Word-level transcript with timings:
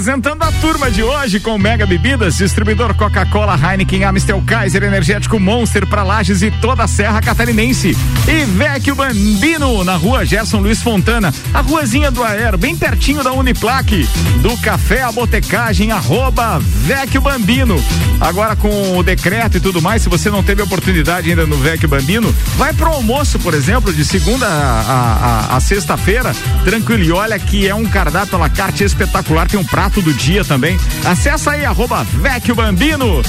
apresentando 0.00 0.42
a 0.44 0.52
turma 0.62 0.90
de 0.90 1.02
hoje 1.02 1.38
com 1.38 1.58
Mega 1.58 1.84
Bebidas, 1.84 2.38
distribuidor 2.38 2.94
Coca-Cola, 2.94 3.54
Heineken, 3.54 4.04
Amstel, 4.04 4.42
Kaiser, 4.46 4.82
Energético 4.82 5.38
Monster 5.38 5.86
para 5.86 6.02
Lages 6.02 6.40
e 6.40 6.50
toda 6.50 6.84
a 6.84 6.88
Serra 6.88 7.20
Catarinense. 7.20 7.94
E 8.30 8.44
Vecchio 8.44 8.94
Bambino, 8.94 9.82
na 9.82 9.96
rua 9.96 10.24
Gerson 10.24 10.60
Luiz 10.60 10.80
Fontana, 10.80 11.34
a 11.52 11.60
ruazinha 11.62 12.12
do 12.12 12.22
Aero, 12.22 12.56
bem 12.56 12.76
pertinho 12.76 13.24
da 13.24 13.32
Uniplaque, 13.32 14.08
do 14.40 14.56
Café 14.58 15.02
a 15.02 15.10
Botecagem, 15.10 15.90
arroba 15.90 16.60
Vecchio 16.60 17.20
Bambino. 17.20 17.82
Agora 18.20 18.54
com 18.54 18.96
o 18.96 19.02
decreto 19.02 19.56
e 19.56 19.60
tudo 19.60 19.82
mais, 19.82 20.02
se 20.02 20.08
você 20.08 20.30
não 20.30 20.44
teve 20.44 20.62
oportunidade 20.62 21.28
ainda 21.28 21.44
no 21.44 21.56
Vecchio 21.56 21.88
Bambino, 21.88 22.32
vai 22.56 22.72
pro 22.72 22.86
almoço, 22.86 23.36
por 23.40 23.52
exemplo, 23.52 23.92
de 23.92 24.04
segunda 24.04 24.46
a, 24.46 25.48
a, 25.50 25.56
a 25.56 25.60
sexta-feira, 25.60 26.32
tranquilo. 26.64 27.02
E 27.02 27.10
olha 27.10 27.36
que 27.36 27.66
é 27.66 27.74
um 27.74 27.84
cardápio 27.84 28.36
à 28.36 28.38
la 28.38 28.48
carte 28.48 28.84
espetacular, 28.84 29.48
tem 29.48 29.58
um 29.58 29.64
prato 29.64 30.00
do 30.00 30.14
dia 30.14 30.44
também. 30.44 30.78
Acesse 31.04 31.48
aí, 31.48 31.64
arroba 31.64 32.04
Vecchio 32.04 32.54
Bambino. 32.54 33.22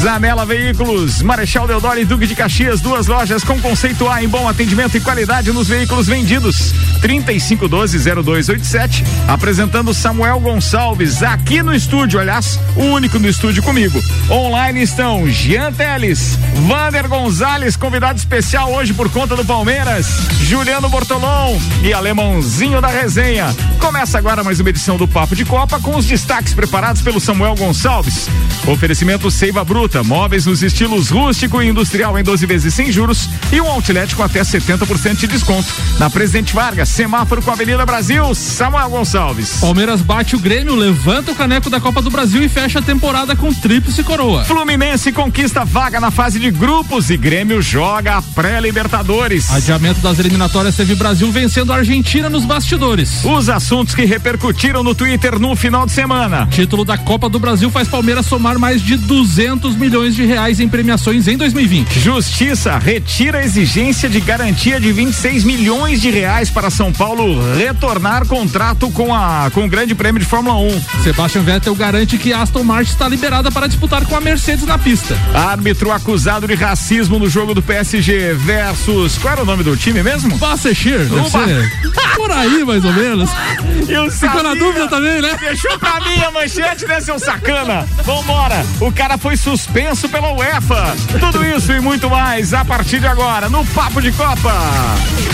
Zanela 0.00 0.46
Veículos, 0.46 1.20
Marechal 1.20 1.66
Deodoro 1.66 2.00
e 2.00 2.04
Duque 2.04 2.26
de 2.26 2.34
Caxias, 2.34 2.80
duas 2.80 3.06
lojas 3.06 3.44
com 3.44 3.60
conceito 3.60 4.08
A 4.08 4.22
em 4.22 4.28
bom 4.40 4.48
atendimento 4.48 4.96
e 4.96 5.00
qualidade 5.00 5.52
nos 5.52 5.68
veículos 5.68 6.06
vendidos. 6.06 6.72
3512-0287, 7.02 9.04
apresentando 9.28 9.92
Samuel 9.92 10.40
Gonçalves 10.40 11.22
aqui 11.22 11.62
no 11.62 11.74
estúdio, 11.74 12.18
aliás, 12.18 12.58
o 12.74 12.84
único 12.84 13.18
no 13.18 13.28
estúdio 13.28 13.62
comigo. 13.62 14.02
Online 14.30 14.82
estão 14.82 15.28
Jean 15.28 15.70
Teles, 15.72 16.38
Vander 16.66 17.06
Gonzalez, 17.06 17.76
convidado 17.76 18.18
especial 18.18 18.72
hoje 18.72 18.94
por 18.94 19.10
conta 19.10 19.36
do 19.36 19.44
Palmeiras, 19.44 20.06
Juliano 20.40 20.88
Bortolom 20.88 21.58
e 21.82 21.92
Alemãozinho 21.92 22.80
da 22.80 22.88
Resenha. 22.88 23.54
Começa 23.78 24.16
agora 24.16 24.42
mais 24.42 24.58
uma 24.58 24.70
edição 24.70 24.96
do 24.96 25.06
Papo 25.06 25.36
de 25.36 25.44
Copa 25.44 25.78
com 25.80 25.96
os 25.96 26.06
destaques 26.06 26.54
preparados 26.54 27.02
pelo 27.02 27.20
Samuel 27.20 27.56
Gonçalves. 27.56 28.26
Oferecimento 28.66 29.30
Seiva 29.30 29.62
Bruta, 29.64 30.02
móveis 30.02 30.46
nos 30.46 30.62
estilos 30.62 31.10
rústico 31.10 31.62
e 31.62 31.68
industrial 31.68 32.18
em 32.18 32.22
12 32.22 32.46
vezes 32.46 32.72
sem 32.72 32.92
juros 32.92 33.28
e 33.52 33.60
um 33.60 33.66
outlet 33.66 34.14
com 34.20 34.24
até 34.24 34.42
70% 34.42 35.16
de 35.16 35.26
desconto. 35.26 35.66
Na 35.98 36.10
Presidente 36.10 36.52
Vargas, 36.52 36.90
semáforo 36.90 37.40
com 37.40 37.50
a 37.50 37.54
Avenida 37.54 37.86
Brasil, 37.86 38.34
Samuel 38.34 38.90
Gonçalves. 38.90 39.60
Palmeiras 39.60 40.02
bate 40.02 40.36
o 40.36 40.38
Grêmio, 40.38 40.74
levanta 40.74 41.32
o 41.32 41.34
caneco 41.34 41.70
da 41.70 41.80
Copa 41.80 42.02
do 42.02 42.10
Brasil 42.10 42.42
e 42.42 42.48
fecha 42.48 42.80
a 42.80 42.82
temporada 42.82 43.34
com 43.34 43.50
tríplice 43.50 44.02
coroa. 44.02 44.44
Fluminense 44.44 45.10
conquista 45.10 45.64
vaga 45.64 45.98
na 45.98 46.10
fase 46.10 46.38
de 46.38 46.50
grupos 46.50 47.08
e 47.08 47.16
Grêmio 47.16 47.62
joga 47.62 48.18
a 48.18 48.22
pré-Libertadores. 48.22 49.50
Adiamento 49.50 50.00
das 50.00 50.18
eliminatórias 50.18 50.76
teve 50.76 50.94
Brasil 50.94 51.32
vencendo 51.32 51.72
a 51.72 51.76
Argentina 51.76 52.28
nos 52.28 52.44
bastidores. 52.44 53.24
Os 53.24 53.48
assuntos 53.48 53.94
que 53.94 54.04
repercutiram 54.04 54.82
no 54.82 54.94
Twitter 54.94 55.38
no 55.38 55.56
final 55.56 55.86
de 55.86 55.92
semana. 55.92 56.46
Título 56.50 56.84
da 56.84 56.98
Copa 56.98 57.26
do 57.30 57.38
Brasil 57.38 57.70
faz 57.70 57.88
Palmeiras 57.88 58.26
somar 58.26 58.58
mais 58.58 58.82
de 58.82 58.98
200 58.98 59.76
milhões 59.76 60.14
de 60.14 60.26
reais 60.26 60.60
em 60.60 60.68
premiações 60.68 61.26
em 61.26 61.38
2020. 61.38 61.98
Justiça 62.00 62.76
retira 62.76 63.38
a 63.38 63.44
exigência 63.44 64.09
de 64.10 64.20
garantia 64.20 64.80
de 64.80 64.92
26 64.92 65.44
milhões 65.44 66.00
de 66.00 66.10
reais 66.10 66.50
para 66.50 66.68
São 66.68 66.92
Paulo 66.92 67.40
retornar 67.56 68.26
contrato 68.26 68.90
com 68.90 69.14
a 69.14 69.50
com 69.54 69.64
o 69.64 69.68
Grande 69.68 69.94
Prêmio 69.94 70.20
de 70.20 70.26
Fórmula 70.26 70.56
1. 70.56 71.02
Sebastian 71.04 71.42
Vettel 71.42 71.74
garante 71.74 72.18
que 72.18 72.32
Aston 72.32 72.64
Martin 72.64 72.90
está 72.90 73.08
liberada 73.08 73.50
para 73.50 73.66
disputar 73.66 74.04
com 74.04 74.16
a 74.16 74.20
Mercedes 74.20 74.66
na 74.66 74.76
pista. 74.76 75.16
Árbitro 75.32 75.92
acusado 75.92 76.46
de 76.46 76.54
racismo 76.54 77.18
no 77.18 77.28
jogo 77.28 77.54
do 77.54 77.62
PSG 77.62 78.34
versus 78.34 79.16
qual 79.18 79.34
era 79.34 79.42
o 79.42 79.46
nome 79.46 79.62
do 79.62 79.76
time 79.76 80.02
mesmo? 80.02 80.36
Bassechir, 80.38 81.06
deve. 81.46 81.70
Por 82.16 82.32
aí, 82.32 82.64
mais 82.64 82.84
ou 82.84 82.92
menos. 82.92 83.30
Eu 83.88 84.10
Ficou 84.10 84.42
na 84.42 84.54
dúvida 84.54 84.88
também, 84.88 85.20
né? 85.22 85.36
Deixou 85.40 85.78
pra 85.78 86.00
mim 86.00 86.20
a 86.22 86.30
manchete, 86.30 86.86
né, 86.86 87.00
seu 87.00 87.18
sacana? 87.18 87.86
Vambora! 88.04 88.64
O 88.80 88.92
cara 88.92 89.16
foi 89.16 89.36
suspenso 89.36 90.08
pela 90.08 90.32
UEFA. 90.32 90.94
Tudo 91.18 91.44
isso 91.44 91.72
e 91.72 91.80
muito 91.80 92.10
mais 92.10 92.52
a 92.52 92.64
partir 92.64 93.00
de 93.00 93.06
agora 93.06 93.48
no 93.48 93.64
Papo 93.66 93.99
de 94.00 94.12
Copa. 94.12 94.54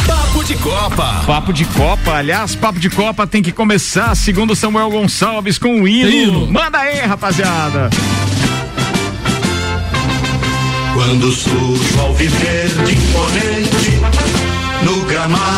Papo 0.06 0.44
de 0.44 0.56
Copa. 0.56 1.22
Papo 1.26 1.52
de 1.52 1.64
Copa, 1.66 2.14
aliás, 2.14 2.56
Papo 2.56 2.80
de 2.80 2.90
Copa 2.90 3.26
tem 3.26 3.42
que 3.42 3.52
começar, 3.52 4.14
segundo 4.16 4.56
Samuel 4.56 4.90
Gonçalves, 4.90 5.56
com 5.56 5.82
o 5.82 5.88
hino. 5.88 6.10
Hino. 6.10 6.46
Manda 6.52 6.78
aí, 6.78 7.00
rapaziada. 7.00 7.90
Quando 10.94 11.30
surge 11.30 11.94
o 11.96 12.00
alviverde 12.00 12.92
imponente 12.92 14.00
no 14.82 15.00
gramado 15.06 15.55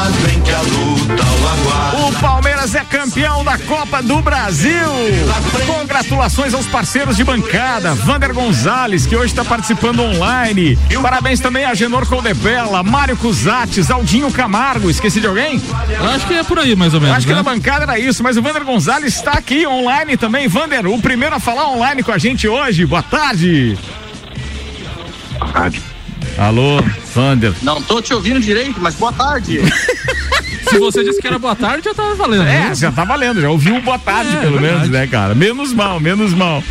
campeão 2.89 3.45
da 3.45 3.59
Copa 3.59 4.03
do 4.03 4.21
Brasil. 4.21 4.89
Congratulações 5.67 6.55
aos 6.55 6.67
parceiros 6.67 7.17
de 7.17 7.25
bancada, 7.25 7.95
Vander 7.95 8.33
Gonzalez, 8.33 9.07
que 9.07 9.15
hoje 9.15 9.27
está 9.27 9.45
participando 9.45 10.01
online. 10.01 10.79
Parabéns 11.03 11.41
também 11.41 11.65
a 11.65 11.75
Genor 11.75 12.07
Coldebella, 12.07 12.83
Mário 12.83 13.17
Cusates, 13.17 13.91
Aldinho 13.91 14.33
Camargo. 14.33 14.91
Esqueci 14.91 15.21
de 15.21 15.27
alguém? 15.27 15.61
Eu 15.89 16.11
acho 16.11 16.27
que 16.27 16.35
é 16.35 16.43
por 16.43 16.59
aí, 16.59 16.75
mais 16.75 16.95
ou 16.95 17.01
menos. 17.01 17.17
Acho 17.17 17.27
que 17.27 17.33
né? 17.33 17.39
na 17.39 17.43
bancada 17.43 17.85
era 17.85 17.99
isso, 17.99 18.23
mas 18.23 18.37
o 18.37 18.43
Vander 18.43 18.65
Gonzalez 18.65 19.15
está 19.15 19.33
aqui 19.33 19.67
online 19.67 20.17
também. 20.17 20.49
Vander, 20.49 20.87
o 20.87 21.01
primeiro 21.01 21.35
a 21.35 21.41
falar 21.41 21.69
online 21.69 22.03
com 22.03 22.13
a 22.13 22.19
gente 22.19 22.49
hoje. 22.49 22.87
Boa 22.87 23.03
tarde. 23.03 23.79
Alô, 26.39 26.83
Vander. 27.15 27.53
Não 27.63 27.83
tô 27.83 28.01
te 28.01 28.15
ouvindo 28.15 28.41
direito, 28.41 28.81
mas 28.81 28.95
boa 28.95 29.13
tarde. 29.13 29.61
Se 30.71 30.79
você 30.79 31.05
disse 31.05 31.21
que 31.21 31.27
era 31.27 31.39
boa 31.39 31.55
tarde, 31.57 31.85
já 31.85 31.95
tava 31.95 32.15
valendo. 32.15 32.43
É, 32.43 32.69
né? 32.69 32.75
já 32.75 32.91
tá 32.93 33.05
valendo, 33.05 33.41
já 33.41 33.49
ouviu 33.51 33.81
boa 33.81 33.99
tarde, 33.99 34.37
É, 34.37 34.41
pelo 34.41 34.59
verdade. 34.59 34.75
menos, 34.75 34.89
né, 34.91 35.07
cara? 35.07 35.35
Menos 35.35 35.73
mal, 35.73 35.99
menos 36.01 36.35
mal. 36.35 36.63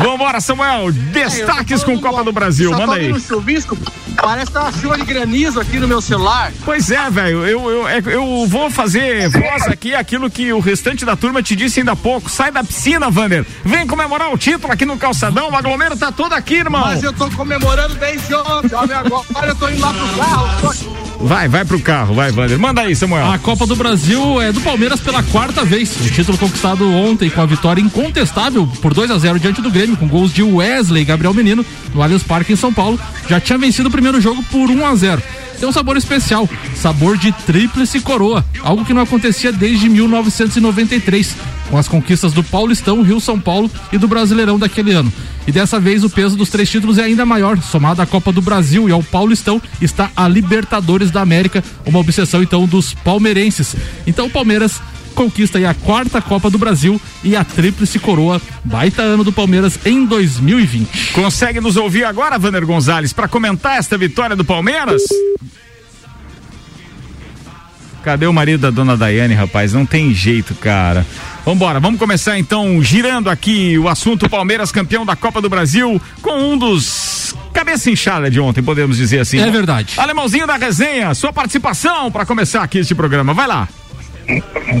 Vambora, 0.00 0.40
Samuel, 0.40 0.90
destaques 0.92 1.82
com 1.84 1.98
Copa 1.98 2.24
do 2.24 2.32
Brasil, 2.32 2.70
Só 2.70 2.76
tô 2.76 2.86
manda 2.86 2.94
aí. 2.98 3.08
ouvindo 3.08 3.20
chuvisco, 3.26 3.76
parece 4.16 4.46
que 4.46 4.52
tá 4.52 4.62
uma 4.62 4.72
chuva 4.72 4.96
de 4.96 5.04
granizo 5.04 5.60
aqui 5.60 5.78
no 5.78 5.86
meu 5.86 6.00
celular. 6.00 6.52
Pois 6.64 6.90
é, 6.90 7.10
velho, 7.10 7.46
eu, 7.46 7.70
eu, 7.70 7.88
é- 7.88 8.02
eu 8.06 8.46
vou 8.48 8.70
fazer 8.70 9.28
voz 9.28 9.66
aqui 9.68 9.94
aquilo 9.94 10.28
que 10.30 10.52
o 10.52 10.58
restante 10.60 11.04
da 11.04 11.14
turma 11.16 11.42
te 11.42 11.54
disse 11.54 11.80
ainda 11.80 11.92
há 11.92 11.96
pouco. 11.96 12.30
Sai 12.30 12.50
da 12.50 12.64
piscina, 12.64 13.10
Vander. 13.10 13.44
Vem 13.64 13.86
comemorar 13.86 14.32
o 14.32 14.38
título 14.38 14.72
aqui 14.72 14.84
no 14.84 14.96
Calçadão. 14.96 15.50
O 15.50 15.56
aglomero 15.56 15.96
tá 15.96 16.10
todo 16.10 16.32
aqui, 16.32 16.54
irmão. 16.56 16.80
Mas 16.82 17.02
eu 17.02 17.12
tô 17.12 17.30
comemorando 17.30 17.94
desde 17.94 18.34
ontem, 18.34 18.74
olha 18.74 18.98
agora 18.98 19.46
eu 19.48 19.54
tô 19.54 19.68
indo 19.68 19.80
lá 19.80 19.92
pro 19.92 20.08
carro. 20.22 20.48
tô- 20.60 21.03
Vai, 21.20 21.48
vai 21.48 21.64
pro 21.64 21.80
carro, 21.80 22.14
vai, 22.14 22.30
Vander. 22.30 22.58
Manda 22.58 22.82
aí, 22.82 22.94
Samuel. 22.94 23.30
A 23.30 23.38
Copa 23.38 23.66
do 23.66 23.76
Brasil 23.76 24.40
é 24.40 24.52
do 24.52 24.60
Palmeiras 24.60 25.00
pela 25.00 25.22
quarta 25.22 25.64
vez. 25.64 25.96
O 26.00 26.10
título 26.10 26.36
conquistado 26.36 26.90
ontem 26.90 27.30
com 27.30 27.40
a 27.40 27.46
vitória 27.46 27.80
incontestável 27.80 28.66
por 28.82 28.92
2 28.92 29.10
a 29.10 29.18
0 29.18 29.38
diante 29.38 29.62
do 29.62 29.70
Grêmio, 29.70 29.96
com 29.96 30.08
gols 30.08 30.32
de 30.32 30.42
Wesley 30.42 31.02
e 31.02 31.04
Gabriel 31.04 31.34
Menino 31.34 31.64
no 31.94 32.02
Allianz 32.02 32.22
Parque 32.22 32.52
em 32.52 32.56
São 32.56 32.72
Paulo. 32.72 32.98
Já 33.28 33.40
tinha 33.40 33.58
vencido 33.58 33.88
o 33.88 33.92
primeiro 33.92 34.20
jogo 34.20 34.42
por 34.44 34.70
1 34.70 34.86
a 34.86 34.94
0. 34.94 35.22
Tem 35.58 35.68
um 35.68 35.72
sabor 35.72 35.96
especial, 35.96 36.48
sabor 36.74 37.16
de 37.16 37.32
tríplice 37.32 38.00
coroa, 38.00 38.44
algo 38.62 38.84
que 38.84 38.92
não 38.92 39.02
acontecia 39.02 39.52
desde 39.52 39.88
1993, 39.88 41.36
com 41.70 41.78
as 41.78 41.88
conquistas 41.88 42.32
do 42.32 42.42
Paulistão, 42.42 43.02
Rio 43.02 43.20
São 43.20 43.38
Paulo 43.38 43.70
e 43.92 43.98
do 43.98 44.08
Brasileirão 44.08 44.58
daquele 44.58 44.92
ano. 44.92 45.12
E 45.46 45.52
dessa 45.52 45.78
vez 45.78 46.02
o 46.04 46.10
peso 46.10 46.36
dos 46.36 46.48
três 46.48 46.70
títulos 46.70 46.98
é 46.98 47.04
ainda 47.04 47.26
maior, 47.26 47.58
somado 47.60 48.00
à 48.00 48.06
Copa 48.06 48.32
do 48.32 48.40
Brasil 48.40 48.88
e 48.88 48.92
ao 48.92 49.02
Paulistão, 49.02 49.60
está 49.80 50.10
a 50.16 50.26
Libertadores 50.26 51.10
da 51.10 51.20
América, 51.20 51.62
uma 51.86 51.98
obsessão 51.98 52.42
então 52.42 52.66
dos 52.66 52.94
palmeirenses. 52.94 53.76
Então 54.06 54.26
o 54.26 54.30
Palmeiras 54.30 54.80
conquista 55.14 55.58
aí 55.58 55.64
a 55.64 55.74
quarta 55.74 56.20
Copa 56.20 56.50
do 56.50 56.58
Brasil 56.58 57.00
e 57.22 57.34
a 57.36 57.44
tríplice 57.44 57.98
coroa, 57.98 58.40
baita 58.64 59.02
ano 59.02 59.24
do 59.24 59.32
Palmeiras 59.32 59.78
em 59.86 60.04
2020. 60.04 61.12
Consegue 61.12 61.60
nos 61.60 61.76
ouvir 61.76 62.04
agora, 62.04 62.38
Vander 62.38 62.66
Gonzalez, 62.66 63.12
para 63.12 63.28
comentar 63.28 63.78
esta 63.78 63.96
vitória 63.96 64.36
do 64.36 64.44
Palmeiras? 64.44 65.02
Cadê 68.04 68.26
o 68.26 68.32
marido 68.34 68.60
da 68.60 68.70
dona 68.70 68.98
Daiane, 68.98 69.32
rapaz? 69.32 69.72
Não 69.72 69.86
tem 69.86 70.12
jeito, 70.12 70.54
cara. 70.56 71.06
Vambora, 71.44 71.80
vamos 71.80 71.98
começar 71.98 72.38
então 72.38 72.82
girando 72.82 73.30
aqui 73.30 73.78
o 73.78 73.88
assunto 73.88 74.28
Palmeiras 74.28 74.70
campeão 74.70 75.06
da 75.06 75.16
Copa 75.16 75.40
do 75.40 75.48
Brasil 75.48 76.00
com 76.20 76.52
um 76.52 76.58
dos 76.58 77.34
cabeça 77.54 77.90
inchada 77.90 78.30
de 78.30 78.38
ontem, 78.38 78.62
podemos 78.62 78.98
dizer 78.98 79.20
assim. 79.20 79.38
É 79.38 79.50
verdade. 79.50 79.94
Alemãozinho 79.96 80.46
da 80.46 80.56
resenha, 80.56 81.14
sua 81.14 81.32
participação 81.32 82.10
para 82.10 82.26
começar 82.26 82.62
aqui 82.62 82.78
este 82.78 82.94
programa. 82.94 83.32
Vai 83.32 83.46
lá. 83.46 83.68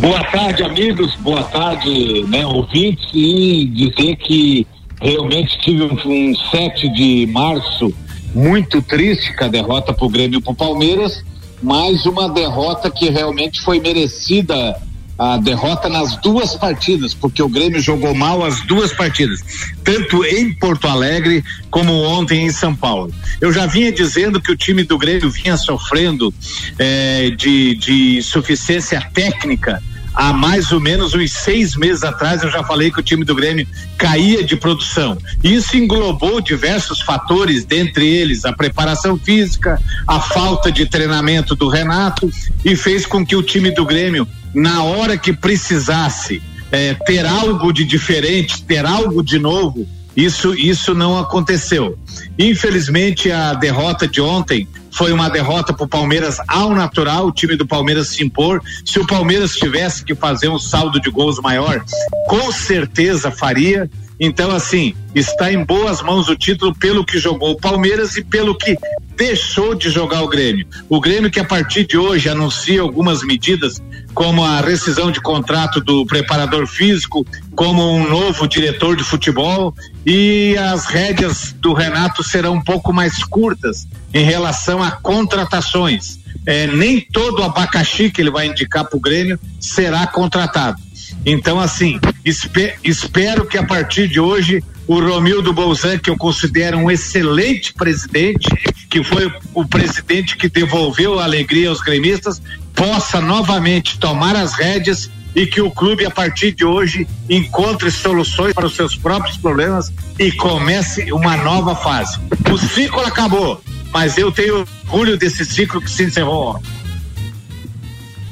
Boa 0.00 0.24
tarde, 0.24 0.62
amigos. 0.62 1.14
Boa 1.16 1.42
tarde, 1.44 2.24
né, 2.28 2.46
ouvintes. 2.46 3.08
E 3.12 3.66
dizer 3.66 4.16
que 4.16 4.66
realmente 5.00 5.58
tive 5.58 5.82
um, 5.82 6.30
um 6.30 6.34
7 6.50 6.88
de 6.88 7.26
março 7.26 7.92
muito 8.34 8.82
triste 8.82 9.34
com 9.36 9.44
a 9.44 9.48
derrota 9.48 9.92
para 9.92 10.04
o 10.04 10.08
Grêmio 10.08 10.38
e 10.38 10.42
para 10.42 10.52
o 10.52 10.56
Palmeiras, 10.56 11.24
mas 11.62 12.04
uma 12.04 12.28
derrota 12.28 12.90
que 12.90 13.08
realmente 13.10 13.60
foi 13.60 13.78
merecida. 13.78 14.80
A 15.18 15.36
derrota 15.36 15.88
nas 15.88 16.16
duas 16.16 16.56
partidas, 16.56 17.14
porque 17.14 17.42
o 17.42 17.48
Grêmio 17.48 17.80
jogou 17.80 18.14
mal 18.14 18.44
as 18.44 18.60
duas 18.62 18.92
partidas, 18.92 19.40
tanto 19.84 20.24
em 20.24 20.52
Porto 20.52 20.88
Alegre 20.88 21.44
como 21.70 21.92
ontem 22.02 22.46
em 22.46 22.50
São 22.50 22.74
Paulo. 22.74 23.12
Eu 23.40 23.52
já 23.52 23.66
vinha 23.66 23.92
dizendo 23.92 24.40
que 24.40 24.50
o 24.50 24.56
time 24.56 24.82
do 24.82 24.98
Grêmio 24.98 25.30
vinha 25.30 25.56
sofrendo 25.56 26.34
eh, 26.78 27.30
de, 27.30 27.76
de 27.76 28.22
suficiência 28.22 29.00
técnica 29.12 29.80
há 30.14 30.32
mais 30.32 30.70
ou 30.72 30.80
menos 30.80 31.14
uns 31.14 31.32
seis 31.32 31.76
meses 31.76 32.04
atrás 32.04 32.42
eu 32.42 32.50
já 32.50 32.62
falei 32.62 32.90
que 32.90 33.00
o 33.00 33.02
time 33.02 33.24
do 33.24 33.34
Grêmio 33.34 33.66
caía 33.98 34.44
de 34.44 34.56
produção. 34.56 35.18
Isso 35.42 35.76
englobou 35.76 36.40
diversos 36.40 37.00
fatores, 37.00 37.64
dentre 37.64 38.06
eles 38.06 38.44
a 38.44 38.52
preparação 38.52 39.18
física, 39.18 39.80
a 40.06 40.20
falta 40.20 40.70
de 40.70 40.86
treinamento 40.86 41.54
do 41.54 41.68
Renato 41.68 42.30
e 42.64 42.76
fez 42.76 43.04
com 43.06 43.24
que 43.24 43.36
o 43.36 43.42
time 43.42 43.70
do 43.70 43.84
Grêmio, 43.84 44.26
na 44.54 44.82
hora 44.84 45.18
que 45.18 45.32
precisasse 45.32 46.40
é, 46.70 46.94
ter 46.94 47.26
algo 47.26 47.72
de 47.72 47.84
diferente, 47.84 48.62
ter 48.62 48.84
algo 48.86 49.22
de 49.22 49.38
novo, 49.38 49.86
isso, 50.16 50.54
isso 50.54 50.94
não 50.94 51.18
aconteceu. 51.18 51.98
Infelizmente, 52.38 53.30
a 53.30 53.54
derrota 53.54 54.06
de 54.06 54.20
ontem 54.20 54.68
foi 54.92 55.12
uma 55.12 55.28
derrota 55.28 55.72
para 55.72 55.84
o 55.84 55.88
Palmeiras 55.88 56.38
ao 56.46 56.74
natural, 56.74 57.26
o 57.26 57.32
time 57.32 57.56
do 57.56 57.66
Palmeiras 57.66 58.08
se 58.08 58.24
impor. 58.24 58.62
Se 58.84 59.00
o 59.00 59.06
Palmeiras 59.06 59.54
tivesse 59.54 60.04
que 60.04 60.14
fazer 60.14 60.48
um 60.48 60.58
saldo 60.58 61.00
de 61.00 61.10
gols 61.10 61.40
maior, 61.40 61.84
com 62.28 62.52
certeza 62.52 63.30
faria. 63.30 63.90
Então, 64.24 64.50
assim, 64.50 64.94
está 65.14 65.52
em 65.52 65.62
boas 65.62 66.00
mãos 66.00 66.28
o 66.28 66.36
título 66.36 66.74
pelo 66.74 67.04
que 67.04 67.18
jogou 67.18 67.50
o 67.50 67.56
Palmeiras 67.58 68.16
e 68.16 68.24
pelo 68.24 68.56
que 68.56 68.74
deixou 69.14 69.74
de 69.74 69.90
jogar 69.90 70.22
o 70.22 70.28
Grêmio. 70.28 70.66
O 70.88 70.98
Grêmio 70.98 71.30
que 71.30 71.38
a 71.38 71.44
partir 71.44 71.86
de 71.86 71.98
hoje 71.98 72.28
anuncia 72.30 72.80
algumas 72.80 73.22
medidas, 73.22 73.82
como 74.14 74.42
a 74.42 74.62
rescisão 74.62 75.12
de 75.12 75.20
contrato 75.20 75.78
do 75.78 76.06
preparador 76.06 76.66
físico, 76.66 77.26
como 77.54 77.86
um 77.86 78.08
novo 78.08 78.48
diretor 78.48 78.96
de 78.96 79.04
futebol 79.04 79.74
e 80.06 80.56
as 80.56 80.86
rédeas 80.86 81.54
do 81.58 81.74
Renato 81.74 82.22
serão 82.22 82.54
um 82.54 82.62
pouco 82.62 82.90
mais 82.90 83.22
curtas 83.24 83.86
em 84.12 84.24
relação 84.24 84.82
a 84.82 84.90
contratações. 84.90 86.18
É, 86.46 86.66
nem 86.66 86.98
todo 87.00 87.42
abacaxi 87.42 88.10
que 88.10 88.22
ele 88.22 88.30
vai 88.30 88.46
indicar 88.46 88.86
para 88.86 88.96
o 88.96 89.00
Grêmio 89.00 89.38
será 89.60 90.06
contratado. 90.06 90.80
Então, 91.26 91.58
assim, 91.58 91.98
espe 92.24 92.74
espero 92.82 93.46
que 93.46 93.56
a 93.56 93.64
partir 93.64 94.08
de 94.08 94.20
hoje 94.20 94.62
o 94.86 95.00
Romildo 95.00 95.52
Bolzan, 95.52 95.98
que 95.98 96.10
eu 96.10 96.16
considero 96.16 96.76
um 96.76 96.90
excelente 96.90 97.72
presidente, 97.72 98.48
que 98.90 99.02
foi 99.02 99.32
o 99.54 99.64
presidente 99.66 100.36
que 100.36 100.48
devolveu 100.48 101.18
a 101.18 101.24
alegria 101.24 101.70
aos 101.70 101.80
gremistas, 101.80 102.42
possa 102.74 103.20
novamente 103.20 103.98
tomar 103.98 104.36
as 104.36 104.52
rédeas 104.52 105.10
e 105.34 105.46
que 105.46 105.60
o 105.60 105.70
clube, 105.70 106.04
a 106.04 106.10
partir 106.10 106.52
de 106.52 106.64
hoje, 106.64 107.06
encontre 107.28 107.90
soluções 107.90 108.52
para 108.52 108.66
os 108.66 108.76
seus 108.76 108.94
próprios 108.94 109.36
problemas 109.36 109.92
e 110.18 110.30
comece 110.30 111.10
uma 111.12 111.36
nova 111.36 111.74
fase. 111.74 112.20
O 112.52 112.58
ciclo 112.58 113.00
acabou, 113.00 113.60
mas 113.92 114.16
eu 114.16 114.30
tenho 114.30 114.66
orgulho 114.86 115.16
desse 115.16 115.44
ciclo 115.44 115.80
que 115.80 115.90
se 115.90 116.04
encerrou. 116.04 116.62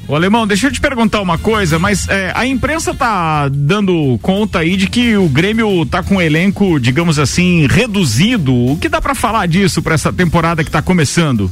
O 0.07 0.15
Alemão, 0.15 0.45
deixa 0.45 0.67
eu 0.67 0.71
te 0.71 0.81
perguntar 0.81 1.21
uma 1.21 1.37
coisa, 1.37 1.79
mas 1.79 2.09
é, 2.09 2.31
a 2.35 2.45
imprensa 2.45 2.93
tá 2.93 3.47
dando 3.47 4.19
conta 4.21 4.59
aí 4.59 4.75
de 4.75 4.87
que 4.87 5.15
o 5.15 5.29
Grêmio 5.29 5.85
tá 5.85 6.03
com 6.03 6.15
um 6.15 6.21
elenco, 6.21 6.77
digamos 6.77 7.17
assim, 7.17 7.67
reduzido. 7.67 8.53
O 8.53 8.77
que 8.77 8.89
dá 8.89 8.99
para 8.99 9.15
falar 9.15 9.47
disso 9.47 9.81
para 9.81 9.95
essa 9.95 10.11
temporada 10.11 10.63
que 10.63 10.69
tá 10.69 10.81
começando? 10.81 11.49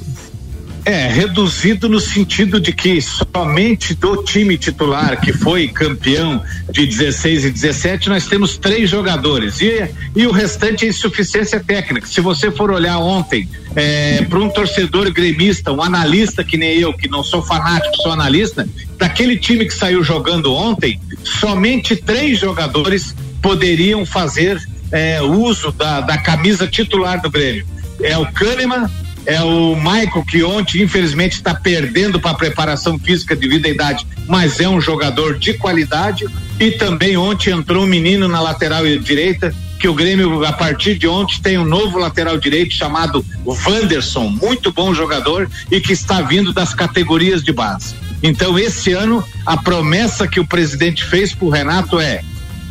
É, 0.84 1.08
reduzido 1.08 1.88
no 1.88 2.00
sentido 2.00 2.60
de 2.60 2.74
que 2.74 3.00
somente 3.02 3.94
do 3.94 4.24
time 4.24 4.58
titular, 4.58 5.22
que 5.22 5.32
foi 5.32 5.68
campeão 5.68 6.44
de 6.72 6.88
16 6.88 7.46
e 7.46 7.52
17, 7.52 8.10
nós 8.10 8.26
temos 8.26 8.58
três 8.58 8.90
jogadores. 8.90 9.62
E, 9.62 9.90
e 10.16 10.26
o 10.26 10.32
restante 10.32 10.86
é 10.86 10.90
insuficiência 10.90 11.60
técnica. 11.60 12.08
Se 12.08 12.20
você 12.20 12.50
for 12.50 12.72
olhar 12.72 12.98
ontem, 12.98 13.48
é, 13.76 14.24
para 14.24 14.40
um 14.40 14.50
torcedor 14.50 15.12
gremista, 15.12 15.72
um 15.72 15.84
analista 15.84 16.44
que 16.44 16.58
nem 16.58 16.80
eu, 16.80 16.92
que 16.94 17.08
não 17.08 17.24
sou 17.24 17.44
fanático, 17.44 17.96
sou 17.98 18.12
analista, 18.12 18.68
daquele 18.98 19.38
time 19.38 19.66
que 19.66 19.74
saiu 19.74 20.04
jogando 20.04 20.54
ontem, 20.54 21.00
somente 21.24 21.96
três 21.96 22.40
jogadores 22.40 23.16
poderiam 23.40 24.04
fazer 24.06 24.60
é, 24.92 25.22
uso 25.22 25.72
da, 25.72 26.02
da 26.02 26.18
camisa 26.18 26.68
titular 26.68 27.22
do 27.22 27.30
Grêmio. 27.30 27.66
É 28.02 28.18
o 28.18 28.26
Kahneman, 28.32 28.90
é 29.26 29.42
o 29.42 29.76
Michael 29.76 30.26
que 30.28 30.44
ontem 30.44 30.82
infelizmente 30.82 31.34
está 31.34 31.54
perdendo 31.54 32.20
para 32.20 32.32
a 32.32 32.36
preparação 32.36 32.98
física 32.98 33.36
devido 33.36 33.66
à 33.66 33.70
idade, 33.70 34.08
mas 34.28 34.60
é 34.60 34.68
um 34.68 34.82
jogador 34.82 35.38
de 35.38 35.54
qualidade 35.54 36.26
e 36.60 36.72
também 36.72 37.18
ontem 37.18 37.52
entrou 37.52 37.84
um 37.84 37.88
menino 37.88 38.28
na 38.28 38.42
lateral 38.42 38.84
direita 38.98 39.54
que 39.80 39.88
o 39.88 39.94
Grêmio 39.94 40.46
a 40.46 40.54
partir 40.54 40.96
de 40.98 41.08
ontem 41.08 41.42
tem 41.42 41.58
um 41.58 41.66
novo 41.66 41.98
lateral 41.98 42.38
direito 42.38 42.74
chamado 42.74 43.26
Wanderson, 43.46 44.28
muito 44.28 44.72
bom 44.72 44.94
jogador 44.94 45.50
e 45.72 45.82
que 45.82 45.94
está 45.94 46.22
vindo 46.22 46.54
das 46.54 46.74
categorias 46.74 47.44
de 47.44 47.52
base. 47.52 47.96
Então 48.22 48.58
esse 48.58 48.94
ano 48.94 49.24
a 49.46 49.58
promessa 49.58 50.28
que 50.28 50.40
o 50.40 50.46
presidente 50.46 51.04
fez 51.04 51.34
para 51.34 51.46
o 51.46 51.50
Renato 51.50 52.00
é 52.00 52.22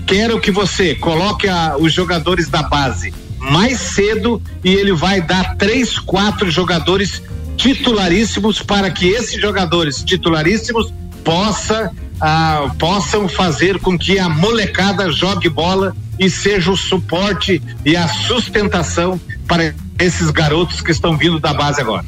quero 0.07 0.41
que 0.41 0.51
você 0.51 0.95
coloque 0.95 1.49
a, 1.49 1.77
os 1.77 1.93
jogadores 1.93 2.49
da 2.49 2.63
base 2.63 3.13
mais 3.51 3.81
cedo 3.81 4.41
e 4.63 4.73
ele 4.73 4.93
vai 4.93 5.21
dar 5.21 5.57
três, 5.57 5.99
quatro 5.99 6.51
jogadores 6.51 7.21
titularíssimos 7.57 8.63
para 8.63 8.91
que 8.91 9.09
esses 9.09 9.41
jogadores 9.41 10.03
titularíssimos 10.05 10.93
possa, 11.25 11.91
ah, 12.21 12.71
possam 12.79 13.29
fazer 13.29 13.79
com 13.81 13.99
que 13.99 14.19
a 14.19 14.29
molecada 14.29 15.11
jogue 15.11 15.49
bola 15.49 15.95
e 16.19 16.31
seja 16.31 16.71
o 16.71 16.77
suporte 16.77 17.61
e 17.85 17.97
a 17.97 18.07
sustentação 18.07 19.21
para 19.49 19.75
esses 19.99 20.31
garotos 20.31 20.81
que 20.81 20.93
estão 20.93 21.17
vindo 21.17 21.41
da 21.41 21.53
base 21.53 21.81
agora. 21.81 22.05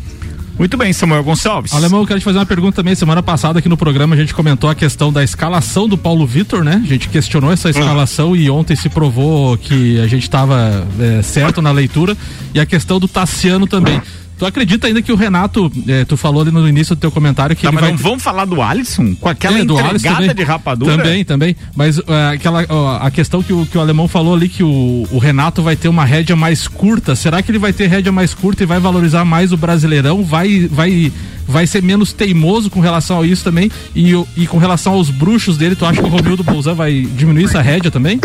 Muito 0.58 0.76
bem, 0.76 0.92
Samuel 0.92 1.24
Gonçalves. 1.24 1.72
Alemão, 1.72 2.00
eu 2.00 2.06
quero 2.06 2.20
te 2.20 2.24
fazer 2.24 2.38
uma 2.38 2.46
pergunta 2.46 2.76
também. 2.76 2.94
Semana 2.94 3.22
passada 3.22 3.58
aqui 3.58 3.68
no 3.68 3.76
programa 3.76 4.14
a 4.14 4.18
gente 4.18 4.34
comentou 4.34 4.68
a 4.68 4.74
questão 4.74 5.12
da 5.12 5.24
escalação 5.24 5.88
do 5.88 5.96
Paulo 5.96 6.26
Vitor, 6.26 6.62
né? 6.62 6.80
A 6.84 6.86
gente 6.86 7.08
questionou 7.08 7.50
essa 7.52 7.70
escalação 7.70 8.30
uhum. 8.30 8.36
e 8.36 8.50
ontem 8.50 8.76
se 8.76 8.88
provou 8.88 9.56
que 9.56 9.98
a 10.00 10.06
gente 10.06 10.22
estava 10.22 10.86
é, 11.00 11.22
certo 11.22 11.62
na 11.62 11.72
leitura. 11.72 12.16
E 12.54 12.60
a 12.60 12.66
questão 12.66 13.00
do 13.00 13.08
Tassiano 13.08 13.66
também. 13.66 14.00
Tu 14.42 14.46
acredita 14.46 14.88
ainda 14.88 15.00
que 15.00 15.12
o 15.12 15.14
Renato, 15.14 15.70
eh, 15.86 16.04
tu 16.04 16.16
falou 16.16 16.42
ali 16.42 16.50
no 16.50 16.68
início 16.68 16.96
do 16.96 16.98
teu 16.98 17.12
comentário 17.12 17.54
que 17.54 17.62
tá, 17.62 17.68
ele 17.68 17.76
mas 17.76 17.84
vai... 17.84 17.92
não 17.92 17.98
vamos 17.98 18.24
falar 18.24 18.44
do 18.44 18.60
Alisson? 18.60 19.14
Com 19.14 19.28
aquela 19.28 19.56
é, 19.56 19.60
entregada 19.60 20.34
de 20.34 20.42
rapadura? 20.42 20.96
Também, 20.96 21.24
também. 21.24 21.56
Mas 21.76 21.98
uh, 21.98 22.04
aquela, 22.32 22.64
uh, 22.64 22.88
a 23.02 23.08
questão 23.08 23.40
que 23.40 23.52
o, 23.52 23.64
que 23.64 23.78
o 23.78 23.80
alemão 23.80 24.08
falou 24.08 24.34
ali, 24.34 24.48
que 24.48 24.64
o, 24.64 25.06
o 25.12 25.18
Renato 25.18 25.62
vai 25.62 25.76
ter 25.76 25.86
uma 25.86 26.04
rédea 26.04 26.34
mais 26.34 26.66
curta, 26.66 27.14
será 27.14 27.40
que 27.40 27.52
ele 27.52 27.58
vai 27.60 27.72
ter 27.72 27.86
rédea 27.86 28.10
mais 28.10 28.34
curta 28.34 28.64
e 28.64 28.66
vai 28.66 28.80
valorizar 28.80 29.24
mais 29.24 29.52
o 29.52 29.56
Brasileirão? 29.56 30.24
Vai, 30.24 30.66
vai, 30.68 31.12
vai 31.46 31.64
ser 31.64 31.80
menos 31.80 32.12
teimoso 32.12 32.68
com 32.68 32.80
relação 32.80 33.20
a 33.20 33.24
isso 33.24 33.44
também? 33.44 33.70
E, 33.94 34.12
e 34.36 34.48
com 34.48 34.58
relação 34.58 34.94
aos 34.94 35.08
bruxos 35.08 35.56
dele, 35.56 35.76
tu 35.76 35.86
acha 35.86 36.02
que 36.02 36.08
o 36.08 36.10
Romildo 36.10 36.42
Bolzan 36.42 36.74
vai 36.74 37.02
diminuir 37.14 37.44
essa 37.44 37.62
rédea 37.62 37.92
também? 37.92 38.18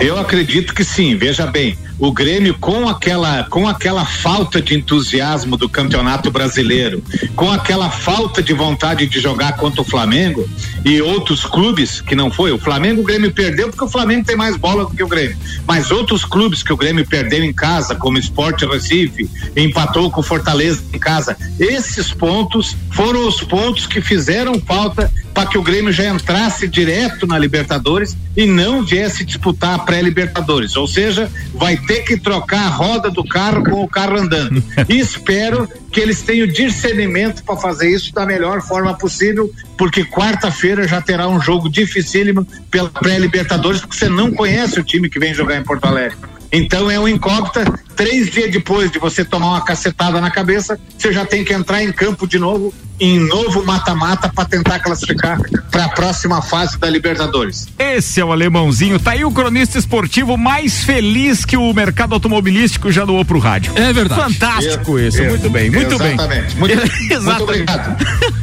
Eu 0.00 0.18
acredito 0.18 0.74
que 0.74 0.82
sim, 0.82 1.14
veja 1.14 1.46
bem, 1.46 1.76
o 1.98 2.10
Grêmio 2.10 2.56
com 2.58 2.88
aquela 2.88 3.44
com 3.44 3.68
aquela 3.68 4.06
falta 4.06 4.60
de 4.62 4.74
entusiasmo 4.74 5.58
do 5.58 5.68
Campeonato 5.68 6.30
Brasileiro, 6.30 7.04
com 7.36 7.52
aquela 7.52 7.90
falta 7.90 8.42
de 8.42 8.54
vontade 8.54 9.06
de 9.06 9.20
jogar 9.20 9.56
contra 9.58 9.82
o 9.82 9.84
Flamengo 9.84 10.48
e 10.86 11.02
outros 11.02 11.44
clubes 11.44 12.00
que 12.00 12.14
não 12.14 12.30
foi, 12.30 12.50
o 12.50 12.58
Flamengo 12.58 13.02
o 13.02 13.04
Grêmio 13.04 13.30
perdeu 13.30 13.68
porque 13.68 13.84
o 13.84 13.88
Flamengo 13.88 14.24
tem 14.24 14.36
mais 14.36 14.56
bola 14.56 14.86
do 14.86 14.96
que 14.96 15.02
o 15.02 15.08
Grêmio, 15.08 15.36
mas 15.66 15.90
outros 15.90 16.24
clubes 16.24 16.62
que 16.62 16.72
o 16.72 16.76
Grêmio 16.78 17.06
perdeu 17.06 17.44
em 17.44 17.52
casa, 17.52 17.94
como 17.94 18.16
Esporte 18.16 18.64
Recife, 18.64 19.28
empatou 19.54 20.10
com 20.10 20.22
o 20.22 20.24
Fortaleza 20.24 20.82
em 20.94 20.98
casa, 20.98 21.36
esses 21.58 22.10
pontos 22.10 22.74
foram 22.90 23.28
os 23.28 23.42
pontos 23.42 23.86
que 23.86 24.00
fizeram 24.00 24.58
falta 24.60 25.12
para 25.34 25.48
que 25.48 25.58
o 25.58 25.62
Grêmio 25.62 25.92
já 25.92 26.08
entrasse 26.08 26.68
direto 26.68 27.26
na 27.26 27.38
Libertadores 27.38 28.16
e 28.36 28.46
não 28.46 28.84
viesse 28.84 29.24
disputar 29.24 29.74
a 29.74 29.78
pré-Libertadores. 29.78 30.76
Ou 30.76 30.86
seja, 30.86 31.30
vai 31.54 31.76
ter 31.76 32.02
que 32.02 32.18
trocar 32.18 32.66
a 32.66 32.68
roda 32.68 33.10
do 33.10 33.24
carro 33.24 33.64
com 33.64 33.82
o 33.82 33.88
carro 33.88 34.18
andando. 34.18 34.62
e 34.88 34.98
espero 35.00 35.68
que 35.90 36.00
eles 36.00 36.22
tenham 36.22 36.46
discernimento 36.46 37.42
para 37.42 37.56
fazer 37.56 37.90
isso 37.90 38.12
da 38.12 38.24
melhor 38.24 38.62
forma 38.62 38.96
possível, 38.96 39.52
porque 39.76 40.04
quarta-feira 40.04 40.86
já 40.86 41.00
terá 41.00 41.28
um 41.28 41.40
jogo 41.40 41.68
dificílimo 41.68 42.46
pela 42.70 42.88
pré-Libertadores, 42.88 43.80
porque 43.80 43.96
você 43.96 44.08
não 44.08 44.30
conhece 44.30 44.78
o 44.78 44.84
time 44.84 45.08
que 45.08 45.18
vem 45.18 45.34
jogar 45.34 45.56
em 45.56 45.64
Porto 45.64 45.84
Alegre. 45.86 46.16
Então 46.52 46.90
é 46.90 46.98
um 46.98 47.06
incógnita. 47.06 47.64
Três 48.00 48.30
dias 48.30 48.50
depois 48.50 48.90
de 48.90 48.98
você 48.98 49.22
tomar 49.22 49.48
uma 49.48 49.60
cacetada 49.60 50.22
na 50.22 50.30
cabeça, 50.30 50.80
você 50.96 51.12
já 51.12 51.26
tem 51.26 51.44
que 51.44 51.52
entrar 51.52 51.82
em 51.82 51.92
campo 51.92 52.26
de 52.26 52.38
novo, 52.38 52.72
em 52.98 53.18
novo 53.18 53.62
mata-mata, 53.62 54.30
para 54.34 54.46
tentar 54.46 54.78
classificar 54.78 55.38
para 55.70 55.84
a 55.84 55.88
próxima 55.90 56.40
fase 56.40 56.78
da 56.78 56.88
Libertadores. 56.88 57.68
Esse 57.78 58.18
é 58.18 58.24
o 58.24 58.32
alemãozinho. 58.32 58.98
Tá 58.98 59.10
aí 59.10 59.22
o 59.22 59.30
cronista 59.30 59.78
esportivo 59.78 60.38
mais 60.38 60.82
feliz 60.82 61.44
que 61.44 61.58
o 61.58 61.74
mercado 61.74 62.14
automobilístico 62.14 62.90
já 62.90 63.04
doou 63.04 63.22
pro 63.22 63.38
rádio. 63.38 63.74
É 63.76 63.92
verdade. 63.92 64.32
Fantástico 64.32 64.98
isso. 64.98 65.22
Muito 65.22 65.50
bem, 65.50 65.70
muito 65.70 65.94
Exatamente. 65.94 66.26
bem. 66.26 66.56
Muito, 66.56 66.72
Exatamente. 66.72 67.24
Muito 67.24 67.42
obrigado. 67.42 67.96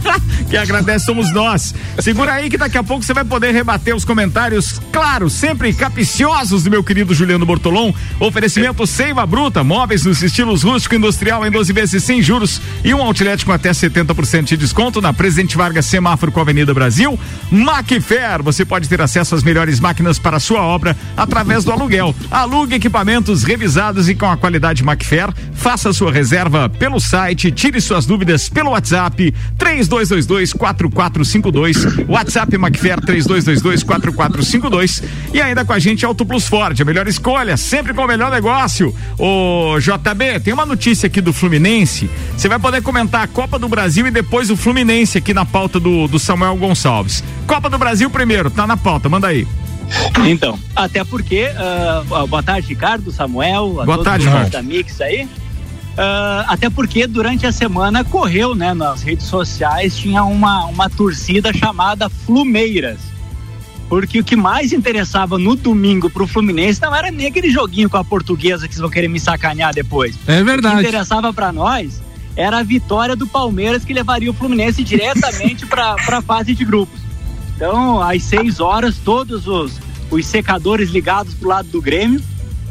Quem 0.49 0.59
agradece 0.59 1.05
somos 1.05 1.33
nós. 1.33 1.73
Segura 1.99 2.33
aí 2.33 2.49
que 2.49 2.57
daqui 2.57 2.77
a 2.77 2.83
pouco 2.83 3.03
você 3.03 3.13
vai 3.13 3.25
poder 3.25 3.51
rebater 3.51 3.95
os 3.95 4.05
comentários, 4.05 4.79
claro, 4.91 5.29
sempre 5.29 5.73
capiciosos 5.73 6.63
do 6.63 6.69
meu 6.69 6.83
querido 6.83 7.13
Juliano 7.13 7.45
Bortolom. 7.45 7.91
Oferecimento 8.19 8.87
Seiva 8.87 9.25
Móveis 9.63 10.05
nos 10.05 10.21
estilos 10.21 10.63
rústico 10.63 10.93
e 10.93 10.97
industrial 10.97 11.45
em 11.45 11.49
12 11.49 11.71
vezes 11.71 12.03
sem 12.03 12.21
juros 12.21 12.61
e 12.83 12.93
um 12.93 13.01
outlet 13.01 13.45
com 13.45 13.51
até 13.51 13.71
70% 13.71 14.43
de 14.43 14.57
desconto 14.57 15.01
na 15.01 15.13
Presidente 15.13 15.55
Vargas 15.55 15.85
Semáforo 15.85 16.31
com 16.31 16.39
a 16.39 16.43
Avenida 16.43 16.73
Brasil. 16.73 17.17
Macfair, 17.49 18.43
você 18.43 18.65
pode 18.65 18.89
ter 18.89 19.01
acesso 19.01 19.35
às 19.35 19.43
melhores 19.43 19.79
máquinas 19.79 20.19
para 20.19 20.39
sua 20.39 20.61
obra 20.61 20.95
através 21.15 21.63
do 21.63 21.71
aluguel. 21.71 22.13
Alugue 22.29 22.75
equipamentos 22.75 23.43
revisados 23.43 24.09
e 24.09 24.15
com 24.15 24.29
a 24.29 24.35
qualidade 24.35 24.83
Macfair. 24.83 25.33
Faça 25.53 25.93
sua 25.93 26.11
reserva 26.11 26.67
pelo 26.67 26.99
site, 26.99 27.51
tire 27.51 27.79
suas 27.79 28.05
dúvidas 28.05 28.49
pelo 28.49 28.71
WhatsApp 28.71 29.33
3222 29.57 30.53
4452. 30.53 32.07
WhatsApp 32.07 32.57
Macfair 32.57 32.99
3222 32.99 33.83
4452. 33.83 35.03
E 35.33 35.41
ainda 35.41 35.63
com 35.63 35.73
a 35.73 35.79
gente 35.79 36.05
Auto 36.05 36.25
Plus 36.25 36.47
Ford, 36.47 36.79
a 36.79 36.85
melhor 36.85 37.07
escolha, 37.07 37.55
sempre 37.55 37.93
com 37.93 38.03
o 38.03 38.07
melhor 38.07 38.31
negócio. 38.31 38.93
O 39.17 39.36
JB, 39.79 40.39
tem 40.39 40.53
uma 40.53 40.65
notícia 40.65 41.07
aqui 41.07 41.21
do 41.21 41.33
Fluminense. 41.33 42.09
Você 42.35 42.47
vai 42.47 42.59
poder 42.59 42.81
comentar 42.81 43.23
a 43.23 43.27
Copa 43.27 43.57
do 43.57 43.67
Brasil 43.67 44.07
e 44.07 44.11
depois 44.11 44.49
o 44.49 44.57
Fluminense 44.57 45.17
aqui 45.17 45.33
na 45.33 45.45
pauta 45.45 45.79
do, 45.79 46.07
do 46.07 46.19
Samuel 46.19 46.55
Gonçalves. 46.55 47.23
Copa 47.45 47.69
do 47.69 47.77
Brasil 47.77 48.09
primeiro, 48.09 48.49
tá 48.49 48.65
na 48.67 48.77
pauta, 48.77 49.09
manda 49.09 49.27
aí. 49.27 49.47
Então, 50.27 50.59
até 50.75 51.03
porque, 51.03 51.47
uh, 51.47 52.27
boa 52.27 52.43
tarde, 52.43 52.67
Ricardo, 52.67 53.11
Samuel, 53.11 53.81
a 53.81 53.85
boa 53.85 54.03
tarde, 54.03 54.27
os 54.27 54.49
da 54.49 54.61
Mix 54.61 54.99
aí. 55.01 55.23
Uh, 55.23 56.45
até 56.47 56.69
porque 56.69 57.07
durante 57.07 57.47
a 57.47 57.51
semana 57.51 58.03
correu, 58.03 58.53
né, 58.53 58.73
nas 58.73 59.01
redes 59.01 59.25
sociais, 59.25 59.97
tinha 59.97 60.23
uma, 60.23 60.65
uma 60.65 60.89
torcida 60.89 61.51
chamada 61.51 62.09
Flumeiras. 62.09 62.99
Porque 63.89 64.19
o 64.19 64.23
que 64.23 64.35
mais 64.35 64.73
interessava 64.73 65.37
no 65.37 65.55
domingo 65.55 66.09
pro 66.09 66.27
Fluminense 66.27 66.81
não 66.81 66.93
era 66.93 67.09
nem 67.09 67.27
aquele 67.27 67.49
joguinho 67.49 67.89
com 67.89 67.97
a 67.97 68.03
portuguesa 68.03 68.67
que 68.67 68.73
vocês 68.73 68.81
vão 68.81 68.89
querer 68.89 69.07
me 69.07 69.19
sacanear 69.19 69.73
depois. 69.73 70.17
É 70.27 70.43
verdade. 70.43 70.75
O 70.75 70.79
que 70.79 70.87
interessava 70.87 71.33
para 71.33 71.51
nós 71.53 72.01
era 72.35 72.59
a 72.59 72.63
vitória 72.63 73.15
do 73.15 73.25
Palmeiras 73.25 73.85
que 73.85 73.93
levaria 73.93 74.29
o 74.29 74.33
Fluminense 74.33 74.83
diretamente 74.83 75.65
para 75.65 75.95
a 76.17 76.21
fase 76.21 76.53
de 76.53 76.65
grupos. 76.65 76.99
Então, 77.55 78.01
às 78.01 78.23
seis 78.23 78.59
horas, 78.59 78.97
todos 78.97 79.47
os, 79.47 79.79
os 80.11 80.25
secadores 80.25 80.89
ligados 80.89 81.33
pro 81.33 81.49
lado 81.49 81.69
do 81.69 81.81
Grêmio, 81.81 82.21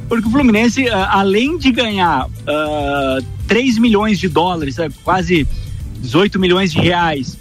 porque 0.08 0.28
o 0.28 0.30
Fluminense, 0.30 0.84
uh, 0.84 0.94
além 1.08 1.58
de 1.58 1.72
ganhar 1.72 2.26
uh, 2.26 3.26
3 3.48 3.78
milhões 3.78 4.20
de 4.20 4.28
dólares, 4.28 4.78
uh, 4.78 4.92
quase 5.02 5.48
18 5.98 6.38
milhões 6.38 6.70
de 6.72 6.78
reais, 6.78 7.36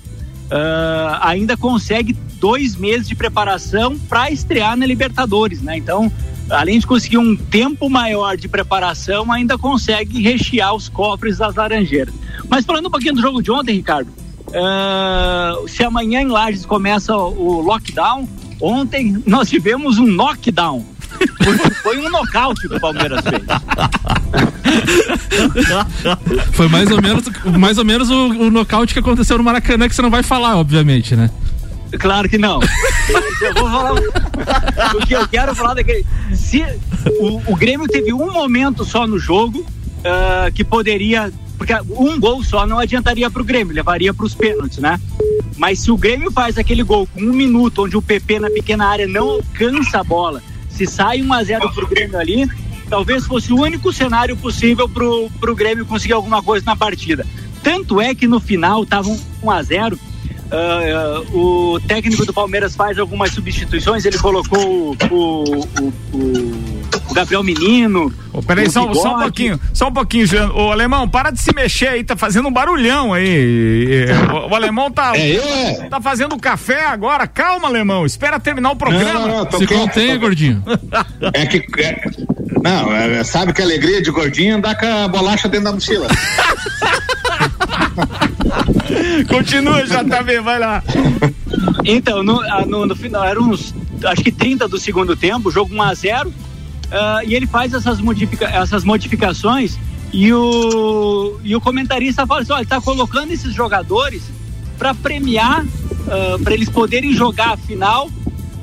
uh, 0.46 1.20
ainda 1.22 1.56
consegue 1.56 2.18
dois 2.46 2.76
meses 2.76 3.08
de 3.08 3.16
preparação 3.16 3.98
para 3.98 4.30
estrear 4.30 4.78
na 4.78 4.86
Libertadores, 4.86 5.64
né? 5.64 5.78
Então, 5.78 6.12
além 6.48 6.78
de 6.78 6.86
conseguir 6.86 7.18
um 7.18 7.36
tempo 7.36 7.90
maior 7.90 8.38
de 8.38 8.48
preparação, 8.48 9.32
ainda 9.32 9.58
consegue 9.58 10.22
rechear 10.22 10.76
os 10.76 10.88
cofres 10.88 11.40
das 11.40 11.56
Laranjeiras. 11.56 12.14
Mas 12.48 12.64
falando 12.64 12.86
um 12.86 12.92
pouquinho 12.92 13.16
do 13.16 13.22
jogo 13.22 13.42
de 13.42 13.50
ontem, 13.52 13.78
Ricardo, 13.78 14.10
uh, 14.50 15.68
se 15.68 15.84
amanhã 15.84 16.22
em 16.22 16.28
Lages 16.28 16.68
começa 16.68 17.18
o 17.18 17.62
lockdown, 17.62 18.30
ontem 18.62 19.24
nós 19.26 19.50
tivemos 19.50 19.98
um 19.98 20.06
knockdown. 20.06 20.86
Foi 21.82 21.98
um 21.98 22.12
nocaute 22.12 22.68
que 22.68 22.76
o 22.76 22.80
Palmeiras 22.80 23.22
fez. 23.24 23.42
Foi 26.54 26.68
mais 26.68 26.92
ou 26.92 27.02
menos, 27.02 27.24
mais 27.58 27.80
ou 27.80 27.86
menos 27.86 28.12
o, 28.12 28.28
o 28.28 28.52
nocaute 28.52 28.94
que 28.94 29.00
aconteceu 29.00 29.36
no 29.36 29.44
Maracanã, 29.44 29.90
que 29.90 29.96
você 29.96 30.04
não 30.04 30.12
vai 30.12 30.22
falar, 30.22 30.58
obviamente, 30.58 31.16
né? 31.16 31.32
Claro 31.98 32.30
que 32.30 32.38
não. 32.38 32.60
Mas 32.60 33.42
eu 33.42 33.54
vou 33.54 33.70
falar. 33.70 33.94
O 34.96 35.06
que 35.06 35.14
eu 35.14 35.28
quero 35.28 35.56
falar 35.56 35.78
é 35.78 35.84
que 35.84 36.06
se 36.36 36.64
o, 37.20 37.52
o 37.52 37.56
Grêmio 37.56 37.88
teve 37.88 38.14
um 38.14 38.32
momento 38.32 38.84
só 38.84 39.06
no 39.08 39.20
jogo 39.20 39.60
uh, 39.60 40.52
que 40.54 40.64
poderia. 40.64 41.32
Porque 41.58 41.74
um 41.90 42.20
gol 42.20 42.44
só 42.44 42.68
não 42.68 42.80
adiantaria 42.80 43.30
para 43.32 43.42
o 43.42 43.46
Grêmio, 43.46 43.74
levaria 43.74 44.14
para 44.14 44.26
os 44.26 44.36
pênaltis, 44.36 44.80
né? 44.80 45.00
Mas 45.58 45.80
se 45.80 45.90
o 45.90 45.98
Grêmio 45.98 46.30
faz 46.30 46.58
aquele 46.58 46.84
gol 46.84 47.08
com 47.08 47.22
um 47.22 47.32
minuto, 47.32 47.84
onde 47.84 47.96
o 47.96 48.02
PP 48.02 48.40
na 48.40 48.50
pequena 48.50 48.88
área 48.88 49.08
não 49.08 49.30
alcança 49.30 50.00
a 50.00 50.04
bola, 50.04 50.44
se 50.70 50.86
sai 50.86 51.22
1 51.22 51.34
a 51.34 51.44
0 51.44 51.70
pro 51.72 51.88
Grêmio 51.88 52.20
ali, 52.20 52.50
talvez 52.90 53.26
fosse 53.26 53.54
o 53.54 53.62
único 53.62 53.94
cenário 53.94 54.36
possível 54.36 54.90
pro, 54.90 55.30
pro 55.40 55.56
Grêmio 55.56 55.86
conseguir 55.86 56.14
alguma 56.14 56.44
coisa 56.44 56.66
na 56.66 56.76
partida. 56.76 57.26
Tanto 57.64 58.02
é 58.02 58.14
que 58.14 58.28
no 58.28 58.42
final 58.42 58.84
estava 58.84 59.10
1 59.42 59.50
a 59.50 59.64
0 59.64 59.98
Uh, 60.46 61.34
uh, 61.34 61.74
o 61.76 61.80
técnico 61.82 62.26
do 62.26 62.34
Palmeiras 62.34 62.76
faz 62.76 63.00
algumas 63.00 63.32
substituições, 63.32 64.06
ele 64.06 64.20
colocou 64.20 64.92
o, 64.92 64.98
o, 65.12 65.44
o, 66.14 66.20
o 67.10 67.14
Gabriel 67.14 67.44
Menino. 67.44 68.14
Oh, 68.32 68.44
peraí, 68.44 68.70
só, 68.70 68.94
só, 68.94 69.16
um 69.16 69.20
pouquinho, 69.22 69.60
só 69.74 69.88
um 69.88 69.94
pouquinho, 69.94 70.28
Jean. 70.28 70.52
Ô, 70.52 70.72
alemão, 70.72 71.10
para 71.10 71.32
de 71.32 71.40
se 71.40 71.52
mexer 71.54 71.88
aí, 71.88 72.04
tá 72.04 72.16
fazendo 72.16 72.48
um 72.48 72.52
barulhão 72.52 73.12
aí. 73.14 74.06
O, 74.32 74.52
o 74.52 74.56
alemão 74.56 74.92
tá, 74.92 75.14
é, 75.16 75.36
é. 75.36 75.88
tá 75.90 76.00
fazendo 76.00 76.38
café 76.38 76.86
agora. 76.86 77.26
Calma, 77.28 77.68
alemão, 77.68 78.06
espera 78.06 78.40
terminar 78.40 78.70
o 78.72 78.76
programa. 78.76 79.28
Não, 79.28 79.46
não, 79.46 79.52
se 79.52 79.66
contém, 79.66 80.20
gordinho. 80.20 80.64
É 81.34 81.48
que. 81.48 81.66
É, 81.82 82.04
não, 82.62 82.96
é, 82.96 83.24
sabe 83.24 83.52
que 83.54 83.62
a 83.62 83.66
alegria 83.66 84.02
de 84.02 84.12
gordinho 84.12 84.58
andar 84.58 84.76
com 84.76 84.86
a 84.86 85.08
bolacha 85.08 85.48
dentro 85.48 85.66
da 85.66 85.72
mochila. 85.72 86.08
Continua, 89.28 89.84
JB, 89.84 90.40
vai 90.42 90.60
lá. 90.60 90.84
Então, 91.84 92.24
no, 92.24 92.42
no, 92.68 92.86
no, 92.86 92.96
final, 92.96 93.24
eram 93.24 93.50
uns, 93.50 93.74
acho 94.06 94.24
que 94.24 94.32
30 94.32 94.68
do 94.68 94.78
segundo 94.78 95.16
tempo, 95.16 95.52
jogo 95.52 95.74
1 95.74 95.82
a 95.82 95.94
0 95.94 96.30
uh, 96.30 96.34
e 97.26 97.36
ele 97.36 97.48
faz 97.48 97.74
essas, 97.74 98.00
modifica, 98.00 98.46
essas 98.46 98.84
modificações 98.84 99.78
e 100.14 100.32
o, 100.32 101.40
e 101.44 101.56
o 101.56 101.62
comentarista 101.62 102.26
fala 102.26 102.42
assim, 102.42 102.54
olha, 102.54 102.62
ele 102.62 102.70
tá 102.70 102.80
colocando 102.80 103.32
esses 103.32 103.54
jogadores 103.54 104.24
para 104.78 104.94
premiar, 104.94 105.64
uh, 105.64 106.40
para 106.44 106.54
eles 106.54 106.70
poderem 106.70 107.14
jogar 107.14 107.54
a 107.54 107.58
final 107.58 108.10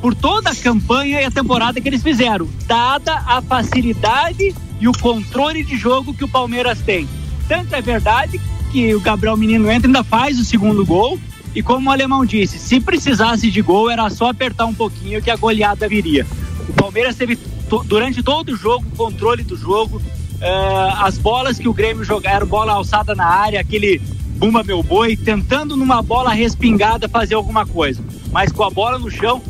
por 0.00 0.14
toda 0.14 0.50
a 0.50 0.54
campanha 0.54 1.20
e 1.20 1.24
a 1.24 1.30
temporada 1.30 1.80
que 1.80 1.88
eles 1.88 2.02
fizeram, 2.02 2.48
dada 2.66 3.22
a 3.26 3.40
facilidade 3.40 4.54
e 4.80 4.88
o 4.88 4.92
controle 4.92 5.62
de 5.62 5.76
jogo 5.76 6.12
que 6.12 6.24
o 6.24 6.28
Palmeiras 6.28 6.80
tem. 6.80 7.08
Tanto 7.46 7.74
é 7.74 7.80
verdade 7.80 8.40
que 8.72 8.94
o 8.94 9.00
Gabriel 9.00 9.36
Menino 9.36 9.70
entra, 9.70 9.86
ainda 9.86 10.02
faz 10.02 10.38
o 10.40 10.44
segundo 10.44 10.84
gol. 10.84 11.18
E 11.54 11.62
como 11.62 11.90
o 11.90 11.92
alemão 11.92 12.24
disse, 12.24 12.58
se 12.58 12.80
precisasse 12.80 13.50
de 13.50 13.60
gol, 13.60 13.90
era 13.90 14.08
só 14.08 14.30
apertar 14.30 14.64
um 14.64 14.74
pouquinho 14.74 15.20
que 15.20 15.30
a 15.30 15.36
goleada 15.36 15.86
viria. 15.86 16.26
O 16.66 16.72
Palmeiras 16.72 17.14
teve 17.14 17.38
durante 17.84 18.22
todo 18.22 18.50
o 18.50 18.56
jogo 18.56 18.86
o 18.90 18.96
controle 18.96 19.42
do 19.42 19.56
jogo. 19.56 19.98
Uh, 19.98 21.04
as 21.04 21.18
bolas 21.18 21.58
que 21.58 21.68
o 21.68 21.74
Grêmio 21.74 22.02
jogava, 22.02 22.46
bola 22.46 22.72
alçada 22.72 23.14
na 23.14 23.26
área, 23.26 23.60
aquele 23.60 24.00
bumba 24.36 24.64
meu 24.64 24.82
boi, 24.82 25.16
tentando 25.16 25.76
numa 25.76 26.02
bola 26.02 26.32
respingada 26.32 27.08
fazer 27.08 27.34
alguma 27.34 27.66
coisa. 27.66 28.02
Mas 28.32 28.50
com 28.50 28.64
a 28.64 28.70
bola 28.70 28.98
no 28.98 29.10
chão, 29.10 29.42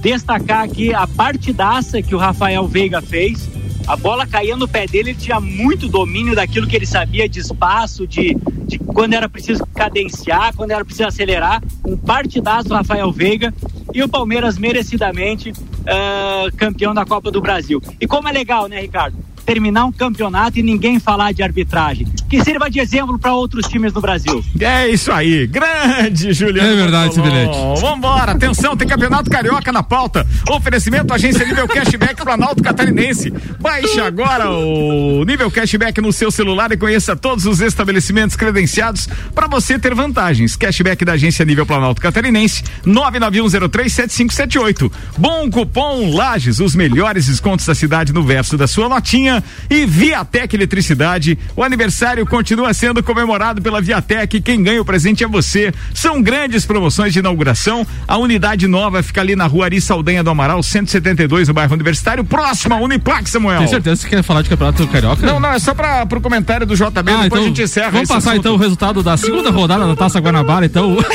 destacar 0.00 0.62
aqui 0.62 0.94
a 0.94 1.06
partidaça 1.06 2.02
que 2.02 2.14
o 2.14 2.18
Rafael 2.18 2.68
Veiga 2.68 3.00
fez 3.00 3.48
a 3.86 3.96
bola 3.96 4.26
caía 4.26 4.56
no 4.56 4.66
pé 4.66 4.86
dele, 4.86 5.10
ele 5.10 5.18
tinha 5.18 5.40
muito 5.40 5.88
domínio 5.88 6.34
daquilo 6.34 6.66
que 6.66 6.74
ele 6.74 6.86
sabia 6.86 7.28
de 7.28 7.38
espaço, 7.38 8.06
de, 8.06 8.36
de 8.66 8.78
quando 8.78 9.14
era 9.14 9.28
preciso 9.28 9.64
cadenciar, 9.66 10.54
quando 10.54 10.72
era 10.72 10.84
preciso 10.84 11.08
acelerar. 11.08 11.62
Um 11.84 11.96
partidaço 11.96 12.74
Rafael 12.74 13.10
Veiga 13.12 13.54
e 13.94 14.02
o 14.02 14.08
Palmeiras 14.08 14.58
merecidamente 14.58 15.50
uh, 15.50 16.56
campeão 16.56 16.92
da 16.92 17.04
Copa 17.04 17.30
do 17.30 17.40
Brasil. 17.40 17.80
E 18.00 18.06
como 18.06 18.28
é 18.28 18.32
legal, 18.32 18.68
né, 18.68 18.80
Ricardo? 18.80 19.25
Terminar 19.46 19.84
um 19.84 19.92
campeonato 19.92 20.58
e 20.58 20.62
ninguém 20.62 20.98
falar 20.98 21.32
de 21.32 21.42
arbitragem. 21.42 22.08
Que 22.28 22.42
sirva 22.42 22.68
de 22.68 22.80
exemplo 22.80 23.16
para 23.16 23.32
outros 23.32 23.68
times 23.68 23.92
no 23.92 24.00
Brasil. 24.00 24.44
É 24.58 24.88
isso 24.88 25.12
aí. 25.12 25.46
Grande, 25.46 26.32
Juliano. 26.32 26.68
É 26.68 26.74
verdade 26.74 27.10
esse 27.10 27.22
bilhete. 27.22 27.56
Vambora. 27.80 28.32
Atenção, 28.32 28.76
tem 28.76 28.88
campeonato 28.88 29.30
carioca 29.30 29.70
na 29.70 29.84
pauta. 29.84 30.26
Oferecimento 30.50 31.14
agência 31.14 31.46
nível 31.46 31.68
cashback 31.68 32.24
Planalto 32.24 32.60
Catarinense. 32.62 33.32
Baixe 33.60 34.00
agora 34.00 34.50
o 34.50 35.22
nível 35.24 35.48
cashback 35.50 36.00
no 36.00 36.12
seu 36.12 36.32
celular 36.32 36.72
e 36.72 36.76
conheça 36.76 37.14
todos 37.14 37.46
os 37.46 37.60
estabelecimentos 37.60 38.34
credenciados 38.34 39.08
para 39.32 39.46
você 39.46 39.78
ter 39.78 39.94
vantagens. 39.94 40.56
Cashback 40.56 41.04
da 41.04 41.12
agência 41.12 41.44
nível 41.44 41.64
Planalto 41.64 42.00
Catarinense 42.00 42.64
991037578. 42.84 44.90
Bom 45.16 45.48
cupom 45.48 46.16
Lages, 46.16 46.58
os 46.58 46.74
melhores 46.74 47.26
descontos 47.26 47.64
da 47.64 47.74
cidade 47.74 48.12
no 48.12 48.24
verso 48.24 48.56
da 48.56 48.66
sua 48.66 48.88
notinha 48.88 49.35
e 49.70 49.86
Viatec 49.86 50.54
Eletricidade. 50.54 51.38
O 51.54 51.62
aniversário 51.62 52.24
continua 52.26 52.72
sendo 52.74 53.02
comemorado 53.02 53.60
pela 53.62 53.80
Viatec. 53.80 54.40
Quem 54.40 54.62
ganha 54.62 54.80
o 54.80 54.84
presente 54.84 55.24
é 55.24 55.26
você. 55.26 55.72
São 55.94 56.22
grandes 56.22 56.64
promoções 56.66 57.12
de 57.12 57.18
inauguração. 57.18 57.86
A 58.06 58.16
unidade 58.18 58.66
nova 58.66 59.02
fica 59.02 59.20
ali 59.20 59.34
na 59.36 59.46
rua 59.46 59.66
Ari 59.66 59.80
Saldanha 59.80 60.22
do 60.22 60.30
Amaral, 60.30 60.62
172, 60.62 61.48
no 61.48 61.54
bairro 61.54 61.74
Universitário, 61.74 62.24
próximo 62.24 62.74
à 62.74 62.78
Uniplac, 62.78 63.28
Samuel. 63.28 63.58
Tem 63.58 63.68
certeza 63.68 63.96
que 63.96 64.10
você 64.10 64.16
quer 64.16 64.22
falar 64.22 64.42
de 64.42 64.48
campeonato 64.48 64.86
carioca? 64.88 65.24
Não, 65.26 65.40
não, 65.40 65.50
é 65.52 65.58
só 65.58 65.74
para 65.74 66.06
pro 66.06 66.20
comentário 66.20 66.66
do 66.66 66.74
JB, 66.74 66.86
Ah, 66.86 67.02
depois 67.02 67.24
então, 67.26 67.38
a 67.38 67.42
gente 67.42 67.62
encerra 67.62 67.90
Vamos 67.90 68.08
passar 68.08 68.30
assunto. 68.30 68.40
então 68.40 68.54
o 68.54 68.58
resultado 68.58 69.02
da 69.02 69.16
segunda 69.16 69.50
rodada 69.50 69.86
da 69.86 69.96
Taça 69.96 70.18
Guanabara, 70.20 70.66
então. 70.66 70.96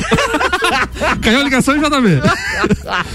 Caiu 1.22 1.40
a 1.42 1.44
ligação, 1.44 1.76
JB. 1.78 2.22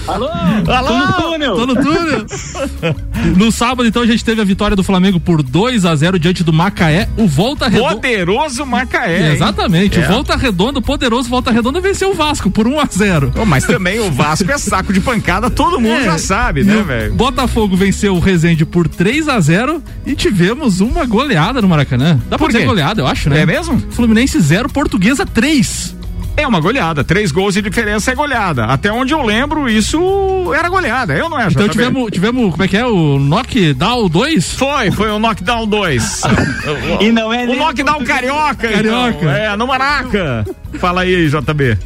Alô? 0.07 0.29
Alô? 0.29 0.89
Tô 0.89 0.97
no 0.99 1.13
túnel. 1.23 1.55
Tô 1.57 1.67
no 1.67 1.75
túnel. 1.77 2.27
No 3.35 3.51
sábado, 3.51 3.89
então, 3.89 4.03
a 4.03 4.07
gente 4.07 4.25
teve 4.25 4.41
a 4.41 4.45
vitória 4.45 4.77
do 4.77 4.85
Flamengo 4.85 5.19
por 5.19 5.43
2 5.43 5.85
a 5.85 5.97
0 5.97 6.19
diante 6.19 6.45
do 6.45 6.53
Macaé. 6.53 7.09
O 7.17 7.27
Volta 7.27 7.67
Redonda. 7.67 7.95
Poderoso 7.95 8.65
Macaé. 8.65 9.29
hein? 9.31 9.33
Exatamente. 9.35 9.99
É. 9.99 10.05
O 10.05 10.09
Volta 10.13 10.37
Redonda, 10.37 10.79
o 10.79 10.83
poderoso 10.83 11.29
Volta 11.29 11.51
Redonda 11.51 11.81
venceu 11.81 12.11
o 12.11 12.15
Vasco 12.15 12.51
por 12.51 12.69
1 12.69 12.79
a 12.79 12.85
0 12.93 13.33
Ô, 13.37 13.45
mas 13.45 13.65
também 13.65 13.99
o 13.99 14.13
Vasco 14.13 14.49
é 14.53 14.59
saco 14.59 14.93
de 14.93 15.01
pancada, 15.01 15.51
todo 15.51 15.81
mundo 15.81 15.97
É. 16.03 16.05
já 16.05 16.19
sabe, 16.19 16.63
né, 16.63 16.77
o 16.77 16.85
velho? 16.85 17.15
Botafogo 17.15 17.75
venceu 17.77 18.15
o 18.15 18.21
Resende 18.21 18.65
por 18.65 18.87
3 18.87 19.29
a 19.29 19.41
0 19.41 19.83
e 20.05 20.15
tivemos 20.15 20.81
uma 20.81 21.05
goleada 21.05 21.61
no 21.61 21.69
Maracanã. 21.69 22.21
Dá 22.29 22.37
pra 22.37 22.39
Por 22.39 22.49
dizer 22.49 22.61
quê? 22.61 22.67
goleada, 22.67 23.01
eu 23.01 23.07
acho, 23.09 23.29
né? 23.31 23.41
É 23.41 23.47
mesmo? 23.47 23.83
Fluminense 23.91 24.39
0, 24.39 24.69
Portuguesa 24.69 25.25
3. 25.27 25.96
É 26.37 26.47
uma 26.47 26.61
goleada. 26.61 27.03
Três 27.03 27.33
gols 27.33 27.55
de 27.55 27.63
diferença 27.63 28.13
é 28.13 28.15
goleada. 28.15 28.65
Até 28.67 28.93
onde 28.93 29.13
eu 29.15 29.23
lembro, 29.23 29.69
isso 29.69 30.53
era 30.55 30.69
goleada. 30.69 31.15
Eu 31.15 31.31
não 31.31 31.41
é, 31.41 31.47
Então 31.49 31.67
tivemos, 31.69 32.11
tivemos, 32.11 32.51
como 32.51 32.63
é 32.63 32.69
que 32.69 32.77
é? 32.77 32.85
O 32.87 33.19
Knockdown 33.19 34.09
2? 34.09 34.53
Foi, 34.55 34.91
foi 34.91 35.11
o 35.11 35.19
Knockdown 35.19 35.67
2. 35.67 36.23
E 37.01 37.11
não 37.11 37.33
é 37.33 37.45
o 37.47 37.55
Knockdown 37.57 38.05
carioca, 38.05 38.69
Carioca. 38.69 39.17
Então. 39.19 39.31
É, 39.31 39.57
no 39.57 39.67
Maraca. 39.67 40.45
Fala 40.79 41.03
aí, 41.03 41.29
JB. 41.29 41.79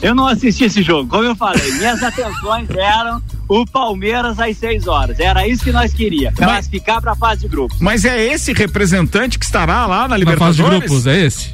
Eu 0.00 0.14
não 0.14 0.26
assisti 0.26 0.64
esse 0.64 0.82
jogo, 0.82 1.08
como 1.08 1.24
eu 1.24 1.34
falei. 1.36 1.70
Minhas 1.72 2.02
atenções 2.02 2.68
eram 2.70 3.22
o 3.48 3.64
Palmeiras 3.66 4.38
às 4.38 4.56
6 4.56 4.86
horas. 4.86 5.18
Era 5.20 5.46
isso 5.46 5.64
que 5.64 5.72
nós 5.72 5.92
queríamos. 5.92 6.38
Mas- 6.38 6.48
Classificar 6.48 7.00
pra 7.00 7.14
fase 7.16 7.42
de 7.42 7.48
grupo. 7.48 7.74
Mas 7.80 8.04
é 8.04 8.24
esse 8.32 8.52
representante 8.52 9.38
que 9.38 9.44
estará 9.44 9.86
lá 9.86 10.02
na 10.02 10.08
Na 10.08 10.16
Libertadores? 10.16 10.56
fase 10.58 10.70
de 10.70 10.78
grupos, 10.86 11.06
é 11.06 11.24
esse? 11.26 11.50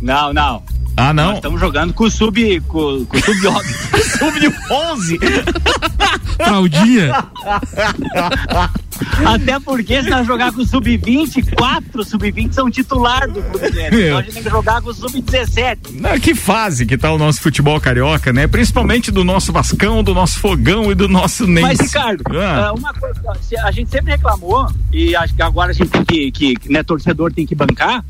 Não, 0.00 0.32
não. 0.32 0.62
Ah, 0.96 1.12
Nós 1.14 1.26
não. 1.26 1.34
estamos 1.36 1.60
jogando 1.60 1.92
com 1.94 2.04
o 2.04 2.10
sub. 2.10 2.60
com, 2.68 3.04
com 3.06 3.16
o 3.16 3.20
sub 3.20 3.40
Sub 4.18 4.40
de 4.40 4.48
11. 4.70 5.18
Fraldinha. 6.36 7.12
Até 9.24 9.58
porque 9.60 10.02
se 10.02 10.10
nós 10.10 10.26
jogar 10.26 10.52
com 10.52 10.60
o 10.60 10.66
sub-20, 10.66 11.54
quatro 11.54 12.04
sub-20 12.04 12.52
são 12.52 12.70
titular 12.70 13.30
do 13.30 13.42
Fluminense. 13.42 13.96
Então 14.02 14.18
a 14.18 14.22
gente 14.22 14.34
tem 14.34 14.42
que 14.42 14.50
jogar 14.50 14.82
com 14.82 14.90
o 14.90 14.94
sub-17. 14.94 15.78
Não, 15.92 16.18
que 16.20 16.34
fase 16.34 16.84
que 16.84 16.98
tá 16.98 17.10
o 17.12 17.18
nosso 17.18 17.40
futebol 17.40 17.80
carioca, 17.80 18.32
né? 18.32 18.46
Principalmente 18.46 19.10
do 19.10 19.24
nosso 19.24 19.52
Vascão, 19.52 20.02
do 20.02 20.12
nosso 20.14 20.38
Fogão 20.38 20.90
e 20.90 20.94
do 20.94 21.08
nosso 21.08 21.46
Nense. 21.46 21.62
Mas, 21.78 21.80
Ricardo, 21.80 22.24
Ah. 22.38 22.66
ah, 22.68 22.72
uma 22.74 22.92
coisa, 22.92 23.20
a 23.64 23.70
gente 23.70 23.90
sempre 23.90 24.12
reclamou, 24.12 24.70
e 24.92 25.16
acho 25.16 25.34
que 25.34 25.42
agora 25.42 25.70
a 25.70 25.74
gente 25.74 25.90
tem 25.90 26.30
que, 26.30 26.30
que 26.54 26.70
né, 26.72 26.82
torcedor 26.82 27.32
tem 27.32 27.46
que 27.46 27.54
bancar, 27.54 28.04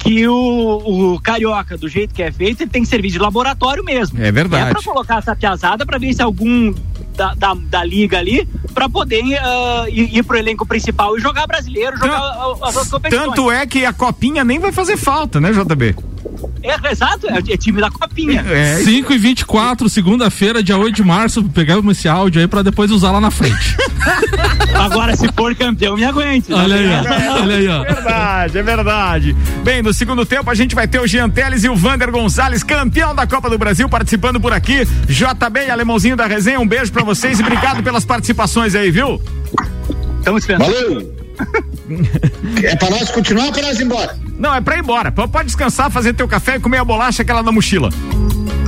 que 0.00 0.26
o, 0.26 1.14
o 1.14 1.20
carioca, 1.20 1.76
do 1.76 1.88
jeito 1.88 2.14
que 2.14 2.22
é 2.22 2.32
feito, 2.32 2.62
ele 2.62 2.70
tem 2.70 2.82
que 2.82 2.88
servir 2.88 3.10
de 3.10 3.18
laboratório 3.18 3.84
mesmo. 3.84 4.20
É 4.20 4.32
verdade. 4.32 4.70
É 4.70 4.72
pra 4.72 4.82
colocar 4.82 5.18
essa 5.18 5.36
piazada 5.36 5.84
pra 5.84 5.98
ver 5.98 6.12
se 6.14 6.22
algum 6.22 6.74
da, 7.14 7.34
da, 7.34 7.54
da 7.54 7.84
liga 7.84 8.18
ali, 8.18 8.48
pra 8.72 8.88
poder 8.88 9.22
ah, 9.38 9.84
ir, 9.88 10.16
ir 10.16 10.22
pro 10.22 10.38
elenco 10.38 10.66
principal 10.66 11.18
e 11.18 11.20
jogar 11.20 11.46
brasileiro, 11.46 11.98
jogar 11.98 12.18
ah, 12.18 12.56
as 12.62 12.76
outras 12.76 12.88
competições. 12.88 13.26
Tanto 13.26 13.50
é 13.50 13.66
que 13.66 13.84
a 13.84 13.92
copinha 13.92 14.42
nem 14.42 14.58
vai 14.58 14.72
fazer 14.72 14.96
falta, 14.96 15.38
né, 15.38 15.52
JB? 15.52 15.94
É, 16.62 16.92
exato, 16.92 17.26
é, 17.26 17.38
é 17.38 17.56
time 17.56 17.80
da 17.80 17.90
copinha. 17.90 18.40
É. 18.40 18.76
5 18.76 19.12
e 19.12 19.18
24 19.18 19.88
segunda-feira, 19.88 20.62
dia 20.62 20.76
8 20.76 20.94
de 20.94 21.02
março. 21.02 21.42
Pegamos 21.44 21.96
esse 21.96 22.08
áudio 22.08 22.40
aí 22.40 22.46
pra 22.46 22.62
depois 22.62 22.90
usar 22.90 23.10
lá 23.10 23.20
na 23.20 23.30
frente. 23.30 23.76
Agora, 24.74 25.16
se 25.16 25.28
for 25.32 25.54
campeão, 25.54 25.96
me 25.96 26.04
aguente. 26.04 26.52
Olha 26.52 26.76
aí, 26.76 26.86
ó. 26.86 27.42
Olha 27.42 27.56
aí, 27.56 27.68
ó. 27.68 27.82
Verdade, 27.82 28.58
é 28.58 28.62
verdade. 28.62 29.36
Bem, 29.64 29.82
no 29.82 29.92
segundo 29.92 30.24
tempo 30.24 30.50
a 30.50 30.54
gente 30.54 30.74
vai 30.74 30.86
ter 30.86 31.00
o 31.00 31.06
Jean 31.06 31.28
Teles 31.28 31.64
e 31.64 31.68
o 31.68 31.76
Vander 31.76 32.10
Gonzalez, 32.10 32.62
campeão 32.62 33.14
da 33.14 33.26
Copa 33.26 33.48
do 33.48 33.58
Brasil, 33.58 33.88
participando 33.88 34.40
por 34.40 34.52
aqui. 34.52 34.86
JB 35.06 35.66
e 35.66 35.70
Alemãozinho 35.70 36.16
da 36.16 36.26
Resenha, 36.26 36.60
um 36.60 36.66
beijo 36.66 36.92
pra 36.92 37.04
vocês 37.04 37.38
e 37.38 37.42
obrigado 37.42 37.82
pelas 37.82 38.04
participações 38.04 38.74
aí, 38.74 38.90
viu? 38.90 39.20
Estamos 40.20 40.42
esperando. 40.42 40.64
Valeu! 40.64 41.19
é 42.62 42.76
pra 42.76 42.90
nós 42.90 43.10
continuar 43.10 43.46
ou 43.46 43.52
pra 43.52 43.62
nós 43.62 43.78
ir 43.80 43.84
embora? 43.84 44.16
Não, 44.38 44.54
é 44.54 44.60
pra 44.60 44.76
ir 44.76 44.80
embora. 44.80 45.10
Pode 45.12 45.46
descansar, 45.46 45.90
fazer 45.90 46.14
teu 46.14 46.28
café 46.28 46.56
e 46.56 46.60
comer 46.60 46.78
a 46.78 46.84
bolacha 46.84 47.22
aquela 47.22 47.42
da 47.42 47.52
mochila. 47.52 47.90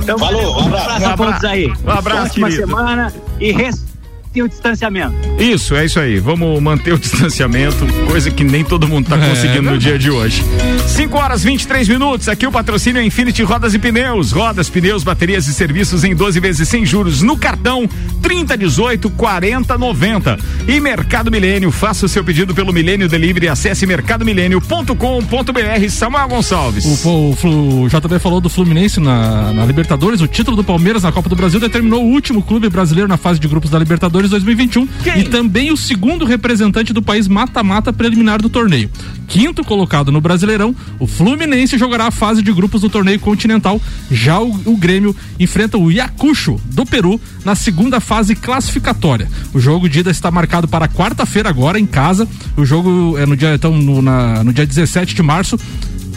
Então, 0.01 0.19
Falou, 0.19 0.41
valeu, 0.41 0.49
um 0.51 0.63
um 0.63 0.67
abraço. 0.67 0.89
abraço 0.89 1.05
a 1.07 1.17
todos 1.17 1.43
aí. 1.45 1.67
Um 1.85 1.89
abraço, 1.91 2.25
Ótima 2.31 2.49
querido. 2.49 2.67
semana 2.67 3.13
e 3.39 3.51
respeitem 3.51 4.43
o 4.43 4.49
distanciamento. 4.49 5.13
Isso, 5.39 5.75
é 5.75 5.85
isso 5.85 5.99
aí. 5.99 6.19
Vamos 6.19 6.61
manter 6.61 6.93
o 6.93 6.97
distanciamento, 6.99 7.85
coisa 8.07 8.29
que 8.29 8.43
nem 8.43 8.63
todo 8.65 8.87
mundo 8.87 9.07
tá 9.07 9.15
É, 9.17 9.29
conseguindo 9.29 9.71
no 9.71 9.77
dia 9.77 9.97
de 9.97 10.09
hoje. 10.11 10.43
5 10.87 11.17
horas 11.17 11.43
23 11.43 11.87
minutos. 11.87 12.27
Aqui 12.27 12.45
o 12.45 12.51
patrocínio 12.51 12.99
é 12.99 13.05
Infinity 13.05 13.43
Rodas 13.43 13.73
e 13.73 13.79
Pneus. 13.79 14.31
Rodas, 14.31 14.69
pneus, 14.69 15.03
baterias 15.03 15.47
e 15.47 15.53
serviços 15.53 16.03
em 16.03 16.13
12 16.13 16.39
vezes 16.39 16.67
sem 16.67 16.85
juros 16.85 17.21
no 17.21 17.37
cartão 17.37 17.87
30 18.23 18.57
18 18.57 19.09
40 19.11 19.77
90. 19.77 20.39
E 20.67 20.79
Mercado 20.79 21.29
Milênio. 21.29 21.69
Faça 21.69 22.05
o 22.05 22.09
seu 22.09 22.23
pedido 22.23 22.55
pelo 22.55 22.73
Milênio 22.73 23.09
Delivery. 23.09 23.49
Acesse 23.49 23.85
mercadomilênio.com.br. 23.85 25.89
Samuel 25.89 26.29
Gonçalves. 26.29 27.05
O, 27.05 27.09
o, 27.09 27.81
o 27.83 27.89
JB 27.89 28.19
falou 28.19 28.39
do 28.39 28.49
Fluminense 28.49 28.99
na, 28.99 29.51
na 29.53 29.65
Libertadores. 29.65 30.21
O 30.21 30.27
título 30.27 30.55
do 30.55 30.63
Palmeiras 30.63 31.03
na 31.03 31.11
Copa 31.11 31.29
do 31.29 31.35
Brasil 31.35 31.59
determinou 31.59 32.03
o 32.03 32.07
último 32.07 32.41
clube 32.41 32.69
brasileiro 32.69 33.09
na 33.09 33.17
fase 33.17 33.39
de 33.39 33.47
grupos 33.47 33.69
da 33.69 33.77
Libertadores 33.77 34.29
2021 34.29 34.87
Quem? 35.03 35.19
e 35.19 35.23
também 35.25 35.71
o 35.71 35.77
segundo 35.77 36.25
representante 36.25 36.93
do 36.93 37.01
país 37.01 37.27
mata-mata 37.27 37.91
preliminar 37.91 38.41
do 38.41 38.49
torneio. 38.49 38.89
Quinto 39.27 39.63
colocado 39.63 40.11
no 40.11 40.21
Brasileirão, 40.21 40.75
o 40.99 41.07
Fluminense 41.07 41.77
jogará 41.77 42.07
a 42.07 42.11
fase 42.11 42.41
de 42.41 42.51
grupos 42.51 42.81
do 42.81 42.89
torneio 42.89 43.19
continental. 43.19 43.81
Já 44.11 44.39
o, 44.39 44.49
o 44.65 44.77
Grêmio 44.77 45.15
enfrenta 45.39 45.77
o 45.77 45.91
Iacucho 45.91 46.59
do 46.65 46.85
Peru 46.85 47.19
na 47.43 47.55
segunda 47.55 47.99
fase 47.99 48.35
classificatória. 48.35 49.27
O 49.53 49.59
jogo 49.59 49.87
de 49.89 49.99
ida 49.99 50.11
está 50.11 50.29
marcado 50.29 50.67
para 50.67 50.87
quarta-feira 50.87 51.49
agora 51.49 51.79
em 51.79 51.85
casa. 51.85 52.27
O 52.57 52.65
jogo 52.65 53.17
é 53.17 53.25
no 53.25 53.35
dia 53.35 53.55
então 53.55 53.75
no, 53.77 54.01
na- 54.01 54.43
no 54.43 54.53
dia 54.53 54.65
17 54.65 55.15
de 55.15 55.23
março 55.23 55.57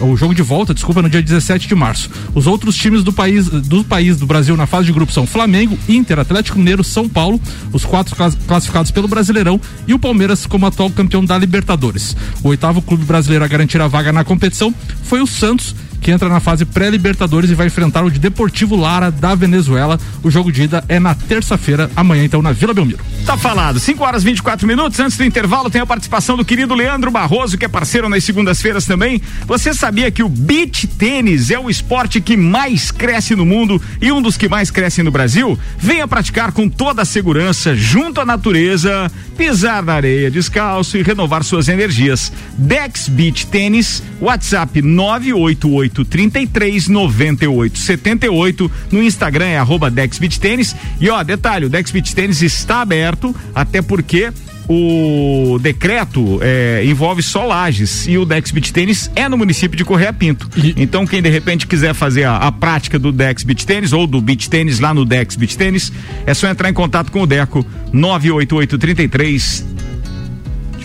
o 0.01 0.17
jogo 0.17 0.35
de 0.35 0.43
volta, 0.43 0.75
desculpa, 0.75 1.01
no 1.03 1.09
dia 1.11 1.23
17 1.23 1.67
de 1.69 1.75
março. 1.75 2.11
Os 2.35 2.47
outros 2.47 2.77
times 2.77 3.03
do 3.03 3.13
país, 3.13 3.49
do 3.49 3.83
país 3.85 4.17
do 4.19 4.27
Brasil 4.27 4.57
na 4.57 4.67
fase 4.67 4.87
de 4.87 4.93
grupo 4.93 5.13
são 5.13 5.27
Flamengo, 5.27 5.79
Inter, 5.89 6.19
Atlético 6.19 6.59
Mineiro, 6.59 6.85
São 6.85 7.09
Paulo, 7.09 7.41
os 7.73 7.85
quatro 7.85 8.15
clas- 8.15 8.37
classificados 8.47 8.91
pelo 8.91 9.09
Brasileirão 9.09 9.61
e 9.87 9.95
o 9.95 9.99
Palmeiras 9.99 10.47
como 10.47 10.67
atual 10.67 10.91
campeão 10.91 11.25
da 11.25 11.37
Libertadores. 11.39 12.17
O 12.43 12.49
oitavo 12.49 12.81
clube 12.83 13.05
brasileiro 13.05 13.45
a 13.45 13.49
garantir 13.49 13.81
a 13.81 13.89
vaga 13.89 14.13
na 14.13 14.25
competição 14.25 14.75
foi 15.03 15.21
o 15.21 15.27
Santos, 15.27 15.75
que 16.01 16.11
entra 16.11 16.29
na 16.29 16.39
fase 16.41 16.65
pré-Libertadores 16.65 17.51
e 17.51 17.55
vai 17.55 17.67
enfrentar 17.67 18.05
o 18.05 18.11
de 18.11 18.19
Deportivo 18.19 18.77
Lara 18.77 19.11
da 19.11 19.35
Venezuela. 19.35 19.99
O 20.23 20.31
jogo 20.31 20.53
de 20.53 20.63
ida 20.63 20.85
é 20.89 21.01
na 21.01 21.15
terça-feira, 21.15 21.91
amanhã 21.97 22.25
então 22.25 22.41
na 22.43 22.53
Vila 22.53 22.73
Belmiro. 22.75 23.01
Tá 23.27 23.37
falado. 23.37 23.81
5 23.81 24.05
horas 24.05 24.23
24 24.23 24.69
minutos. 24.69 25.01
Antes 25.01 25.17
do 25.17 25.25
intervalo, 25.25 25.69
tem 25.69 25.81
a 25.81 25.87
participação 25.87 26.37
do 26.37 26.45
querido 26.45 26.75
Leandro 26.75 27.11
Barroso, 27.11 27.59
que 27.59 27.65
é 27.65 27.69
parceiro 27.69 28.09
nas 28.09 28.23
segundas-feiras 28.23 28.87
também. 28.87 29.21
Você 29.47 29.75
sabia 29.75 30.13
que 30.13 30.23
o 30.23 30.29
beach 30.29 30.87
tênis 30.87 31.51
é 31.51 31.59
o 31.59 31.69
esporte 31.69 32.21
que 32.21 32.37
mais 32.37 32.93
cresce 32.93 33.35
no 33.35 33.45
mundo 33.45 33.83
e 34.01 34.13
um 34.13 34.23
dos 34.23 34.37
que 34.37 34.49
mais 34.49 34.71
crescem 34.71 35.03
no 35.03 35.11
Brasil? 35.11 35.59
Venha 35.77 36.07
praticar 36.07 36.53
com 36.53 36.69
toda 36.69 37.03
a 37.03 37.05
segurança, 37.05 37.75
junto 37.75 38.21
à 38.21 38.25
natureza, 38.25 39.11
pisar 39.37 39.83
na 39.83 39.95
areia 39.95 40.31
descalço 40.31 40.97
e 40.97 41.03
renovar 41.03 41.43
suas 41.43 41.67
energias. 41.69 42.33
Dex 42.57 43.09
Beach 43.09 43.49
Tênis, 43.49 44.05
WhatsApp 44.21 44.81
988 44.81 46.05
33 46.05 46.87
98 46.87 47.77
78. 47.77 48.71
No 48.93 49.03
Instagram 49.03 49.47
é 49.47 49.59
arroba 49.59 49.91
Dex 49.91 50.17
Beach 50.19 50.39
Tênis. 50.39 50.77
E 51.01 51.11
ó, 51.11 51.25
detalhe, 51.25 51.67
o 51.67 51.69
Dex 51.69 51.91
Beach 51.91 52.15
Tênis 52.15 52.41
está 52.41 52.83
aberto, 52.83 53.16
até 53.55 53.81
porque 53.83 54.31
o 54.69 55.59
decreto 55.61 56.41
é, 56.43 56.83
envolve 56.85 57.23
só 57.23 57.45
lajes 57.47 58.07
e 58.09 58.19
o 58.19 58.25
Dex 58.25 58.51
Beach 58.51 58.73
Tênis 58.73 59.09
é 59.15 59.29
no 59.29 59.39
município 59.39 59.77
de 59.77 59.85
Correia 59.85 60.13
Pinto. 60.13 60.49
E- 60.57 60.75
Então, 60.77 61.07
quem 61.07 61.23
de 61.23 61.29
repente 61.29 61.67
quiser 61.69 61.95
fazer 61.95 62.25
a, 62.25 62.37
a 62.37 62.51
prática 62.53 62.99
do 62.99 63.13
Dex 63.13 63.45
Beach 63.45 63.65
Tênis 63.65 63.93
ou 63.93 64.07
do 64.09 64.21
Beach 64.21 64.51
Tênis 64.51 64.81
lá 64.81 64.93
no 64.93 65.05
Dex 65.05 65.37
Beach 65.37 65.57
Tênis, 65.57 65.93
é 66.27 66.35
só 66.35 66.49
entrar 66.49 66.69
em 66.69 66.75
contato 66.75 67.13
com 67.13 67.23
o 67.23 67.27
Deco 67.27 67.65
98833 67.93 69.65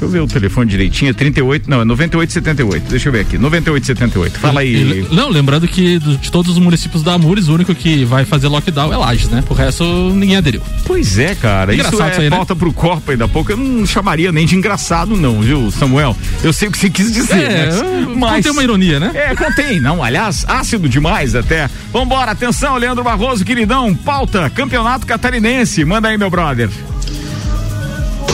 Deixa 0.02 0.06
eu 0.06 0.10
ver 0.10 0.20
o 0.22 0.28
telefone 0.28 0.68
direitinho, 0.68 1.12
é 1.12 1.14
38, 1.14 1.70
não, 1.70 1.82
é 1.82 1.86
9878. 1.86 2.90
Deixa 2.90 3.10
eu 3.10 3.14
ver 3.14 3.20
aqui, 3.20 3.38
9878. 3.38 4.40
Fala 4.40 4.62
aí. 4.62 5.06
E- 5.12 5.14
não, 5.16 5.30
lembrando 5.30 5.68
que 5.68 6.00
do- 6.00 6.18
de 6.18 6.32
todos 6.32 6.52
os 6.52 6.58
municípios 6.58 7.04
da 7.04 7.14
Amures, 7.14 7.48
o 7.50 7.54
único 7.54 7.76
que 7.76 8.04
vai 8.04 8.26
fazer 8.26 8.48
lockdown 8.48 8.92
é 8.92 8.98
Lages, 8.98 9.30
né? 9.30 9.44
O 9.48 9.54
resto 9.54 9.84
ninguém 10.16 10.38
aderiu. 10.38 10.62
Pois 10.86 11.20
é, 11.20 11.36
cara. 11.36 11.74
Engraçado 11.76 11.94
isso 11.94 12.04
é 12.04 12.10
isso 12.14 12.22
aí, 12.22 12.30
né? 12.32 12.36
pauta 12.36 12.56
pro 12.56 12.74
Copa 12.74 13.12
ainda 13.12 13.26
há 13.26 13.28
pouco. 13.28 13.52
Eu 13.52 13.58
não 13.58 13.86
chamaria 13.86 14.32
nem 14.32 14.46
de 14.48 14.56
engraçado, 14.56 15.16
não, 15.16 15.40
viu, 15.42 15.70
Samuel? 15.70 16.18
Eu 16.44 16.52
sei 16.52 16.68
o 16.68 16.72
que 16.72 16.80
você 16.80 16.90
quis 16.90 17.12
dizer, 17.14 17.40
É, 17.44 17.50
né? 17.50 17.70
eu- 18.04 18.16
contém 18.20 18.52
uma 18.52 18.64
ironia, 18.64 19.00
né? 19.00 19.12
É, 19.14 19.36
contém, 19.36 19.80
não. 19.80 20.04
Aliás, 20.04 20.44
ácido 20.48 20.90
demais 20.90 21.36
até. 21.36 21.70
Vambora, 21.94 22.32
atenção, 22.32 22.76
Leandro 22.76 23.04
Barroso, 23.04 23.46
queridão. 23.46 23.94
Pauta, 23.94 24.50
campeonato 24.50 25.06
catarinense. 25.06 25.86
Manda 25.86 26.08
aí, 26.08 26.18
meu 26.18 26.30
brother. 26.32 26.70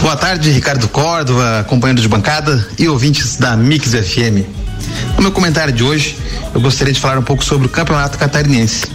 Boa 0.02 0.16
tarde, 0.16 0.52
Ricardo 0.52 0.88
Córdova, 0.88 1.66
companheiro 1.68 2.02
de 2.02 2.08
bancada 2.08 2.68
e 2.78 2.88
ouvintes 2.88 3.36
da 3.36 3.58
Mix 3.58 3.94
FM. 3.94 4.67
No 5.16 5.24
meu 5.24 5.32
comentário 5.32 5.74
de 5.74 5.84
hoje, 5.84 6.18
eu 6.54 6.62
gostaria 6.62 6.94
de 6.94 7.00
falar 7.00 7.18
um 7.18 7.24
pouco 7.24 7.44
sobre 7.44 7.68
o 7.68 7.70
Campeonato 7.70 8.18
Catarinense. 8.18 8.86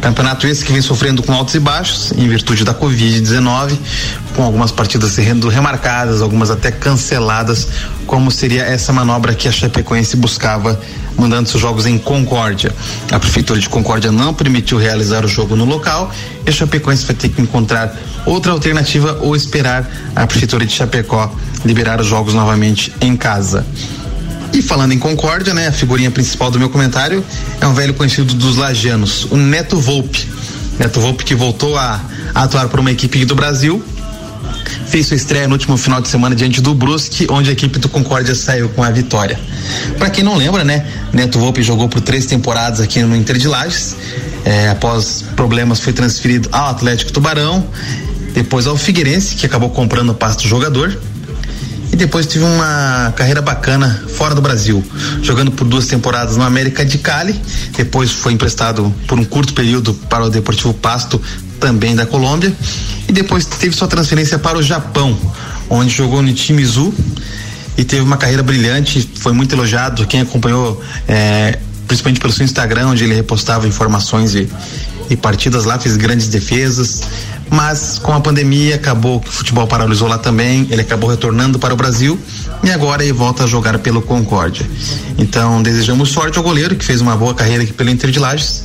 Campeonato 0.00 0.46
esse 0.46 0.64
que 0.64 0.72
vem 0.72 0.80
sofrendo 0.80 1.22
com 1.22 1.32
altos 1.32 1.54
e 1.54 1.58
baixos 1.58 2.12
em 2.12 2.28
virtude 2.28 2.64
da 2.64 2.74
Covid-19, 2.74 3.76
com 4.34 4.42
algumas 4.42 4.70
partidas 4.70 5.12
sendo 5.12 5.48
remarcadas, 5.48 6.22
algumas 6.22 6.50
até 6.50 6.70
canceladas, 6.70 7.68
como 8.06 8.30
seria 8.30 8.62
essa 8.62 8.92
manobra 8.92 9.34
que 9.34 9.48
a 9.48 9.52
Chapecoense 9.52 10.16
buscava 10.16 10.80
mandando 11.16 11.48
seus 11.48 11.60
jogos 11.60 11.86
em 11.86 11.98
Concórdia. 11.98 12.74
A 13.10 13.18
prefeitura 13.18 13.58
de 13.58 13.68
Concórdia 13.68 14.12
não 14.12 14.34
permitiu 14.34 14.78
realizar 14.78 15.24
o 15.24 15.28
jogo 15.28 15.56
no 15.56 15.64
local 15.64 16.12
e 16.46 16.50
a 16.50 16.52
Chapecoense 16.52 17.06
vai 17.06 17.16
ter 17.16 17.30
que 17.30 17.40
encontrar 17.40 17.96
outra 18.24 18.52
alternativa 18.52 19.18
ou 19.20 19.34
esperar 19.34 19.88
a 20.14 20.26
prefeitura 20.26 20.64
de 20.64 20.72
Chapecó 20.72 21.34
liberar 21.64 22.00
os 22.00 22.06
jogos 22.06 22.34
novamente 22.34 22.92
em 23.00 23.16
casa. 23.16 23.66
E 24.52 24.62
falando 24.62 24.92
em 24.92 24.98
Concórdia, 24.98 25.52
né, 25.52 25.68
a 25.68 25.72
figurinha 25.72 26.10
principal 26.10 26.50
do 26.50 26.58
meu 26.58 26.70
comentário 26.70 27.24
é 27.60 27.66
um 27.66 27.74
velho 27.74 27.94
conhecido 27.94 28.34
dos 28.34 28.56
lajanos, 28.56 29.26
o 29.30 29.36
Neto 29.36 29.78
Volpe. 29.78 30.26
Neto 30.78 31.00
Volpe 31.00 31.24
que 31.24 31.34
voltou 31.34 31.76
a, 31.76 32.00
a 32.34 32.42
atuar 32.42 32.68
por 32.68 32.80
uma 32.80 32.90
equipe 32.90 33.24
do 33.24 33.34
Brasil, 33.34 33.82
fez 34.86 35.06
sua 35.06 35.16
estreia 35.16 35.46
no 35.46 35.54
último 35.54 35.76
final 35.76 36.00
de 36.00 36.08
semana 36.08 36.34
diante 36.34 36.60
do 36.60 36.74
Brusque, 36.74 37.26
onde 37.30 37.50
a 37.50 37.52
equipe 37.52 37.78
do 37.78 37.88
Concórdia 37.88 38.34
saiu 38.34 38.68
com 38.70 38.82
a 38.82 38.90
vitória. 38.90 39.38
Para 39.98 40.10
quem 40.10 40.24
não 40.24 40.36
lembra, 40.36 40.64
né, 40.64 40.86
Neto 41.12 41.38
Volpe 41.38 41.62
jogou 41.62 41.88
por 41.88 42.00
três 42.00 42.26
temporadas 42.26 42.80
aqui 42.80 43.02
no 43.02 43.16
Inter 43.16 43.36
de 43.36 43.48
Lages. 43.48 43.96
É, 44.44 44.68
após 44.68 45.24
problemas 45.34 45.80
foi 45.80 45.92
transferido 45.92 46.48
ao 46.52 46.68
Atlético 46.68 47.10
Tubarão, 47.12 47.66
depois 48.32 48.66
ao 48.66 48.76
Figueirense, 48.76 49.34
que 49.34 49.44
acabou 49.44 49.70
comprando 49.70 50.10
o 50.10 50.14
passe 50.14 50.38
do 50.38 50.48
jogador. 50.48 50.96
E 51.92 51.96
depois 51.96 52.26
tive 52.26 52.44
uma 52.44 53.12
carreira 53.16 53.40
bacana 53.40 54.02
fora 54.08 54.34
do 54.34 54.40
Brasil, 54.40 54.84
jogando 55.22 55.50
por 55.50 55.66
duas 55.66 55.86
temporadas 55.86 56.36
no 56.36 56.42
América 56.42 56.84
de 56.84 56.98
Cali, 56.98 57.40
depois 57.76 58.10
foi 58.10 58.32
emprestado 58.32 58.94
por 59.06 59.18
um 59.18 59.24
curto 59.24 59.54
período 59.54 59.94
para 59.94 60.24
o 60.24 60.30
Deportivo 60.30 60.74
Pasto, 60.74 61.20
também 61.60 61.94
da 61.94 62.04
Colômbia, 62.04 62.52
e 63.08 63.12
depois 63.12 63.46
teve 63.46 63.74
sua 63.74 63.88
transferência 63.88 64.38
para 64.38 64.58
o 64.58 64.62
Japão, 64.62 65.18
onde 65.70 65.94
jogou 65.94 66.22
no 66.22 66.32
time 66.32 66.64
Zu 66.64 66.92
e 67.76 67.84
teve 67.84 68.02
uma 68.02 68.16
carreira 68.16 68.42
brilhante, 68.42 69.08
foi 69.16 69.32
muito 69.32 69.54
elogiado, 69.54 70.06
quem 70.06 70.20
acompanhou 70.20 70.82
é, 71.06 71.58
principalmente 71.86 72.20
pelo 72.20 72.32
seu 72.32 72.44
Instagram, 72.44 72.88
onde 72.88 73.04
ele 73.04 73.14
repostava 73.14 73.66
informações 73.66 74.34
e, 74.34 74.48
e 75.08 75.16
partidas 75.16 75.64
lá, 75.64 75.78
fez 75.78 75.96
grandes 75.96 76.28
defesas, 76.28 77.02
mas 77.50 77.98
com 77.98 78.12
a 78.12 78.20
pandemia 78.20 78.74
acabou 78.74 79.20
que 79.20 79.28
o 79.28 79.32
futebol 79.32 79.66
paralisou 79.66 80.08
lá 80.08 80.18
também, 80.18 80.66
ele 80.70 80.80
acabou 80.80 81.08
retornando 81.08 81.58
para 81.58 81.72
o 81.72 81.76
Brasil. 81.76 82.18
E 82.62 82.70
agora 82.70 83.02
ele 83.02 83.12
volta 83.12 83.44
a 83.44 83.46
jogar 83.46 83.78
pelo 83.78 84.02
Concórdia. 84.02 84.66
Então 85.18 85.62
desejamos 85.62 86.08
sorte 86.08 86.38
ao 86.38 86.44
goleiro 86.44 86.74
que 86.74 86.84
fez 86.84 87.00
uma 87.00 87.16
boa 87.16 87.34
carreira 87.34 87.62
aqui 87.62 87.72
pelo 87.72 87.90
Inter 87.90 88.10
de 88.10 88.18
Lages. 88.18 88.64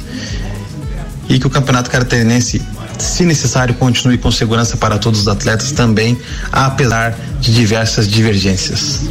E 1.29 1.39
que 1.39 1.47
o 1.47 1.49
Campeonato 1.49 1.89
Catarinense, 1.89 2.61
se 2.97 3.23
necessário, 3.23 3.73
continue 3.75 4.17
com 4.17 4.31
segurança 4.31 4.75
para 4.75 4.97
todos 4.97 5.21
os 5.21 5.27
atletas 5.27 5.71
também, 5.71 6.17
apesar 6.51 7.15
de 7.39 7.53
diversas 7.53 8.07
divergências. 8.07 9.01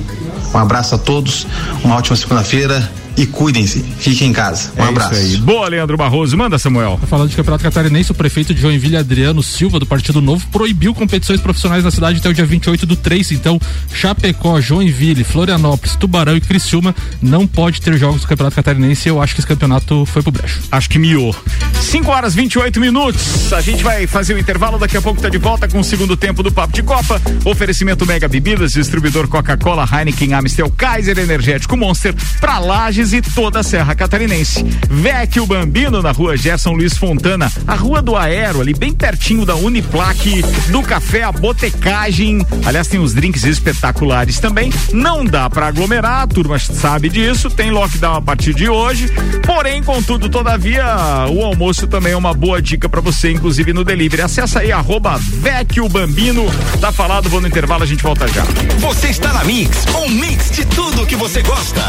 Um 0.53 0.59
abraço 0.59 0.97
a 0.97 0.99
todos, 0.99 1.47
uma 1.85 1.97
ótima 1.97 2.17
segunda-feira 2.17 2.91
e 3.21 3.27
cuidem-se, 3.27 3.85
fiquem 3.99 4.29
em 4.29 4.33
casa. 4.33 4.73
Um 4.79 4.83
é 4.83 4.89
abraço. 4.89 5.13
Isso 5.13 5.35
aí. 5.35 5.37
Boa, 5.37 5.69
Leandro 5.69 5.95
Barroso. 5.95 6.35
Manda, 6.39 6.59
Samuel. 6.59 6.99
Falando 7.07 7.29
de 7.29 7.37
Campeonato 7.37 7.63
Catarinense, 7.63 8.11
o 8.11 8.15
prefeito 8.15 8.55
de 8.55 8.63
Joinville, 8.63 8.97
Adriano 8.97 9.43
Silva, 9.43 9.79
do 9.79 9.85
Partido 9.85 10.23
Novo, 10.23 10.47
proibiu 10.51 10.95
competições 10.95 11.39
profissionais 11.39 11.85
na 11.85 11.91
cidade 11.91 12.19
até 12.19 12.31
o 12.31 12.33
dia 12.33 12.47
28 12.47 12.87
do 12.87 12.97
3. 12.97 13.33
Então, 13.33 13.61
Chapecó, 13.93 14.59
Joinville, 14.59 15.23
Florianópolis, 15.23 15.97
Tubarão 15.97 16.35
e 16.35 16.41
Criciúma 16.41 16.95
não 17.21 17.47
pode 17.47 17.83
ter 17.83 17.99
jogos 17.99 18.23
do 18.23 18.27
Campeonato 18.27 18.57
Catarinense. 18.57 19.07
Eu 19.07 19.21
acho 19.21 19.35
que 19.35 19.43
esse 19.43 19.49
campeonato 19.49 20.07
foi 20.07 20.23
pro 20.23 20.33
brecho. 20.33 20.63
Acho 20.73 20.89
que 20.89 20.99
miou. 20.99 21.37
5 21.83 22.11
horas 22.11 22.35
28 22.35 22.81
minutos. 22.81 23.53
A 23.53 23.61
gente 23.61 23.83
vai 23.85 24.07
fazer 24.07 24.33
o 24.33 24.39
intervalo. 24.39 24.79
Daqui 24.79 24.97
a 24.97 25.03
pouco 25.03 25.21
tá 25.21 25.29
de 25.29 25.37
volta 25.37 25.69
com 25.69 25.81
o 25.81 25.85
segundo 25.85 26.17
tempo 26.17 26.43
do 26.43 26.51
Papo 26.51 26.73
de 26.73 26.83
Copa. 26.83 27.21
Oferecimento 27.45 28.07
Mega 28.07 28.29
Bebidas, 28.29 28.73
distribuidor 28.73 29.29
Coca-Cola, 29.29 29.87
Heineken, 29.93 30.33
Amistel, 30.33 30.71
Kaiser, 30.71 31.19
Energético 31.19 31.77
Monster, 31.77 32.15
pra 32.41 32.59
Lages 32.59 33.10
e 33.13 33.23
toda 33.23 33.61
a 33.61 33.63
Serra 33.63 33.95
Catarinense. 33.95 34.65
Vecchio 34.89 35.47
Bambino 35.47 36.03
na 36.03 36.13
rua 36.13 36.37
Gerson 36.37 36.73
Luiz 36.73 36.97
Fontana, 36.97 37.51
a 37.67 37.75
rua 37.75 38.03
do 38.03 38.17
Aero, 38.17 38.61
ali 38.61 38.75
bem 38.75 38.93
pertinho 38.93 39.45
da 39.45 39.55
Uniplaque, 39.55 40.43
do 40.69 40.83
Café 40.83 41.23
a 41.23 41.33
Botecagem. 41.33 42.45
Aliás, 42.65 42.89
tem 42.89 43.01
uns 43.01 43.15
drinks 43.15 43.45
espetaculares 43.45 44.39
também. 44.39 44.73
Não 44.93 45.25
dá 45.25 45.49
pra 45.49 45.67
aglomerar, 45.69 46.23
a 46.23 46.27
turma 46.27 46.59
sabe 46.59 47.09
disso. 47.09 47.51
Tem 47.51 47.71
lockdown 47.71 48.17
a 48.17 48.23
partir 48.23 48.55
de 48.55 48.69
hoje. 48.69 49.11
Porém, 49.45 49.83
contudo, 49.83 50.29
todavia, 50.29 50.85
o 51.31 51.45
almoço 51.45 51.87
também 51.87 52.13
é 52.13 52.17
uma 52.17 52.35
boa 52.35 52.61
dica 52.61 52.89
pra 52.89 53.01
você, 53.01 53.31
inclusive 53.31 53.73
no 53.73 53.85
delivery. 53.85 54.23
Acesse 54.23 54.59
aí, 54.59 54.73
arroba 54.73 55.19
Vecchio 55.19 55.89
Bambino. 55.89 56.47
Tá 56.81 56.93
falado, 56.93 57.29
vou 57.29 57.41
no 57.41 57.49
intervalo, 57.49 57.83
a 57.83 57.87
gente 57.87 58.03
volta 58.03 58.29
já. 58.29 58.45
Você 58.79 59.09
está 59.09 59.33
na 59.33 59.45
Mix, 59.45 59.85
um 59.95 60.09
mix 60.09 60.51
de 60.51 60.65
tudo 60.67 61.07
que 61.07 61.17
você 61.17 61.43
gosta. 61.43 61.81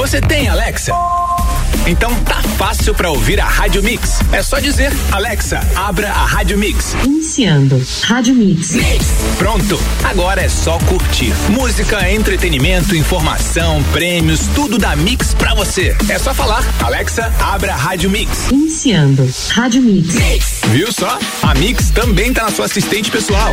Você 0.00 0.18
tem 0.18 0.48
Alexa? 0.48 0.94
Então 1.86 2.14
tá 2.24 2.40
fácil 2.56 2.94
pra 2.94 3.10
ouvir 3.10 3.38
a 3.38 3.44
Rádio 3.44 3.82
Mix. 3.82 4.20
É 4.32 4.42
só 4.42 4.58
dizer, 4.58 4.90
Alexa, 5.12 5.60
abra 5.76 6.08
a 6.08 6.24
Rádio 6.24 6.56
Mix. 6.56 6.96
Iniciando. 7.04 7.86
Rádio 8.04 8.34
Mix. 8.34 8.72
Pronto, 9.36 9.78
agora 10.02 10.40
é 10.40 10.48
só 10.48 10.78
curtir. 10.78 11.34
Música, 11.50 12.10
entretenimento, 12.10 12.96
informação, 12.96 13.82
prêmios, 13.92 14.46
tudo 14.54 14.78
da 14.78 14.96
Mix 14.96 15.34
pra 15.34 15.52
você. 15.52 15.94
É 16.08 16.18
só 16.18 16.32
falar, 16.32 16.64
Alexa, 16.82 17.30
abra 17.38 17.74
a 17.74 17.76
Rádio 17.76 18.08
Mix. 18.08 18.50
Iniciando. 18.50 19.28
Rádio 19.50 19.82
Mix. 19.82 20.62
Viu 20.68 20.90
só? 20.90 21.18
A 21.42 21.54
Mix 21.54 21.90
também 21.90 22.32
tá 22.32 22.44
na 22.44 22.50
sua 22.50 22.64
assistente 22.64 23.10
pessoal. 23.10 23.52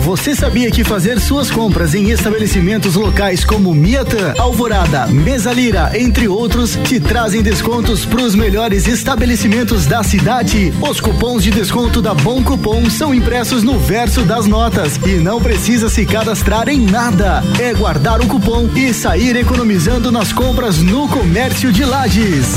Você 0.00 0.34
sabia 0.34 0.70
que 0.70 0.84
fazer 0.84 1.20
suas 1.20 1.50
compras 1.50 1.94
em 1.94 2.10
estabelecimentos 2.10 2.94
locais 2.94 3.44
como 3.44 3.74
Miatã, 3.74 4.34
Alvorada, 4.38 5.06
Mesa 5.06 5.52
Lira, 5.52 5.92
entre 5.98 6.28
outros, 6.28 6.78
te 6.84 6.98
trazem 7.00 7.42
descontos 7.42 8.04
para 8.04 8.22
os 8.22 8.34
melhores 8.34 8.86
estabelecimentos 8.86 9.86
da 9.86 10.02
cidade? 10.02 10.72
Os 10.80 11.00
cupons 11.00 11.42
de 11.42 11.50
desconto 11.50 12.02
da 12.02 12.14
Bom 12.14 12.42
Cupom 12.42 12.88
são 12.90 13.14
impressos 13.14 13.62
no 13.62 13.78
verso 13.78 14.22
das 14.22 14.46
notas 14.46 14.98
e 15.06 15.14
não 15.20 15.40
precisa 15.40 15.88
se 15.88 16.04
cadastrar 16.04 16.68
em 16.68 16.80
nada. 16.80 17.42
É 17.60 17.72
guardar 17.72 18.20
o 18.20 18.26
cupom 18.26 18.68
e 18.74 18.92
sair 18.92 19.36
economizando 19.36 20.10
nas 20.10 20.32
compras 20.32 20.78
no 20.78 21.08
comércio 21.08 21.72
de 21.72 21.84
Lages. 21.84 22.56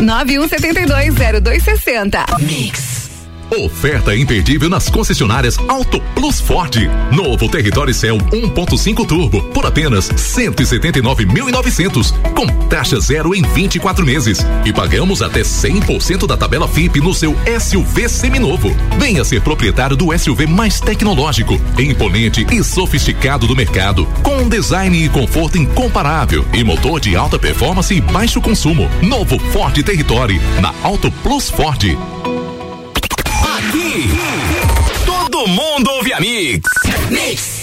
991720260. 0.01 2.41
Mix. 2.41 3.00
Oferta 3.59 4.15
imperdível 4.15 4.69
nas 4.69 4.87
concessionárias 4.87 5.57
Auto 5.67 5.99
Plus 6.15 6.39
Ford. 6.39 6.73
Novo 7.11 7.49
Território 7.49 7.93
Cell 7.93 8.17
1.5 8.17 9.05
Turbo 9.05 9.41
por 9.49 9.65
apenas 9.65 10.09
179.900 10.09 12.13
com 12.33 12.47
taxa 12.69 12.97
zero 13.01 13.35
em 13.35 13.41
24 13.41 14.05
meses 14.05 14.39
e 14.63 14.71
pagamos 14.71 15.21
até 15.21 15.41
100% 15.41 16.25
da 16.25 16.37
tabela 16.37 16.65
FIP 16.65 17.01
no 17.01 17.13
seu 17.13 17.35
SUV 17.59 18.07
seminovo. 18.07 18.73
Venha 18.97 19.25
ser 19.25 19.41
proprietário 19.41 19.97
do 19.97 20.17
SUV 20.17 20.47
mais 20.47 20.79
tecnológico, 20.79 21.59
imponente 21.77 22.47
e 22.49 22.63
sofisticado 22.63 23.47
do 23.47 23.55
mercado, 23.55 24.07
com 24.23 24.37
um 24.37 24.47
design 24.47 25.03
e 25.03 25.09
conforto 25.09 25.57
incomparável 25.57 26.45
e 26.53 26.63
motor 26.63 27.01
de 27.01 27.17
alta 27.17 27.37
performance 27.37 27.93
e 27.93 27.99
baixo 27.99 28.39
consumo. 28.39 28.89
Novo 29.01 29.37
Ford 29.51 29.75
Territory 29.83 30.39
na 30.61 30.73
Auto 30.83 31.11
Plus 31.11 31.49
Ford. 31.49 31.97
Todo 35.05 35.47
mundo 35.47 35.91
ouve 35.91 36.13
a 36.13 36.19
Mix. 36.21 36.61
Mix. 37.09 37.60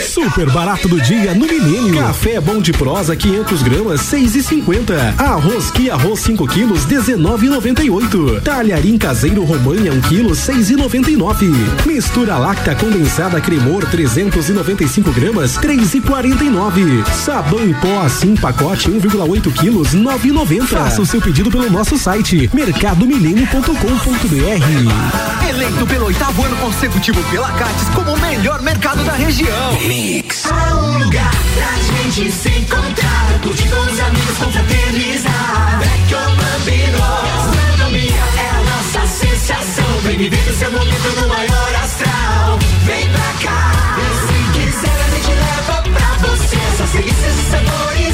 Super 0.00 0.50
barato 0.50 0.88
do 0.88 1.00
dia 1.00 1.34
no 1.34 1.46
Milênio. 1.46 1.96
Café 1.96 2.40
bom 2.40 2.60
de 2.60 2.72
prosa 2.72 3.14
500 3.14 3.62
gramas 3.62 4.00
6,50. 4.00 5.18
Arroz 5.18 5.70
que 5.70 5.88
arroz 5.90 6.20
5 6.20 6.46
quilos 6.48 6.84
19,98. 6.86 8.42
Talharim 8.42 8.98
caseiro 8.98 9.44
Romanha 9.44 9.92
1 9.92 10.00
quilo 10.02 10.30
6,99. 10.30 11.86
Mistura 11.86 12.36
lacta 12.36 12.74
condensada 12.74 13.40
cremor 13.40 13.84
395 13.86 15.12
gramas 15.12 15.56
3,49. 15.58 17.04
Sabão 17.12 17.64
em 17.64 17.74
pó 17.74 18.02
assim 18.02 18.34
pacote 18.34 18.90
1,8 18.90 19.52
quilos 19.52 19.94
9,90. 19.94 20.66
Faça 20.66 21.02
o 21.02 21.06
seu 21.06 21.20
pedido 21.20 21.50
pelo 21.50 21.70
nosso 21.70 21.96
site 21.96 22.50
mercadomilênio.com.br. 22.52 25.48
Eleito 25.48 25.86
pelo 25.86 26.06
oitavo 26.06 26.44
ano 26.44 26.56
consecutivo 26.56 27.22
pela 27.30 27.52
Cates 27.52 27.88
como 27.94 28.12
o 28.12 28.20
melhor 28.20 28.60
mercado 28.62 29.04
da 29.04 29.12
região. 29.12 29.83
Mix. 29.86 30.46
Há 30.46 30.74
um 30.76 30.98
lugar 30.98 31.30
pra 31.54 31.72
gente 31.76 32.32
se 32.32 32.48
encontrar, 32.48 33.40
curtir 33.42 33.68
com 33.68 33.80
os 33.80 34.00
amigos, 34.00 34.38
confraternizar. 34.38 35.80
Vecchio 35.80 36.18
Bambino, 36.18 36.98
gastronomia 37.24 38.24
é 38.38 38.48
a 38.48 38.62
nossa 38.62 39.06
sensação. 39.06 40.00
Vem 40.04 40.16
viver 40.16 40.48
o 40.48 40.56
seu 40.56 40.70
momento 40.72 41.20
no 41.20 41.28
maior 41.28 41.74
astral. 41.82 42.58
Vem 42.84 43.08
pra 43.08 43.32
cá, 43.42 43.98
e 44.00 44.08
se 44.26 44.58
quiser 44.58 44.98
a 45.04 45.10
gente 45.10 45.32
leva 45.32 45.82
pra 45.82 46.28
você 46.28 46.56
essas 46.56 46.90
delícias 46.90 47.34
e 47.38 47.50
sabores 47.50 48.13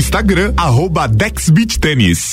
Instagram, 0.00 0.54
arroba 0.56 1.06
Dex 1.06 1.50
Beach 1.50 1.78
Tênis. 1.78 2.32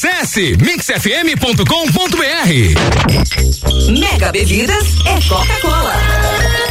Acesse 0.03 0.57
mixfm.com.br. 0.57 1.61
Mega 3.99 4.31
Bebidas 4.31 4.95
é 5.05 5.29
Coca-Cola. 5.29 6.70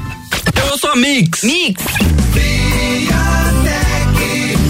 Eu 0.81 0.87
sou 0.87 0.91
a 0.93 0.95
Mix. 0.95 1.43
Mix. 1.43 1.83
Viatec, 2.33 3.11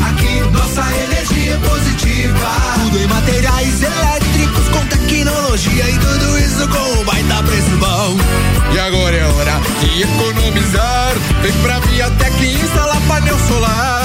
aqui 0.09 0.41
nossa 0.51 0.81
energia 1.05 1.53
é 1.53 1.57
positiva. 1.57 2.49
Tudo 2.83 2.97
em 3.01 3.07
materiais 3.07 3.81
elétricos 3.81 4.67
com 4.73 4.85
tecnologia 4.87 5.89
e 5.89 5.97
tudo 5.99 6.37
isso 6.37 6.67
com 6.67 6.99
um 6.99 7.05
baita 7.05 7.43
preço 7.43 7.77
bom. 7.79 8.17
E 8.73 8.79
agora 8.79 9.15
é 9.15 9.25
hora 9.25 9.61
de 9.79 10.01
economizar. 10.01 11.13
Vem 11.41 11.53
pra 11.61 11.79
Viatec 11.79 12.43
e 12.43 12.55
instalar 12.55 12.99
painel 13.07 13.39
solar. 13.47 14.00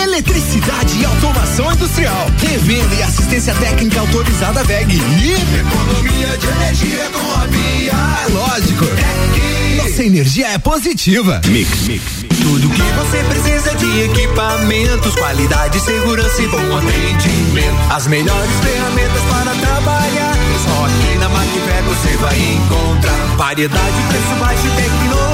Eletricidade 0.00 1.00
e 1.00 1.04
automação 1.04 1.72
industrial. 1.72 2.30
Revenda 2.38 2.94
e 2.94 3.02
assistência 3.02 3.52
técnica 3.54 3.98
autorizada 3.98 4.62
VEG. 4.62 4.94
E 4.94 5.32
economia 5.58 6.38
de 6.38 6.46
energia 6.46 7.10
com 7.12 7.40
a 7.40 7.46
Via. 7.46 7.92
É 7.92 8.32
lógico. 8.32 8.84
Nossa 9.76 10.04
energia 10.04 10.48
é 10.48 10.58
positiva. 10.58 11.40
Mix, 11.48 11.88
mix. 11.88 12.04
Tudo 12.40 12.70
que 12.70 12.82
você 12.82 13.24
precisa 13.24 13.74
de 13.74 14.00
equipamentos, 14.02 15.12
qualidade, 15.16 15.80
segurança 15.80 16.40
e 16.40 16.46
bom 16.46 16.76
atendimento. 16.76 17.92
As 17.92 18.06
melhores 18.06 18.50
ferramentas 18.62 19.22
para 19.22 19.54
trabalhar. 19.56 20.34
Só 20.64 20.84
aqui 20.84 21.18
na 21.18 21.28
Macfer 21.28 21.82
você 21.82 22.16
vai 22.18 22.38
encontrar 22.38 23.36
variedade, 23.36 24.02
preço 24.08 24.34
baixo 24.38 24.66
e 24.66 24.82
tecnologia. 24.82 25.33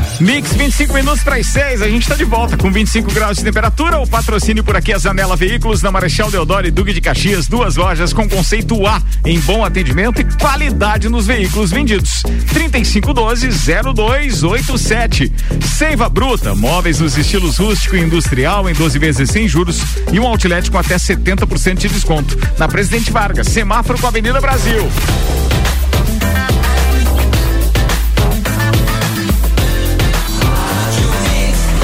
Mix 0.21 0.53
25 0.53 0.93
minutos 0.93 1.21
para 1.23 1.37
as 1.37 1.47
6, 1.47 1.81
a 1.81 1.89
gente 1.89 2.03
está 2.03 2.13
de 2.13 2.23
volta 2.23 2.55
com 2.55 2.71
25 2.71 3.11
graus 3.11 3.37
de 3.37 3.43
temperatura. 3.43 3.99
O 3.99 4.07
patrocínio 4.07 4.63
por 4.63 4.75
aqui 4.75 4.93
é 4.93 4.99
Zanela 4.99 5.35
Veículos, 5.35 5.81
na 5.81 5.91
Marechal 5.91 6.29
Deodoro 6.29 6.67
e 6.67 6.71
Duque 6.71 6.93
de 6.93 7.01
Caxias, 7.01 7.47
duas 7.47 7.75
lojas 7.75 8.13
com 8.13 8.29
conceito 8.29 8.85
A 8.85 9.01
em 9.25 9.39
bom 9.39 9.65
atendimento 9.65 10.21
e 10.21 10.25
qualidade 10.37 11.09
nos 11.09 11.25
veículos 11.25 11.71
vendidos. 11.71 12.21
3512-0287. 12.53 15.31
Seiva 15.75 16.07
Bruta, 16.07 16.53
móveis 16.53 16.99
nos 16.99 17.17
estilos 17.17 17.57
rústico 17.57 17.95
e 17.95 18.01
industrial 18.01 18.69
em 18.69 18.73
12 18.73 18.99
vezes 18.99 19.31
sem 19.31 19.47
juros 19.47 19.81
e 20.13 20.19
um 20.19 20.27
outlet 20.27 20.69
com 20.69 20.77
até 20.77 20.97
70% 20.97 21.79
de 21.79 21.89
desconto. 21.89 22.37
Na 22.59 22.67
Presidente 22.67 23.09
Vargas, 23.09 23.47
semáforo 23.47 23.97
com 23.97 24.05
a 24.05 24.09
Avenida 24.09 24.39
Brasil. 24.39 24.87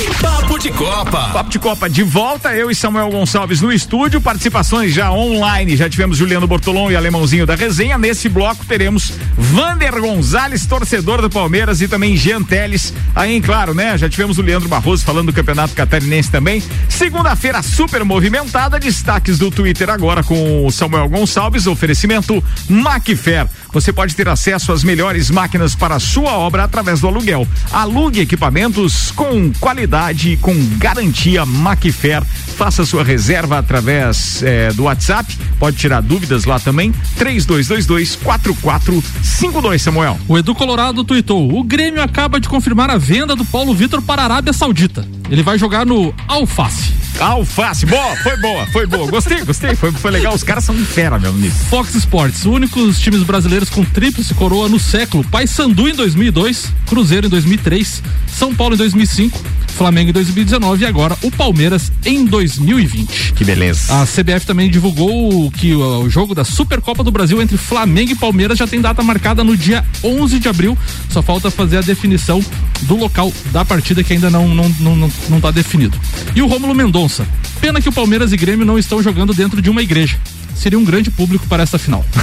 Papo 0.00 0.58
de 0.58 0.70
Copa. 0.70 1.30
Papo 1.32 1.50
de 1.50 1.58
Copa 1.58 1.90
de 1.90 2.02
volta, 2.02 2.54
eu 2.54 2.70
e 2.70 2.74
Samuel 2.74 3.10
Gonçalves 3.10 3.60
no 3.60 3.70
estúdio, 3.70 4.20
participações 4.20 4.94
já 4.94 5.12
online, 5.12 5.76
já 5.76 5.90
tivemos 5.90 6.16
Juliano 6.16 6.46
Bortolom 6.46 6.90
e 6.90 6.96
Alemãozinho 6.96 7.44
da 7.44 7.54
resenha, 7.54 7.98
nesse 7.98 8.28
bloco 8.28 8.64
teremos 8.64 9.12
Vander 9.36 10.00
Gonzalez, 10.00 10.64
torcedor 10.64 11.20
do 11.20 11.28
Palmeiras 11.28 11.82
e 11.82 11.88
também 11.88 12.16
Jean 12.16 12.42
Teles, 12.42 12.94
aí 13.14 13.40
claro, 13.40 13.74
né, 13.74 13.98
já 13.98 14.08
tivemos 14.08 14.38
o 14.38 14.42
Leandro 14.42 14.68
Barroso 14.68 15.04
falando 15.04 15.26
do 15.26 15.32
Campeonato 15.32 15.74
Catarinense 15.74 16.30
também, 16.30 16.62
segunda-feira 16.88 17.62
super 17.62 18.02
movimentada, 18.02 18.78
destaques 18.78 19.38
do 19.38 19.50
Twitter 19.50 19.90
agora 19.90 20.22
com 20.22 20.66
o 20.66 20.70
Samuel 20.70 21.08
Gonçalves, 21.08 21.66
oferecimento 21.66 22.42
Macfer, 22.68 23.46
você 23.72 23.92
pode 23.92 24.16
ter 24.16 24.28
acesso 24.28 24.72
às 24.72 24.82
melhores 24.82 25.30
máquinas 25.30 25.74
para 25.74 25.96
a 25.96 26.00
sua 26.00 26.32
obra 26.32 26.64
através 26.64 27.00
do 27.00 27.08
aluguel, 27.08 27.46
alugue 27.70 28.20
equipamentos 28.20 29.10
com 29.10 29.52
qualidade 29.60 29.89
e 30.26 30.36
com 30.36 30.54
garantia 30.78 31.44
Macfer. 31.44 32.22
Faça 32.56 32.84
sua 32.84 33.02
reserva 33.02 33.58
através 33.58 34.42
eh, 34.42 34.72
do 34.74 34.84
WhatsApp. 34.84 35.36
Pode 35.58 35.76
tirar 35.76 36.00
dúvidas 36.00 36.44
lá 36.44 36.60
também. 36.60 36.92
3222 37.16 38.16
4452, 38.16 39.82
Samuel. 39.82 40.18
O 40.28 40.38
Edu 40.38 40.54
Colorado 40.54 41.02
tuitou: 41.02 41.58
o 41.58 41.64
Grêmio 41.64 42.02
acaba 42.02 42.38
de 42.38 42.48
confirmar 42.48 42.90
a 42.90 42.98
venda 42.98 43.34
do 43.34 43.44
Paulo 43.44 43.74
Vitor 43.74 44.00
para 44.00 44.22
a 44.22 44.24
Arábia 44.26 44.52
Saudita. 44.52 45.06
Ele 45.30 45.42
vai 45.42 45.58
jogar 45.58 45.84
no 45.84 46.14
Alface. 46.28 46.92
Alface, 47.20 47.84
boa, 47.84 48.16
foi 48.16 48.36
boa, 48.38 48.66
foi 48.68 48.86
boa. 48.86 49.10
Gostei, 49.10 49.44
gostei, 49.44 49.74
foi, 49.74 49.92
foi 49.92 50.10
legal. 50.10 50.34
Os 50.34 50.42
caras 50.42 50.64
são 50.64 50.74
fera, 50.74 51.18
meu 51.18 51.32
nisso. 51.34 51.66
Fox 51.68 51.94
Sports, 51.94 52.46
únicos 52.46 52.98
times 52.98 53.22
brasileiros 53.22 53.68
com 53.68 53.84
tríplice 53.84 54.32
coroa 54.32 54.68
no 54.68 54.80
século. 54.80 55.22
Paysandu 55.24 55.88
em 55.88 55.94
2002, 55.94 56.72
Cruzeiro 56.86 57.26
em 57.26 57.30
2003, 57.30 58.02
São 58.26 58.54
Paulo 58.54 58.74
em 58.74 58.78
2005, 58.78 59.38
Flamengo 59.80 60.10
em 60.10 60.12
2019 60.12 60.84
e 60.84 60.86
agora 60.86 61.16
o 61.22 61.30
Palmeiras 61.30 61.90
em 62.04 62.26
2020. 62.26 63.32
Que 63.32 63.42
beleza. 63.42 63.94
A 63.94 64.04
CBF 64.04 64.44
também 64.44 64.68
divulgou 64.68 65.50
que 65.52 65.74
o, 65.74 66.02
o 66.02 66.10
jogo 66.10 66.34
da 66.34 66.44
Supercopa 66.44 67.02
do 67.02 67.10
Brasil 67.10 67.40
entre 67.40 67.56
Flamengo 67.56 68.12
e 68.12 68.14
Palmeiras 68.14 68.58
já 68.58 68.66
tem 68.66 68.78
data 68.78 69.02
marcada 69.02 69.42
no 69.42 69.56
dia 69.56 69.82
11 70.04 70.38
de 70.38 70.50
abril. 70.50 70.76
Só 71.08 71.22
falta 71.22 71.50
fazer 71.50 71.78
a 71.78 71.80
definição 71.80 72.44
do 72.82 72.94
local 72.94 73.32
da 73.52 73.64
partida 73.64 74.04
que 74.04 74.12
ainda 74.12 74.28
não 74.28 74.54
não 74.54 74.68
não, 74.78 74.94
não, 74.94 75.10
não 75.30 75.40
tá 75.40 75.50
definido. 75.50 75.98
E 76.36 76.42
o 76.42 76.46
Rômulo 76.46 76.74
Mendonça. 76.74 77.26
Pena 77.58 77.80
que 77.80 77.88
o 77.88 77.92
Palmeiras 77.92 78.34
e 78.34 78.36
Grêmio 78.36 78.66
não 78.66 78.78
estão 78.78 79.02
jogando 79.02 79.32
dentro 79.32 79.62
de 79.62 79.70
uma 79.70 79.80
igreja. 79.80 80.18
Seria 80.54 80.78
um 80.78 80.84
grande 80.84 81.10
público 81.10 81.46
para 81.46 81.62
essa 81.62 81.78
final. 81.78 82.04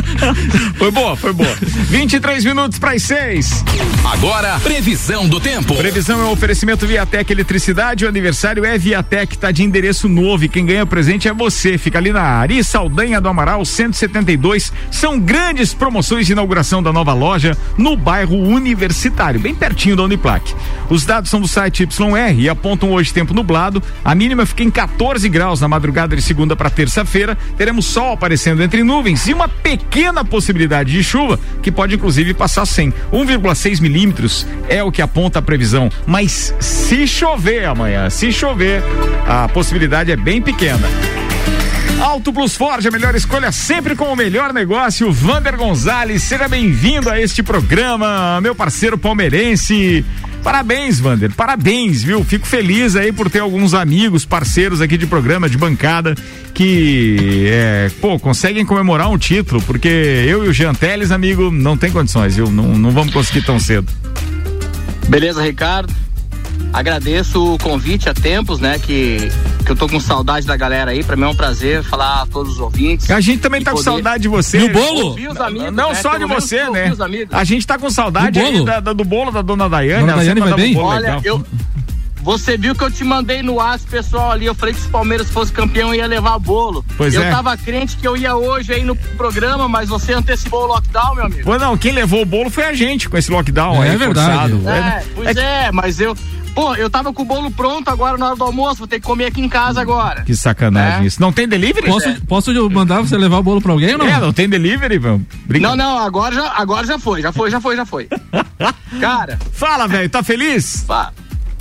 Foi 0.76 0.90
boa, 0.90 1.16
foi 1.16 1.32
boa. 1.32 1.54
23 1.88 2.44
minutos 2.44 2.78
para 2.78 2.92
as 2.92 3.02
6. 3.02 3.64
Agora, 4.12 4.58
previsão 4.60 5.28
do 5.28 5.40
tempo. 5.40 5.74
Previsão 5.74 6.20
é 6.20 6.24
um 6.24 6.30
oferecimento 6.30 6.86
Viatec 6.86 7.32
Eletricidade. 7.32 8.04
O 8.04 8.08
aniversário 8.08 8.64
é 8.64 8.76
Viatec, 8.76 9.38
tá 9.38 9.50
de 9.50 9.62
endereço 9.62 10.08
novo 10.08 10.44
e 10.44 10.48
quem 10.48 10.66
ganha 10.66 10.84
presente 10.84 11.28
é 11.28 11.32
você. 11.32 11.78
Fica 11.78 11.98
ali 11.98 12.12
na 12.12 12.22
Ari 12.22 12.62
Saldanha 12.62 13.20
do 13.20 13.28
Amaral 13.28 13.64
172. 13.64 14.72
São 14.90 15.18
grandes 15.18 15.72
promoções 15.72 16.26
de 16.26 16.32
inauguração 16.32 16.82
da 16.82 16.92
nova 16.92 17.14
loja 17.14 17.56
no 17.78 17.96
bairro 17.96 18.36
Universitário, 18.36 19.40
bem 19.40 19.54
pertinho 19.54 19.96
da 19.96 20.02
Uniplac. 20.02 20.54
Os 20.90 21.06
dados 21.06 21.30
são 21.30 21.40
do 21.40 21.48
site 21.48 21.84
YR 21.84 22.38
e 22.38 22.48
apontam 22.48 22.92
hoje 22.92 23.12
tempo 23.12 23.32
nublado. 23.32 23.82
A 24.04 24.14
mínima 24.14 24.44
fica 24.44 24.62
em 24.62 24.70
14 24.70 25.28
graus 25.28 25.60
na 25.60 25.68
madrugada 25.68 26.14
de 26.14 26.22
segunda 26.22 26.54
para 26.54 26.68
terça-feira. 26.68 27.38
Teremos 27.56 27.86
sol 27.86 28.12
aparecendo 28.12 28.62
entre 28.62 28.82
nuvens 28.82 29.26
e 29.26 29.32
uma 29.32 29.48
pequena 29.48 29.83
possibilidade 30.34 30.92
de 30.92 31.02
chuva 31.02 31.38
que 31.62 31.70
pode 31.70 31.94
inclusive 31.94 32.34
passar 32.34 32.66
sem 32.66 32.92
1,6 33.12 33.80
milímetros 33.80 34.46
é 34.68 34.82
o 34.82 34.90
que 34.90 35.00
aponta 35.00 35.38
a 35.38 35.42
previsão. 35.42 35.90
Mas 36.06 36.54
se 36.58 37.06
chover 37.06 37.66
amanhã, 37.66 38.10
se 38.10 38.32
chover, 38.32 38.82
a 39.26 39.48
possibilidade 39.48 40.10
é 40.10 40.16
bem 40.16 40.42
pequena. 40.42 40.88
Auto 42.00 42.32
Plus 42.32 42.56
Ford, 42.56 42.84
a 42.84 42.90
melhor 42.90 43.14
escolha 43.14 43.52
sempre 43.52 43.94
com 43.94 44.12
o 44.12 44.16
melhor 44.16 44.52
negócio. 44.52 45.10
Vander 45.12 45.56
Gonzalez, 45.56 46.22
seja 46.24 46.48
bem-vindo 46.48 47.08
a 47.08 47.20
este 47.20 47.42
programa, 47.42 48.40
meu 48.40 48.54
parceiro 48.54 48.98
palmeirense. 48.98 50.04
Parabéns, 50.44 51.00
Vander, 51.00 51.32
parabéns, 51.32 52.02
viu? 52.02 52.22
Fico 52.22 52.46
feliz 52.46 52.96
aí 52.96 53.10
por 53.10 53.30
ter 53.30 53.38
alguns 53.38 53.72
amigos, 53.72 54.26
parceiros 54.26 54.82
aqui 54.82 54.98
de 54.98 55.06
programa, 55.06 55.48
de 55.48 55.56
bancada, 55.56 56.14
que, 56.52 57.46
é, 57.48 57.90
pô, 57.98 58.18
conseguem 58.18 58.64
comemorar 58.66 59.10
um 59.10 59.16
título, 59.16 59.62
porque 59.62 59.88
eu 59.88 60.44
e 60.44 60.48
o 60.48 60.52
Jean 60.52 60.74
Teles, 60.74 61.10
amigo, 61.10 61.50
não 61.50 61.78
tem 61.78 61.90
condições, 61.90 62.36
viu? 62.36 62.50
Não, 62.50 62.76
não 62.76 62.90
vamos 62.90 63.14
conseguir 63.14 63.40
tão 63.40 63.58
cedo. 63.58 63.90
Beleza, 65.08 65.42
Ricardo? 65.42 65.90
Agradeço 66.74 67.54
o 67.54 67.58
convite 67.58 68.08
há 68.08 68.14
tempos, 68.14 68.58
né? 68.58 68.80
Que, 68.80 69.30
que 69.64 69.70
eu 69.70 69.76
tô 69.76 69.88
com 69.88 70.00
saudade 70.00 70.44
da 70.44 70.56
galera 70.56 70.90
aí. 70.90 71.04
Pra 71.04 71.14
mim 71.14 71.22
é 71.22 71.28
um 71.28 71.34
prazer 71.36 71.84
falar 71.84 72.22
a 72.22 72.26
todos 72.26 72.54
os 72.54 72.58
ouvintes. 72.60 73.08
A 73.12 73.20
gente 73.20 73.38
também 73.40 73.62
tá 73.62 73.70
com 73.70 73.76
poder- 73.76 73.84
saudade 73.90 74.22
de 74.22 74.28
você. 74.28 74.58
E 74.58 74.64
o 74.64 74.72
bolo? 74.72 75.12
Amigos, 75.40 75.72
Não 75.72 75.90
né? 75.90 75.94
só 75.94 76.10
Pelo 76.10 76.26
de 76.26 76.34
você, 76.34 76.68
né? 76.70 76.90
os 76.90 77.00
amigos. 77.00 77.32
A 77.32 77.44
gente 77.44 77.64
tá 77.64 77.78
com 77.78 77.88
saudade 77.88 78.40
Do 78.40 78.44
aí 78.44 78.52
bolo? 78.54 78.64
da, 78.64 78.80
da- 78.80 78.92
do 78.92 79.04
bolo 79.04 79.30
da 79.30 79.40
dona 79.40 79.68
Daiane. 79.68 80.00
Dona 80.00 80.16
Daiane 80.16 80.40
vai 80.40 80.52
um 80.52 80.56
bem? 80.56 80.74
bolo 80.74 80.86
Olha, 80.88 81.00
legal. 81.00 81.20
eu. 81.24 81.46
Você 82.24 82.56
viu 82.56 82.74
que 82.74 82.82
eu 82.82 82.90
te 82.90 83.04
mandei 83.04 83.42
no 83.42 83.54
WhatsApp, 83.56 83.90
pessoal, 83.90 84.30
ali. 84.32 84.46
Eu 84.46 84.54
falei 84.54 84.74
que 84.74 84.80
se 84.80 84.86
o 84.86 84.90
Palmeiras 84.90 85.28
fosse 85.30 85.52
campeão, 85.52 85.90
eu 85.90 85.96
ia 85.96 86.06
levar 86.06 86.38
bolo. 86.38 86.82
Pois 86.96 87.12
eu 87.14 87.22
é. 87.22 87.30
tava 87.30 87.54
crente 87.54 87.98
que 87.98 88.08
eu 88.08 88.16
ia 88.16 88.34
hoje 88.34 88.72
aí 88.72 88.82
no 88.82 88.96
programa, 88.96 89.68
mas 89.68 89.90
você 89.90 90.14
antecipou 90.14 90.62
o 90.64 90.66
lockdown, 90.66 91.14
meu 91.16 91.26
amigo. 91.26 91.44
Pô, 91.44 91.58
não, 91.58 91.76
quem 91.76 91.92
levou 91.92 92.22
o 92.22 92.24
bolo 92.24 92.48
foi 92.48 92.64
a 92.64 92.72
gente 92.72 93.10
com 93.10 93.18
esse 93.18 93.30
lockdown 93.30 93.84
É 93.84 93.90
aí 93.90 93.96
verdade. 93.98 94.52
forçado. 94.52 94.68
É, 94.70 95.04
pois 95.14 95.36
é, 95.36 95.70
mas 95.70 96.00
eu. 96.00 96.16
Pô, 96.54 96.72
eu 96.76 96.88
tava 96.88 97.12
com 97.12 97.22
o 97.22 97.24
bolo 97.24 97.50
pronto 97.50 97.88
agora 97.90 98.16
na 98.16 98.26
hora 98.28 98.36
do 98.36 98.44
almoço, 98.44 98.76
vou 98.78 98.86
ter 98.86 99.00
que 99.00 99.06
comer 99.06 99.26
aqui 99.26 99.40
em 99.40 99.48
casa 99.48 99.80
agora. 99.80 100.22
Que 100.22 100.36
sacanagem 100.36 101.02
É. 101.02 101.06
isso. 101.06 101.20
Não 101.20 101.32
tem 101.32 101.48
delivery? 101.48 101.88
Posso, 101.88 102.22
posso 102.26 102.70
mandar 102.70 103.00
você 103.00 103.18
levar 103.18 103.38
o 103.38 103.42
bolo 103.42 103.60
pra 103.60 103.72
alguém 103.72 103.92
ou 103.92 103.98
não? 103.98 104.06
É, 104.06 104.20
não 104.20 104.32
tem 104.32 104.48
delivery, 104.48 104.96
vamos. 104.98 105.26
Não, 105.60 105.74
não, 105.74 105.98
agora 105.98 106.32
já, 106.34 106.52
agora 106.56 106.86
já 106.86 106.96
foi, 106.96 107.20
já 107.20 107.32
foi, 107.32 107.50
já 107.50 107.60
foi, 107.60 107.74
já 107.76 107.84
foi. 107.84 108.08
Cara. 109.00 109.36
Fala, 109.52 109.88
velho, 109.88 110.08
tá 110.08 110.22
feliz? 110.22 110.84
Pá, 110.86 111.12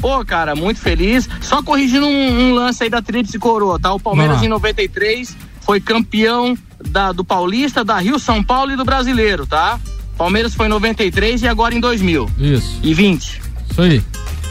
Pô, 0.03 0.25
cara, 0.25 0.53
muito 0.53 0.81
feliz. 0.81 1.29
Só 1.39 1.63
corrigindo 1.63 2.05
um, 2.05 2.49
um 2.49 2.53
lance 2.53 2.83
aí 2.83 2.89
da 2.89 3.01
Tríplice 3.01 3.39
Coroa, 3.39 3.79
tá? 3.79 3.93
O 3.93 3.99
Palmeiras 4.01 4.43
em 4.43 4.49
93 4.49 5.33
foi 5.61 5.79
campeão 5.79 6.57
da, 6.89 7.13
do 7.13 7.23
Paulista, 7.23 7.85
da 7.85 7.99
Rio, 7.99 8.19
São 8.19 8.43
Paulo 8.43 8.73
e 8.73 8.75
do 8.75 8.83
Brasileiro, 8.83 9.47
tá? 9.47 9.79
Palmeiras 10.17 10.53
foi 10.53 10.65
em 10.65 10.69
93 10.69 11.43
e 11.43 11.47
agora 11.47 11.73
em 11.73 11.79
2000. 11.79 12.29
Isso. 12.37 12.79
E 12.83 12.93
20, 12.93 13.41
Isso 13.71 13.81
aí. 13.81 14.03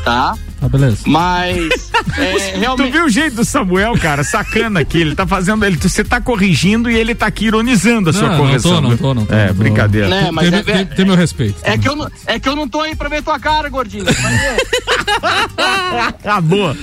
tá? 0.03 0.35
Tá, 0.63 0.69
beleza. 0.69 0.99
Mas, 1.07 1.91
é, 2.17 2.53
Tu 2.53 2.61
realmente... 2.61 2.93
viu 2.93 3.05
o 3.07 3.09
jeito 3.09 3.35
do 3.35 3.45
Samuel, 3.45 3.99
cara? 3.99 4.23
Sacana 4.23 4.79
aqui. 4.79 4.99
Ele 4.99 5.17
tá 5.17 5.27
fazendo. 5.27 5.65
Ele, 5.65 5.77
você 5.77 6.05
tá 6.05 6.21
corrigindo 6.21 6.89
e 6.89 6.95
ele 6.95 7.17
tá 7.17 7.27
aqui 7.27 7.47
ironizando 7.47 8.11
a 8.11 8.13
sua 8.13 8.29
Não, 8.29 8.37
correção. 8.39 8.81
Não 8.81 8.83
tô, 8.83 8.89
não 8.91 8.97
tô, 8.97 9.15
não 9.15 9.27
tô. 9.27 9.35
É, 9.35 9.49
não 9.49 9.55
tô. 9.55 9.59
brincadeira. 9.63 10.09
Né, 10.09 10.31
mas 10.31 10.49
tem, 10.49 10.59
é, 10.61 10.63
tem- 10.63 10.87
tem 10.87 11.05
meu 11.05 11.17
respeito. 11.17 11.57
é, 11.65 11.77
que 11.77 11.89
eu 11.89 11.97
não, 11.97 12.09
é 12.29 12.39
que 12.39 12.49
eu 12.49 12.55
não 12.55 12.69
tô 12.69 12.81
aí 12.81 12.95
pra 12.95 13.09
ver 13.09 13.23
tua 13.25 13.41
cara, 13.41 13.69
gordinho. 13.69 14.05
Ver. 14.05 14.15
ah, 16.25 16.41
boa. 16.41 16.77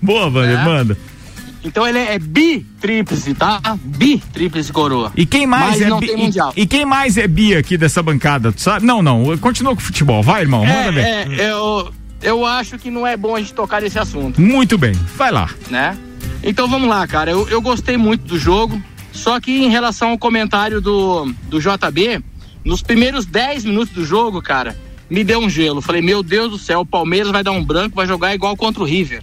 Boa, 0.00 0.26
Wander, 0.30 0.58
É. 0.58 0.64
manda. 0.64 0.96
Então 1.62 1.86
ele 1.86 1.98
é, 1.98 2.14
é 2.14 2.18
bi-tríplice, 2.18 3.34
tá? 3.34 3.60
Bi-tríplice 3.84 4.72
coroa. 4.72 5.12
E 5.16 5.26
quem 5.26 5.46
mais 5.46 5.72
Mas 5.72 5.82
é 5.82 5.88
não 5.88 5.98
bi, 6.00 6.06
tem 6.06 6.16
mundial. 6.16 6.52
e, 6.56 6.62
e 6.62 6.66
quem 6.66 6.86
mais 6.86 7.16
é 7.18 7.26
bi 7.26 7.54
aqui 7.56 7.76
dessa 7.76 8.02
bancada, 8.02 8.52
tu 8.52 8.60
sabe? 8.62 8.86
Não, 8.86 9.02
não. 9.02 9.36
Continua 9.38 9.74
com 9.74 9.80
o 9.80 9.84
futebol. 9.84 10.22
Vai, 10.22 10.42
irmão, 10.42 10.64
manda 10.64 10.92
ver. 10.92 11.00
É, 11.04 11.26
é, 11.38 11.50
eu, 11.50 11.90
eu 12.26 12.44
acho 12.44 12.76
que 12.76 12.90
não 12.90 13.06
é 13.06 13.16
bom 13.16 13.36
a 13.36 13.38
gente 13.38 13.54
tocar 13.54 13.80
nesse 13.80 14.00
assunto. 14.00 14.40
Muito 14.40 14.76
bem, 14.76 14.92
vai 15.14 15.30
lá. 15.30 15.48
Né? 15.70 15.96
Então 16.42 16.68
vamos 16.68 16.88
lá, 16.88 17.06
cara. 17.06 17.30
Eu, 17.30 17.48
eu 17.48 17.62
gostei 17.62 17.96
muito 17.96 18.22
do 18.22 18.36
jogo. 18.36 18.82
Só 19.12 19.38
que 19.40 19.52
em 19.64 19.70
relação 19.70 20.10
ao 20.10 20.18
comentário 20.18 20.80
do, 20.80 21.32
do 21.44 21.60
JB, 21.60 22.20
nos 22.64 22.82
primeiros 22.82 23.24
10 23.24 23.64
minutos 23.64 23.94
do 23.94 24.04
jogo, 24.04 24.42
cara, 24.42 24.76
me 25.08 25.22
deu 25.22 25.38
um 25.38 25.48
gelo. 25.48 25.80
Falei, 25.80 26.02
meu 26.02 26.20
Deus 26.20 26.50
do 26.50 26.58
céu, 26.58 26.80
o 26.80 26.86
Palmeiras 26.86 27.30
vai 27.30 27.44
dar 27.44 27.52
um 27.52 27.64
branco, 27.64 27.94
vai 27.94 28.08
jogar 28.08 28.34
igual 28.34 28.56
contra 28.56 28.82
o 28.82 28.86
River. 28.86 29.22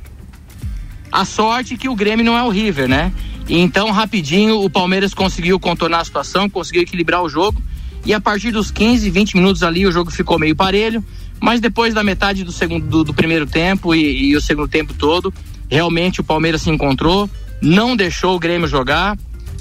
A 1.12 1.26
sorte 1.26 1.76
que 1.76 1.90
o 1.90 1.96
Grêmio 1.96 2.26
não 2.26 2.38
é 2.38 2.42
o 2.42 2.50
River, 2.50 2.88
né? 2.88 3.12
E 3.50 3.60
então, 3.60 3.92
rapidinho, 3.92 4.62
o 4.62 4.70
Palmeiras 4.70 5.14
conseguiu 5.14 5.60
contornar 5.60 6.00
a 6.00 6.06
situação, 6.06 6.50
conseguiu 6.50 6.84
equilibrar 6.84 7.22
o 7.22 7.28
jogo. 7.28 7.62
E 8.06 8.14
a 8.14 8.20
partir 8.20 8.52
dos 8.52 8.70
15, 8.72 9.10
20 9.10 9.36
minutos 9.36 9.64
ali, 9.64 9.86
o 9.86 9.92
jogo 9.92 10.12
ficou 10.12 10.38
meio 10.38 10.56
parelho. 10.56 11.04
Mas 11.40 11.60
depois 11.60 11.94
da 11.94 12.04
metade 12.04 12.44
do, 12.44 12.52
segundo, 12.52 12.88
do, 12.88 13.04
do 13.04 13.14
primeiro 13.14 13.46
tempo 13.46 13.94
e, 13.94 14.30
e 14.30 14.36
o 14.36 14.42
segundo 14.42 14.68
tempo 14.68 14.94
todo, 14.94 15.34
realmente 15.70 16.22
o 16.22 16.24
Palmeiras 16.24 16.62
se 16.62 16.70
encontrou, 16.70 17.30
não 17.62 17.98
deixou 17.98 18.36
o 18.36 18.40
Grêmio 18.40 18.68
jogar, 18.68 19.18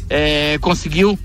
é, 0.09 0.59
conseguiu 0.59 1.19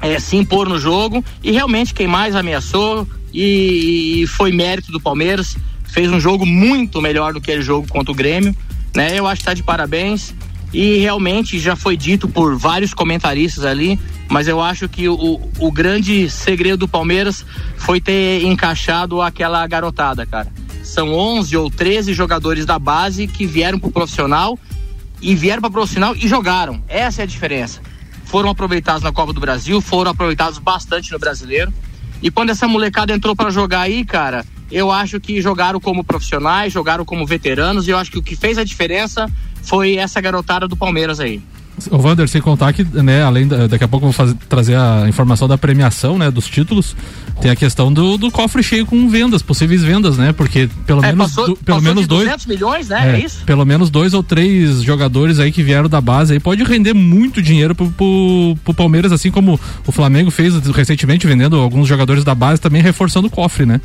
é, 0.00 0.18
se 0.18 0.36
impor 0.36 0.68
no 0.68 0.78
jogo 0.78 1.24
e 1.42 1.50
realmente 1.50 1.94
quem 1.94 2.06
mais 2.06 2.34
ameaçou 2.34 3.06
e, 3.32 4.22
e, 4.22 4.26
foi 4.26 4.52
mérito 4.52 4.90
do 4.90 5.00
Palmeiras, 5.00 5.56
fez 5.84 6.10
um 6.10 6.20
jogo 6.20 6.44
muito 6.44 7.00
melhor 7.00 7.32
do 7.32 7.40
que 7.40 7.50
aquele 7.50 7.64
jogo 7.64 7.86
contra 7.88 8.12
o 8.12 8.14
Grêmio, 8.14 8.54
né? 8.94 9.18
Eu 9.18 9.26
acho 9.26 9.40
que 9.40 9.46
tá 9.46 9.54
de 9.54 9.62
parabéns 9.62 10.34
e 10.72 10.98
realmente 10.98 11.58
já 11.58 11.76
foi 11.76 11.96
dito 11.96 12.28
por 12.28 12.56
vários 12.56 12.92
comentaristas 12.92 13.64
ali, 13.64 13.98
mas 14.30 14.48
eu 14.48 14.62
acho 14.62 14.88
que 14.88 15.08
o, 15.08 15.40
o 15.58 15.70
grande 15.70 16.30
segredo 16.30 16.78
do 16.78 16.88
Palmeiras 16.88 17.44
foi 17.76 18.00
ter 18.00 18.42
encaixado 18.44 19.20
aquela 19.20 19.66
garotada, 19.66 20.24
cara. 20.24 20.50
São 20.82 21.12
11 21.12 21.56
ou 21.56 21.70
13 21.70 22.14
jogadores 22.14 22.64
da 22.64 22.78
base 22.78 23.26
que 23.26 23.44
vieram 23.44 23.78
pro 23.78 23.90
profissional 23.90 24.58
e 25.20 25.34
vieram 25.34 25.60
para 25.60 25.70
profissional 25.70 26.16
e 26.16 26.26
jogaram. 26.26 26.82
Essa 26.88 27.20
é 27.20 27.24
a 27.24 27.26
diferença 27.26 27.82
foram 28.30 28.48
aproveitados 28.48 29.02
na 29.02 29.10
Copa 29.10 29.32
do 29.32 29.40
Brasil, 29.40 29.80
foram 29.80 30.12
aproveitados 30.12 30.58
bastante 30.58 31.10
no 31.10 31.18
Brasileiro. 31.18 31.74
E 32.22 32.30
quando 32.30 32.50
essa 32.50 32.68
molecada 32.68 33.12
entrou 33.12 33.34
para 33.34 33.50
jogar 33.50 33.80
aí, 33.80 34.04
cara, 34.04 34.46
eu 34.70 34.92
acho 34.92 35.18
que 35.18 35.42
jogaram 35.42 35.80
como 35.80 36.04
profissionais, 36.04 36.72
jogaram 36.72 37.04
como 37.04 37.26
veteranos, 37.26 37.88
e 37.88 37.90
eu 37.90 37.98
acho 37.98 38.12
que 38.12 38.18
o 38.18 38.22
que 38.22 38.36
fez 38.36 38.56
a 38.56 38.62
diferença 38.62 39.28
foi 39.62 39.96
essa 39.96 40.20
garotada 40.20 40.68
do 40.68 40.76
Palmeiras 40.76 41.18
aí. 41.18 41.42
O 41.90 41.98
Vander, 41.98 42.28
sem 42.28 42.42
contar 42.42 42.72
que, 42.72 42.84
né, 42.84 43.22
além 43.22 43.48
da, 43.48 43.66
daqui 43.66 43.84
a 43.84 43.88
pouco 43.88 44.06
eu 44.06 44.10
vou 44.10 44.12
fazer, 44.12 44.34
trazer 44.48 44.76
a 44.76 45.06
informação 45.08 45.48
da 45.48 45.56
premiação, 45.56 46.18
né, 46.18 46.30
dos 46.30 46.46
títulos, 46.46 46.94
tem 47.40 47.50
a 47.50 47.56
questão 47.56 47.92
do, 47.92 48.18
do 48.18 48.30
cofre 48.30 48.62
cheio 48.62 48.84
com 48.84 49.08
vendas, 49.08 49.40
possíveis 49.40 49.82
vendas, 49.82 50.18
né, 50.18 50.32
porque 50.32 50.68
pelo 50.86 51.02
é, 51.02 51.06
menos, 51.06 51.30
passou, 51.30 51.46
do, 51.48 51.56
pelo 51.56 51.80
menos 51.80 52.06
dois, 52.06 52.24
200 52.24 52.46
milhões, 52.46 52.88
né, 52.88 53.12
é, 53.12 53.20
é, 53.20 53.24
isso? 53.24 53.44
Pelo 53.46 53.64
menos 53.64 53.88
dois 53.88 54.12
ou 54.12 54.22
três 54.22 54.82
jogadores 54.82 55.38
aí 55.38 55.50
que 55.50 55.62
vieram 55.62 55.88
da 55.88 56.00
base 56.00 56.34
aí 56.34 56.40
pode 56.40 56.62
render 56.64 56.92
muito 56.92 57.40
dinheiro 57.40 57.74
pro, 57.74 57.90
pro, 57.90 58.58
pro 58.62 58.74
Palmeiras, 58.74 59.10
assim 59.10 59.30
como 59.30 59.58
o 59.86 59.92
Flamengo 59.92 60.30
fez 60.30 60.54
recentemente 60.66 61.26
vendendo 61.26 61.56
alguns 61.56 61.88
jogadores 61.88 62.24
da 62.24 62.34
base 62.34 62.60
também 62.60 62.82
reforçando 62.82 63.28
o 63.28 63.30
cofre, 63.30 63.64
né? 63.64 63.80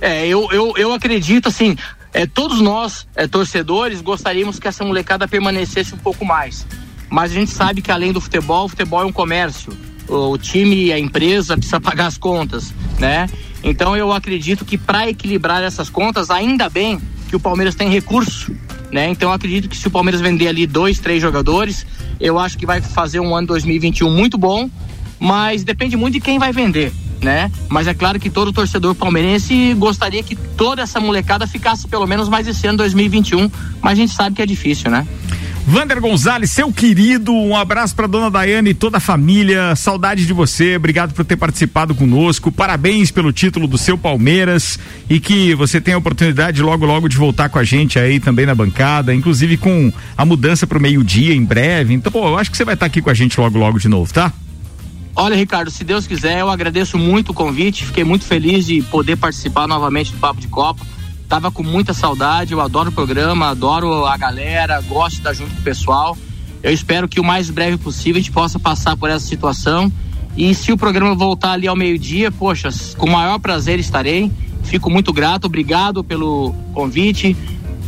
É, 0.00 0.26
eu, 0.28 0.46
eu, 0.52 0.74
eu 0.76 0.92
acredito 0.92 1.48
assim, 1.48 1.76
é, 2.14 2.26
todos 2.26 2.60
nós, 2.62 3.06
é, 3.14 3.26
torcedores, 3.26 4.00
gostaríamos 4.00 4.58
que 4.58 4.66
essa 4.66 4.84
molecada 4.84 5.28
permanecesse 5.28 5.94
um 5.94 5.98
pouco 5.98 6.24
mais 6.24 6.66
mas 7.14 7.30
a 7.30 7.34
gente 7.34 7.52
sabe 7.52 7.80
que 7.80 7.92
além 7.92 8.12
do 8.12 8.20
futebol, 8.20 8.64
o 8.64 8.68
futebol 8.68 9.00
é 9.00 9.04
um 9.04 9.12
comércio. 9.12 9.72
O 10.08 10.36
time 10.36 10.86
e 10.86 10.92
a 10.92 10.98
empresa 10.98 11.54
precisa 11.56 11.80
pagar 11.80 12.06
as 12.06 12.18
contas, 12.18 12.74
né? 12.98 13.28
Então 13.62 13.96
eu 13.96 14.12
acredito 14.12 14.64
que 14.64 14.76
para 14.76 15.08
equilibrar 15.08 15.62
essas 15.62 15.88
contas, 15.88 16.28
ainda 16.28 16.68
bem 16.68 17.00
que 17.28 17.36
o 17.36 17.40
Palmeiras 17.40 17.76
tem 17.76 17.88
recurso, 17.88 18.52
né? 18.90 19.08
Então 19.08 19.28
eu 19.28 19.32
acredito 19.32 19.68
que 19.68 19.76
se 19.76 19.86
o 19.86 19.92
Palmeiras 19.92 20.20
vender 20.20 20.48
ali 20.48 20.66
dois, 20.66 20.98
três 20.98 21.22
jogadores, 21.22 21.86
eu 22.18 22.36
acho 22.36 22.58
que 22.58 22.66
vai 22.66 22.80
fazer 22.80 23.20
um 23.20 23.34
ano 23.34 23.46
2021 23.46 24.10
muito 24.10 24.36
bom, 24.36 24.68
mas 25.18 25.62
depende 25.62 25.96
muito 25.96 26.14
de 26.14 26.20
quem 26.20 26.36
vai 26.36 26.52
vender. 26.52 26.92
Né? 27.22 27.50
Mas 27.68 27.86
é 27.86 27.94
claro 27.94 28.20
que 28.20 28.28
todo 28.28 28.52
torcedor 28.52 28.94
palmeirense 28.94 29.72
gostaria 29.74 30.22
que 30.22 30.36
toda 30.36 30.82
essa 30.82 31.00
molecada 31.00 31.46
ficasse 31.46 31.88
pelo 31.88 32.06
menos 32.06 32.28
mais 32.28 32.46
esse 32.46 32.66
ano 32.66 32.76
2021, 32.78 33.50
mas 33.80 33.92
a 33.92 33.94
gente 33.94 34.12
sabe 34.12 34.36
que 34.36 34.42
é 34.42 34.46
difícil, 34.46 34.90
né? 34.90 35.06
Vander 35.66 35.98
Gonzalez, 35.98 36.50
seu 36.50 36.70
querido, 36.70 37.32
um 37.32 37.56
abraço 37.56 37.96
para 37.96 38.06
dona 38.06 38.30
Daiane 38.30 38.70
e 38.70 38.74
toda 38.74 38.98
a 38.98 39.00
família. 39.00 39.74
Saudade 39.74 40.26
de 40.26 40.32
você, 40.32 40.76
obrigado 40.76 41.14
por 41.14 41.24
ter 41.24 41.36
participado 41.36 41.94
conosco. 41.94 42.52
Parabéns 42.52 43.10
pelo 43.10 43.32
título 43.32 43.66
do 43.66 43.78
seu 43.78 43.96
Palmeiras 43.96 44.78
e 45.08 45.18
que 45.18 45.54
você 45.54 45.80
tenha 45.80 45.96
a 45.96 45.98
oportunidade 45.98 46.60
logo 46.60 46.84
logo 46.84 47.08
de 47.08 47.16
voltar 47.16 47.48
com 47.48 47.58
a 47.58 47.64
gente 47.64 47.98
aí 47.98 48.20
também 48.20 48.44
na 48.44 48.54
bancada, 48.54 49.14
inclusive 49.14 49.56
com 49.56 49.90
a 50.16 50.24
mudança 50.26 50.66
para 50.66 50.76
o 50.76 50.80
meio-dia 50.80 51.34
em 51.34 51.42
breve. 51.42 51.94
Então, 51.94 52.12
pô, 52.12 52.28
eu 52.28 52.38
acho 52.38 52.50
que 52.50 52.58
você 52.58 52.64
vai 52.64 52.74
estar 52.74 52.84
tá 52.84 52.86
aqui 52.88 53.00
com 53.00 53.08
a 53.08 53.14
gente 53.14 53.40
logo 53.40 53.58
logo 53.58 53.78
de 53.78 53.88
novo, 53.88 54.12
tá? 54.12 54.30
Olha, 55.16 55.36
Ricardo, 55.36 55.70
se 55.70 55.84
Deus 55.84 56.08
quiser, 56.08 56.40
eu 56.40 56.50
agradeço 56.50 56.98
muito 56.98 57.30
o 57.30 57.34
convite. 57.34 57.84
Fiquei 57.84 58.02
muito 58.02 58.24
feliz 58.24 58.66
de 58.66 58.82
poder 58.82 59.16
participar 59.16 59.68
novamente 59.68 60.10
do 60.10 60.18
Papo 60.18 60.40
de 60.40 60.48
Copa. 60.48 60.84
Tava 61.28 61.52
com 61.52 61.62
muita 61.62 61.94
saudade, 61.94 62.52
eu 62.52 62.60
adoro 62.60 62.90
o 62.90 62.92
programa, 62.92 63.48
adoro 63.48 64.06
a 64.06 64.16
galera, 64.16 64.80
gosto 64.80 65.12
de 65.12 65.18
estar 65.18 65.32
junto 65.32 65.54
com 65.54 65.60
o 65.60 65.62
pessoal. 65.64 66.18
Eu 66.62 66.72
espero 66.72 67.06
que 67.06 67.20
o 67.20 67.24
mais 67.24 67.48
breve 67.48 67.76
possível 67.76 68.18
a 68.18 68.22
gente 68.22 68.32
possa 68.32 68.58
passar 68.58 68.96
por 68.96 69.08
essa 69.08 69.24
situação. 69.24 69.90
E 70.36 70.52
se 70.52 70.72
o 70.72 70.76
programa 70.76 71.14
voltar 71.14 71.52
ali 71.52 71.68
ao 71.68 71.76
meio-dia, 71.76 72.32
poxa, 72.32 72.68
com 72.98 73.06
o 73.06 73.12
maior 73.12 73.38
prazer 73.38 73.78
estarei. 73.78 74.32
Fico 74.64 74.90
muito 74.90 75.12
grato, 75.12 75.44
obrigado 75.44 76.02
pelo 76.02 76.52
convite. 76.72 77.36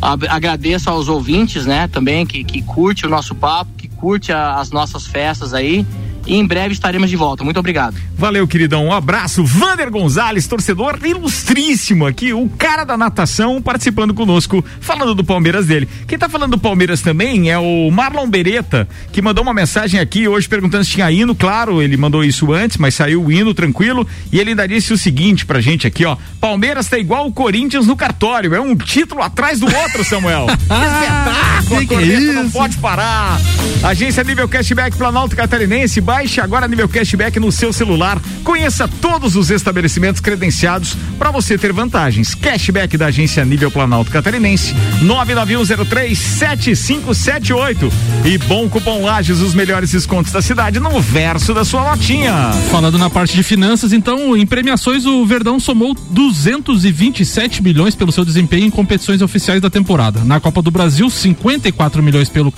Agradeço 0.00 0.90
aos 0.90 1.08
ouvintes, 1.08 1.66
né, 1.66 1.88
também, 1.88 2.24
que, 2.24 2.44
que 2.44 2.62
curte 2.62 3.04
o 3.04 3.08
nosso 3.08 3.34
papo, 3.34 3.72
que 3.76 3.88
curte 3.88 4.30
a, 4.30 4.60
as 4.60 4.70
nossas 4.70 5.06
festas 5.06 5.52
aí 5.52 5.84
e 6.26 6.36
em 6.36 6.46
breve 6.46 6.72
estaremos 6.74 7.08
de 7.08 7.16
volta. 7.16 7.44
Muito 7.44 7.58
obrigado. 7.58 7.96
Valeu, 8.16 8.46
queridão. 8.46 8.86
Um 8.86 8.92
abraço. 8.92 9.44
Vander 9.44 9.90
Gonzalez, 9.90 10.46
torcedor 10.46 10.98
ilustríssimo 11.04 12.06
aqui, 12.06 12.32
o 12.32 12.48
cara 12.48 12.84
da 12.84 12.96
natação 12.96 13.60
participando 13.60 14.14
conosco, 14.14 14.64
falando 14.80 15.14
do 15.14 15.24
Palmeiras 15.24 15.66
dele. 15.66 15.88
Quem 16.06 16.18
tá 16.18 16.28
falando 16.28 16.52
do 16.52 16.58
Palmeiras 16.58 17.00
também 17.00 17.50
é 17.50 17.58
o 17.58 17.90
Marlon 17.90 18.28
Beretta, 18.28 18.88
que 19.12 19.22
mandou 19.22 19.42
uma 19.42 19.54
mensagem 19.54 20.00
aqui 20.00 20.26
hoje 20.26 20.48
perguntando 20.48 20.84
se 20.84 20.92
tinha 20.92 21.10
hino. 21.10 21.34
Claro, 21.34 21.80
ele 21.82 21.96
mandou 21.96 22.24
isso 22.24 22.52
antes, 22.52 22.76
mas 22.76 22.94
saiu 22.94 23.22
o 23.22 23.30
hino 23.30 23.54
tranquilo. 23.54 24.06
E 24.32 24.40
ele 24.40 24.50
ainda 24.50 24.66
disse 24.66 24.92
o 24.92 24.98
seguinte 24.98 25.46
pra 25.46 25.60
gente 25.60 25.86
aqui, 25.86 26.04
ó. 26.04 26.16
Palmeiras 26.40 26.88
tá 26.88 26.98
igual 26.98 27.26
o 27.26 27.32
Corinthians 27.32 27.86
no 27.86 27.96
cartório. 27.96 28.54
É 28.54 28.60
um 28.60 28.74
título 28.76 29.22
atrás 29.22 29.60
do 29.60 29.66
outro, 29.66 30.04
Samuel. 30.04 30.46
que 30.56 30.62
espetáculo! 30.62 31.80
Que 31.80 31.86
que 31.86 31.94
é 31.94 32.32
não 32.32 32.50
pode 32.50 32.76
parar. 32.78 33.38
Agência 33.82 34.24
Nível 34.24 34.48
Cashback 34.48 34.96
Planalto 34.96 35.36
Catarinense 35.36 36.00
Baixe 36.16 36.40
agora 36.40 36.66
nível 36.66 36.88
cashback 36.88 37.38
no 37.38 37.52
seu 37.52 37.74
celular. 37.74 38.18
Conheça 38.42 38.88
todos 38.88 39.36
os 39.36 39.50
estabelecimentos 39.50 40.18
credenciados 40.18 40.96
para 41.18 41.30
você 41.30 41.58
ter 41.58 41.74
vantagens. 41.74 42.34
Cashback 42.34 42.96
da 42.96 43.08
agência 43.08 43.44
Nível 43.44 43.70
Planalto 43.70 44.10
Catarinense 44.10 44.74
991037578 45.02 47.92
e 48.24 48.38
bom 48.38 48.66
cupom 48.66 49.04
Lages 49.04 49.42
os 49.42 49.52
melhores 49.52 49.90
descontos 49.90 50.32
da 50.32 50.40
cidade 50.40 50.80
no 50.80 51.02
verso 51.02 51.52
da 51.52 51.66
sua 51.66 51.84
notinha. 51.84 52.50
Falando 52.70 52.96
na 52.96 53.10
parte 53.10 53.36
de 53.36 53.42
finanças, 53.42 53.92
então, 53.92 54.34
em 54.34 54.46
premiações 54.46 55.04
o 55.04 55.26
Verdão 55.26 55.60
somou 55.60 55.94
227 56.12 57.62
milhões 57.62 57.94
pelo 57.94 58.10
seu 58.10 58.24
desempenho 58.24 58.64
em 58.64 58.70
competições 58.70 59.20
oficiais 59.20 59.60
da 59.60 59.68
temporada. 59.68 60.24
Na 60.24 60.40
Copa 60.40 60.62
do 60.62 60.70
Brasil, 60.70 61.10
54 61.10 62.02
milhões 62.02 62.30
pelo 62.30 62.50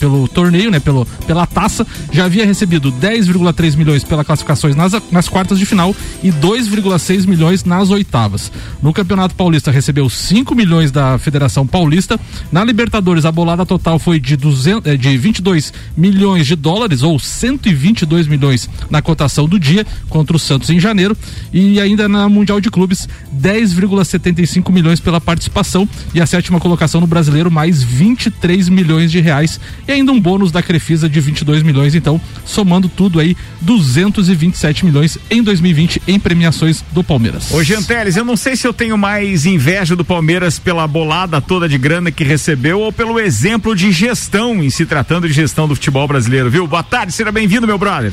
pelo 0.00 0.26
torneio, 0.26 0.72
né, 0.72 0.80
pelo 0.80 1.06
pela 1.28 1.46
taça, 1.46 1.86
já 2.10 2.24
havia 2.24 2.44
recebido 2.44 2.90
10,3 3.04 3.76
milhões 3.76 4.02
pelas 4.02 4.26
classificações 4.26 4.74
nas, 4.74 4.94
nas 5.12 5.28
quartas 5.28 5.58
de 5.58 5.66
final 5.66 5.94
e 6.22 6.32
2,6 6.32 7.26
milhões 7.26 7.62
nas 7.62 7.90
oitavas. 7.90 8.50
No 8.82 8.94
Campeonato 8.94 9.34
Paulista 9.34 9.70
recebeu 9.70 10.08
5 10.08 10.54
milhões 10.54 10.90
da 10.90 11.18
Federação 11.18 11.66
Paulista. 11.66 12.18
Na 12.50 12.64
Libertadores 12.64 13.26
a 13.26 13.32
bolada 13.32 13.66
total 13.66 13.98
foi 13.98 14.18
de, 14.18 14.38
200, 14.38 14.90
eh, 14.90 14.96
de 14.96 15.18
22 15.18 15.74
milhões 15.94 16.46
de 16.46 16.56
dólares 16.56 17.02
ou 17.02 17.18
122 17.18 18.26
milhões 18.26 18.70
na 18.88 19.02
cotação 19.02 19.46
do 19.46 19.60
dia 19.60 19.86
contra 20.08 20.34
o 20.34 20.38
Santos 20.38 20.70
em 20.70 20.80
janeiro 20.80 21.14
e 21.52 21.78
ainda 21.78 22.08
na 22.08 22.26
Mundial 22.26 22.58
de 22.58 22.70
Clubes 22.70 23.06
10,75 23.38 24.72
milhões 24.72 24.98
pela 24.98 25.20
participação 25.20 25.86
e 26.14 26.22
a 26.22 26.26
sétima 26.26 26.58
colocação 26.58 27.02
no 27.02 27.06
Brasileiro 27.06 27.50
mais 27.50 27.82
23 27.82 28.70
milhões 28.70 29.12
de 29.12 29.20
reais 29.20 29.60
e 29.86 29.92
ainda 29.92 30.10
um 30.10 30.18
bônus 30.18 30.50
da 30.50 30.62
Crefisa 30.62 31.06
de 31.06 31.20
22 31.20 31.62
milhões 31.62 31.94
então 31.94 32.18
somando 32.46 32.93
tudo 32.94 33.20
aí 33.20 33.36
227 33.60 34.84
milhões 34.84 35.18
em 35.30 35.42
2020 35.42 36.02
em 36.06 36.18
premiações 36.18 36.84
do 36.92 37.02
Palmeiras. 37.02 37.52
Ô 37.52 37.58
Anteles, 37.58 38.16
eu 38.16 38.24
não 38.24 38.36
sei 38.36 38.56
se 38.56 38.66
eu 38.66 38.72
tenho 38.72 38.96
mais 38.96 39.46
inveja 39.46 39.96
do 39.96 40.04
Palmeiras 40.04 40.58
pela 40.58 40.86
bolada 40.86 41.40
toda 41.40 41.68
de 41.68 41.76
grana 41.76 42.10
que 42.10 42.24
recebeu 42.24 42.80
ou 42.80 42.92
pelo 42.92 43.18
exemplo 43.18 43.74
de 43.74 43.90
gestão 43.90 44.62
em 44.62 44.70
se 44.70 44.86
tratando 44.86 45.26
de 45.26 45.34
gestão 45.34 45.66
do 45.66 45.74
futebol 45.74 46.06
brasileiro, 46.06 46.50
viu? 46.50 46.66
Boa 46.66 46.82
tarde, 46.82 47.12
seja 47.12 47.32
bem-vindo, 47.32 47.66
meu 47.66 47.78
brother. 47.78 48.12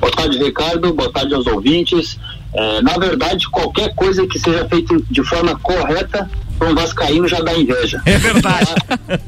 Boa 0.00 0.12
tarde, 0.12 0.38
Ricardo. 0.38 0.92
Boa 0.92 1.12
tarde 1.12 1.32
aos 1.32 1.46
ouvintes. 1.46 2.18
É, 2.52 2.82
na 2.82 2.98
verdade, 2.98 3.48
qualquer 3.48 3.94
coisa 3.94 4.26
que 4.26 4.38
seja 4.38 4.68
feita 4.68 4.96
de 5.10 5.22
forma 5.24 5.56
correta, 5.60 6.28
para 6.58 6.68
um 6.68 6.74
vascaíno 6.74 7.26
já 7.26 7.40
dá 7.40 7.54
inveja. 7.54 8.02
É 8.04 8.18
verdade. 8.18 8.74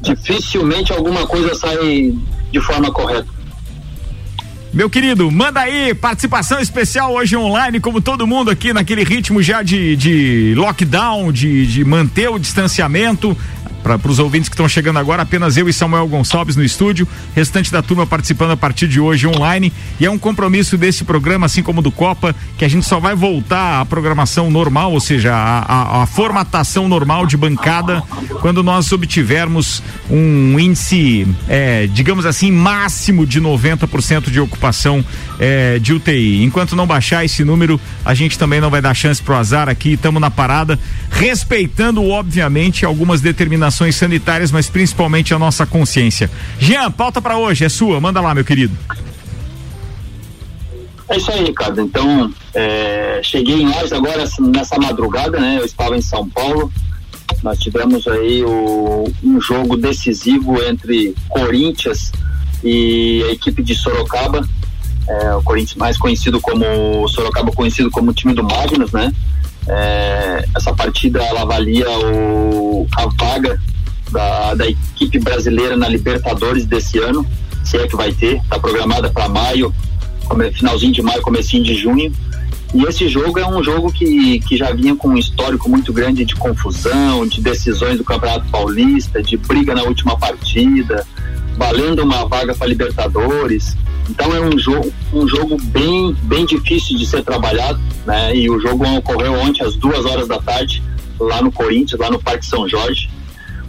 Dificilmente 0.01 0.93
alguma 0.93 1.25
coisa 1.25 1.55
sai 1.55 2.13
de 2.51 2.61
forma 2.61 2.91
correta. 2.91 3.27
Meu 4.75 4.89
querido, 4.89 5.31
manda 5.31 5.61
aí 5.61 5.93
participação 5.93 6.59
especial 6.59 7.13
hoje 7.13 7.37
online, 7.37 7.79
como 7.79 8.01
todo 8.01 8.27
mundo 8.27 8.51
aqui 8.51 8.73
naquele 8.73 9.05
ritmo 9.05 9.41
já 9.41 9.63
de, 9.63 9.95
de 9.95 10.53
lockdown, 10.53 11.31
de, 11.31 11.65
de 11.65 11.85
manter 11.85 12.29
o 12.29 12.37
distanciamento 12.37 13.37
para 13.85 14.11
os 14.11 14.17
ouvintes 14.17 14.49
que 14.49 14.55
estão 14.55 14.67
chegando 14.67 14.97
agora, 14.97 15.21
apenas 15.21 15.57
eu 15.57 15.69
e 15.69 15.73
Samuel 15.73 16.07
Gonçalves 16.07 16.55
no 16.55 16.63
estúdio, 16.63 17.07
restante 17.35 17.71
da 17.71 17.83
turma 17.83 18.07
participando 18.07 18.49
a 18.49 18.57
partir 18.57 18.87
de 18.87 18.99
hoje 18.99 19.27
online. 19.27 19.71
E 19.99 20.05
é 20.07 20.09
um 20.09 20.17
compromisso 20.17 20.75
desse 20.75 21.03
programa, 21.03 21.45
assim 21.45 21.61
como 21.61 21.83
do 21.83 21.91
Copa, 21.91 22.35
que 22.57 22.65
a 22.65 22.67
gente 22.67 22.83
só 22.83 22.99
vai 22.99 23.13
voltar 23.13 23.81
à 23.81 23.85
programação 23.85 24.49
normal, 24.49 24.91
ou 24.91 24.99
seja, 24.99 25.35
a, 25.35 25.59
a, 25.59 26.01
a 26.01 26.05
formatação 26.07 26.87
normal 26.87 27.27
de 27.27 27.37
bancada, 27.37 28.01
quando 28.41 28.63
nós 28.63 28.91
obtivermos 28.91 29.83
um 30.09 30.59
índice, 30.59 31.27
é, 31.47 31.85
digamos 31.85 32.25
assim, 32.25 32.51
máximo 32.51 33.23
de 33.23 33.39
90% 33.39 34.31
de 34.31 34.39
ocupação 34.39 34.64
é, 35.39 35.79
de 35.79 35.93
UTI. 35.93 36.43
Enquanto 36.43 36.75
não 36.75 36.87
baixar 36.87 37.25
esse 37.25 37.43
número, 37.43 37.79
a 38.03 38.13
gente 38.13 38.37
também 38.37 38.61
não 38.61 38.69
vai 38.69 38.81
dar 38.81 38.93
chance 38.93 39.21
pro 39.21 39.35
azar 39.35 39.69
aqui, 39.69 39.93
estamos 39.93 40.21
na 40.21 40.31
parada, 40.31 40.79
respeitando, 41.09 42.03
obviamente, 42.09 42.85
algumas 42.85 43.21
determinações 43.21 43.95
sanitárias, 43.95 44.51
mas 44.51 44.69
principalmente 44.69 45.33
a 45.33 45.39
nossa 45.39 45.65
consciência. 45.65 46.29
Jean, 46.59 46.91
pauta 46.91 47.21
para 47.21 47.37
hoje, 47.37 47.65
é 47.65 47.69
sua, 47.69 47.99
manda 47.99 48.21
lá, 48.21 48.33
meu 48.33 48.43
querido. 48.43 48.75
É 51.07 51.17
isso 51.17 51.31
aí, 51.31 51.43
Ricardo. 51.43 51.81
Então, 51.81 52.33
é, 52.53 53.19
cheguei 53.23 53.61
em 53.61 53.69
Lages 53.69 53.93
agora 53.93 54.25
nessa 54.39 54.77
madrugada, 54.79 55.39
né? 55.39 55.57
Eu 55.59 55.65
estava 55.65 55.95
em 55.95 56.01
São 56.01 56.27
Paulo. 56.27 56.71
Nós 57.43 57.59
tivemos 57.59 58.07
aí 58.07 58.43
o, 58.43 59.11
um 59.23 59.39
jogo 59.39 59.77
decisivo 59.77 60.61
entre 60.63 61.13
Corinthians 61.29 62.11
e 62.63 63.23
a 63.29 63.31
equipe 63.31 63.63
de 63.63 63.75
Sorocaba. 63.75 64.47
É, 65.07 65.35
o 65.35 65.43
Corinthians 65.43 65.77
mais 65.77 65.97
conhecido 65.97 66.41
como 66.41 67.07
Sorocaba 67.07 67.51
conhecido 67.51 67.91
como 67.91 68.13
time 68.13 68.33
do 68.33 68.43
Magnus, 68.43 68.91
né? 68.91 69.13
É, 69.67 70.45
essa 70.55 70.73
partida 70.73 71.23
ela 71.23 71.45
valia 71.45 71.89
o, 71.89 72.87
a 72.95 73.07
vaga 73.07 73.59
da, 74.11 74.53
da 74.55 74.67
equipe 74.67 75.19
brasileira 75.19 75.75
na 75.75 75.87
Libertadores 75.87 76.65
desse 76.65 76.99
ano, 76.99 77.25
se 77.63 77.77
é 77.77 77.87
que 77.87 77.95
vai 77.95 78.11
ter, 78.13 78.37
está 78.37 78.59
programada 78.59 79.09
para 79.09 79.27
maio, 79.27 79.73
finalzinho 80.53 80.93
de 80.93 81.01
maio, 81.01 81.21
comecinho 81.21 81.63
de 81.63 81.75
junho. 81.75 82.13
E 82.73 82.83
esse 82.83 83.07
jogo 83.07 83.39
é 83.39 83.47
um 83.47 83.63
jogo 83.63 83.91
que, 83.91 84.39
que 84.39 84.57
já 84.57 84.71
vinha 84.71 84.95
com 84.95 85.09
um 85.09 85.17
histórico 85.17 85.69
muito 85.69 85.93
grande 85.93 86.25
de 86.25 86.35
confusão, 86.35 87.25
de 87.25 87.41
decisões 87.41 87.97
do 87.97 88.03
Campeonato 88.03 88.49
Paulista, 88.49 89.21
de 89.21 89.37
briga 89.37 89.73
na 89.73 89.83
última 89.83 90.17
partida, 90.17 91.05
valendo 91.57 92.03
uma 92.03 92.25
vaga 92.25 92.53
para 92.53 92.67
Libertadores. 92.67 93.77
Então 94.09 94.33
é 94.35 94.41
um 94.41 94.57
jogo, 94.57 94.91
um 95.13 95.27
jogo 95.27 95.57
bem, 95.63 96.15
bem 96.23 96.45
difícil 96.45 96.97
de 96.97 97.05
ser 97.05 97.23
trabalhado, 97.23 97.79
né? 98.05 98.35
E 98.35 98.49
o 98.49 98.59
jogo 98.59 98.85
ocorreu 98.97 99.33
ontem 99.33 99.63
às 99.63 99.75
duas 99.75 100.05
horas 100.05 100.27
da 100.27 100.39
tarde 100.39 100.83
lá 101.19 101.41
no 101.41 101.51
Corinthians, 101.51 101.99
lá 101.99 102.11
no 102.11 102.21
Parque 102.21 102.45
São 102.45 102.67
Jorge. 102.67 103.09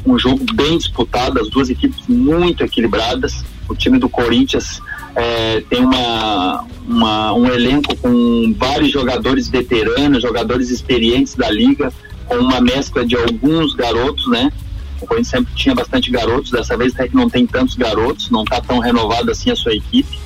Um 0.04 0.18
jogo 0.18 0.44
bem 0.54 0.78
disputado, 0.78 1.40
as 1.40 1.48
duas 1.48 1.70
equipes 1.70 2.06
muito 2.06 2.62
equilibradas. 2.62 3.44
O 3.68 3.74
time 3.74 3.98
do 3.98 4.08
Corinthians 4.08 4.80
é, 5.16 5.62
tem 5.62 5.82
uma, 5.82 6.64
uma, 6.86 7.32
um 7.32 7.46
elenco 7.48 7.96
com 7.96 8.54
vários 8.56 8.90
jogadores 8.90 9.48
veteranos, 9.48 10.22
jogadores 10.22 10.68
experientes 10.68 11.34
da 11.34 11.50
liga, 11.50 11.90
com 12.26 12.36
uma 12.36 12.60
mescla 12.60 13.04
de 13.04 13.16
alguns 13.16 13.74
garotos, 13.74 14.28
né? 14.28 14.52
O 15.00 15.06
Corinthians 15.06 15.28
sempre 15.28 15.54
tinha 15.54 15.74
bastante 15.74 16.10
garotos, 16.10 16.50
dessa 16.50 16.76
vez 16.76 16.92
até 16.94 17.08
que 17.08 17.16
não 17.16 17.30
tem 17.30 17.46
tantos 17.46 17.76
garotos, 17.76 18.30
não 18.30 18.42
está 18.42 18.60
tão 18.60 18.78
renovada 18.78 19.32
assim 19.32 19.50
a 19.50 19.56
sua 19.56 19.74
equipe. 19.74 20.18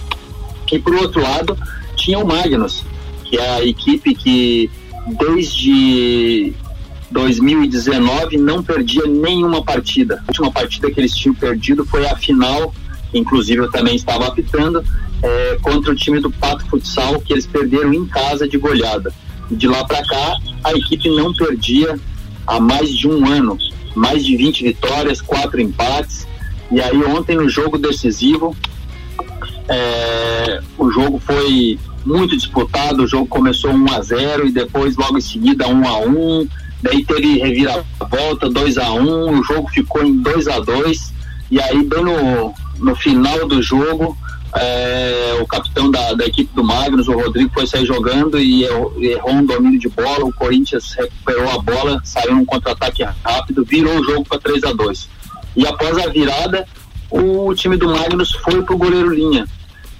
E 0.73 0.79
por 0.79 0.95
outro 0.95 1.23
lado, 1.23 1.57
tinha 1.97 2.19
o 2.19 2.27
Magnus, 2.27 2.85
que 3.25 3.37
é 3.37 3.49
a 3.57 3.65
equipe 3.65 4.15
que 4.15 4.71
desde 5.19 6.53
2019 7.11 8.37
não 8.39 8.63
perdia 8.63 9.07
nenhuma 9.07 9.63
partida. 9.63 10.17
A 10.17 10.31
última 10.31 10.51
partida 10.51 10.91
que 10.91 10.99
eles 10.99 11.15
tinham 11.15 11.35
perdido 11.35 11.85
foi 11.85 12.07
a 12.07 12.17
final, 12.17 12.73
inclusive 13.13 13.61
eu 13.63 13.71
também 13.71 13.97
estava 13.97 14.27
apitando, 14.27 14.85
é, 15.23 15.59
contra 15.63 15.93
o 15.93 15.95
time 15.95 16.21
do 16.21 16.31
Pato 16.31 16.65
Futsal, 16.67 17.21
que 17.21 17.33
eles 17.33 17.47
perderam 17.47 17.93
em 17.93 18.07
casa 18.07 18.49
de 18.49 18.57
goleada. 18.57 19.13
De 19.51 19.67
lá 19.67 19.85
para 19.85 20.05
cá, 20.05 20.37
a 20.65 20.73
equipe 20.73 21.09
não 21.11 21.35
perdia 21.35 21.99
há 22.47 22.61
mais 22.61 22.91
de 22.91 23.09
um 23.09 23.27
ano. 23.27 23.59
Mais 23.95 24.25
de 24.25 24.37
20 24.37 24.65
vitórias, 24.65 25.21
quatro 25.21 25.61
empates. 25.61 26.27
E 26.71 26.81
aí 26.81 26.97
ontem 27.05 27.37
no 27.37 27.49
jogo 27.49 27.77
decisivo, 27.77 28.57
é, 29.69 30.61
o 30.79 30.91
jogo 30.91 31.19
foi 31.19 31.79
muito 32.05 32.37
disputado, 32.37 33.03
o 33.03 33.07
jogo 33.07 33.27
começou 33.27 33.73
1 33.73 33.93
a 33.93 34.01
0 34.01 34.47
e 34.47 34.53
depois 34.53 34.97
logo 34.97 35.19
em 35.19 35.21
seguida 35.21 35.69
1 35.69 35.89
a 35.89 35.99
1 35.99 36.49
daí 36.83 37.05
teve 37.05 37.39
reviravolta 37.39 38.49
2 38.49 38.79
a 38.79 38.93
1 38.93 39.39
o 39.39 39.45
jogo 39.45 39.69
ficou 39.69 40.03
em 40.03 40.17
2 40.17 40.49
a 40.49 40.61
2 40.61 41.13
e 41.51 41.61
aí 41.61 41.85
bem 41.85 42.03
no, 42.03 42.55
no 42.81 42.97
final 42.97 43.47
do 43.47 43.63
jogo 43.63 44.17
é, 44.55 45.39
o 45.41 45.47
capitão 45.47 45.91
da, 45.91 46.13
da, 46.15 46.27
equipe 46.27 46.53
do 46.55 46.65
Magnus, 46.65 47.07
o 47.07 47.13
Rodrigo, 47.13 47.53
foi 47.53 47.67
sair 47.67 47.87
jogando 47.87 48.39
e 48.39 48.65
errou, 48.65 49.33
um 49.33 49.45
domínio 49.45 49.79
de 49.79 49.89
bola. 49.89 50.25
O 50.25 50.33
Corinthians 50.33 50.93
recuperou 50.95 51.51
a 51.51 51.59
bola, 51.59 52.01
saiu 52.05 52.35
num 52.35 52.45
contra-ataque 52.45 53.05
rápido, 53.25 53.65
virou 53.65 54.01
o 54.01 54.05
jogo 54.05 54.25
para 54.25 54.41
3 54.41 54.65
a 54.65 54.73
2 54.73 55.09
E 55.57 55.67
após 55.67 55.99
a 55.99 56.09
virada, 56.09 56.67
o 57.11 57.55
time 57.55 57.77
do 57.77 57.89
Magnus 57.89 58.33
foi 58.33 58.63
pro 58.63 58.77
goleiro 58.77 59.15
linha. 59.15 59.47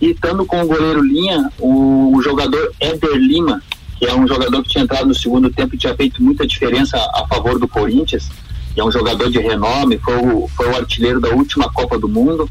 E 0.01 0.11
estando 0.11 0.45
com 0.45 0.63
o 0.63 0.67
goleiro 0.67 1.05
linha, 1.05 1.51
o, 1.59 2.17
o 2.17 2.23
jogador 2.23 2.73
Éder 2.81 3.15
Lima, 3.17 3.63
que 3.99 4.07
é 4.07 4.15
um 4.15 4.27
jogador 4.27 4.63
que 4.63 4.71
tinha 4.71 4.83
entrado 4.83 5.07
no 5.07 5.15
segundo 5.15 5.51
tempo 5.51 5.75
e 5.75 5.79
tinha 5.79 5.95
feito 5.95 6.23
muita 6.23 6.47
diferença 6.47 6.97
a, 6.97 7.23
a 7.23 7.29
favor 7.29 7.59
do 7.59 7.69
Corinthians, 7.69 8.31
que 8.75 8.81
é 8.81 8.85
um 8.85 8.93
jogador 8.93 9.31
de 9.31 9.39
renome, 9.39 9.99
foi 9.99 10.17
o, 10.17 10.49
foi 10.49 10.69
o 10.69 10.77
artilheiro 10.77 11.21
da 11.21 11.31
última 11.31 11.71
Copa 11.73 11.99
do 11.99 12.09
Mundo. 12.09 12.49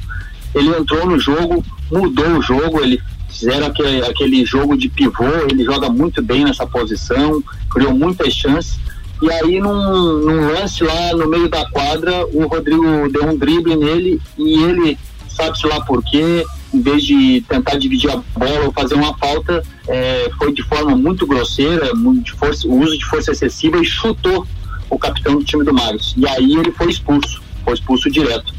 Ele 0.54 0.70
entrou 0.70 1.06
no 1.06 1.20
jogo, 1.20 1.64
mudou 1.92 2.38
o 2.38 2.42
jogo, 2.42 2.82
ele 2.82 3.00
fizeram 3.28 3.68
aquele, 3.68 4.04
aquele 4.04 4.46
jogo 4.46 4.76
de 4.76 4.90
pivô, 4.90 5.26
ele 5.50 5.64
joga 5.64 5.90
muito 5.90 6.22
bem 6.22 6.44
nessa 6.44 6.66
posição, 6.66 7.42
criou 7.70 7.94
muitas 7.94 8.34
chances. 8.34 8.80
E 9.22 9.32
aí, 9.32 9.60
num, 9.60 10.20
num 10.20 10.54
lance 10.54 10.84
lá 10.84 11.14
no 11.14 11.28
meio 11.28 11.50
da 11.50 11.70
quadra, 11.70 12.26
o 12.28 12.48
Rodrigo 12.48 13.10
deu 13.12 13.26
um 13.26 13.38
drible 13.38 13.76
nele 13.76 14.22
e 14.38 14.64
ele, 14.64 14.98
sabe-se 15.28 15.68
lá 15.68 15.82
por 15.82 16.04
quê, 16.04 16.46
em 16.74 16.82
vez 16.82 17.04
de 17.04 17.44
tentar 17.48 17.78
dividir 17.78 18.10
a 18.12 18.22
bola 18.38 18.66
ou 18.66 18.72
fazer 18.72 18.96
uma 18.96 19.18
falta, 19.18 19.64
é, 19.88 20.30
foi 20.38 20.54
de 20.54 20.64
forma 20.64 20.96
muito 20.96 21.28
grosseira, 21.28 21.94
muito 21.94 22.26
de 22.26 22.32
força, 22.34 22.68
o 22.68 22.80
uso 22.80 22.98
de 22.98 23.06
força 23.06 23.32
excessiva 23.32 23.78
e 23.78 23.86
chutou 23.86 24.46
o 24.90 24.98
capitão 24.98 25.38
do 25.38 25.44
time 25.44 25.64
do 25.64 25.74
Magnus. 25.74 26.14
E 26.18 26.28
aí 26.28 26.56
ele 26.56 26.72
foi 26.72 26.90
expulso, 26.90 27.42
foi 27.64 27.74
expulso 27.74 28.10
direto. 28.10 28.54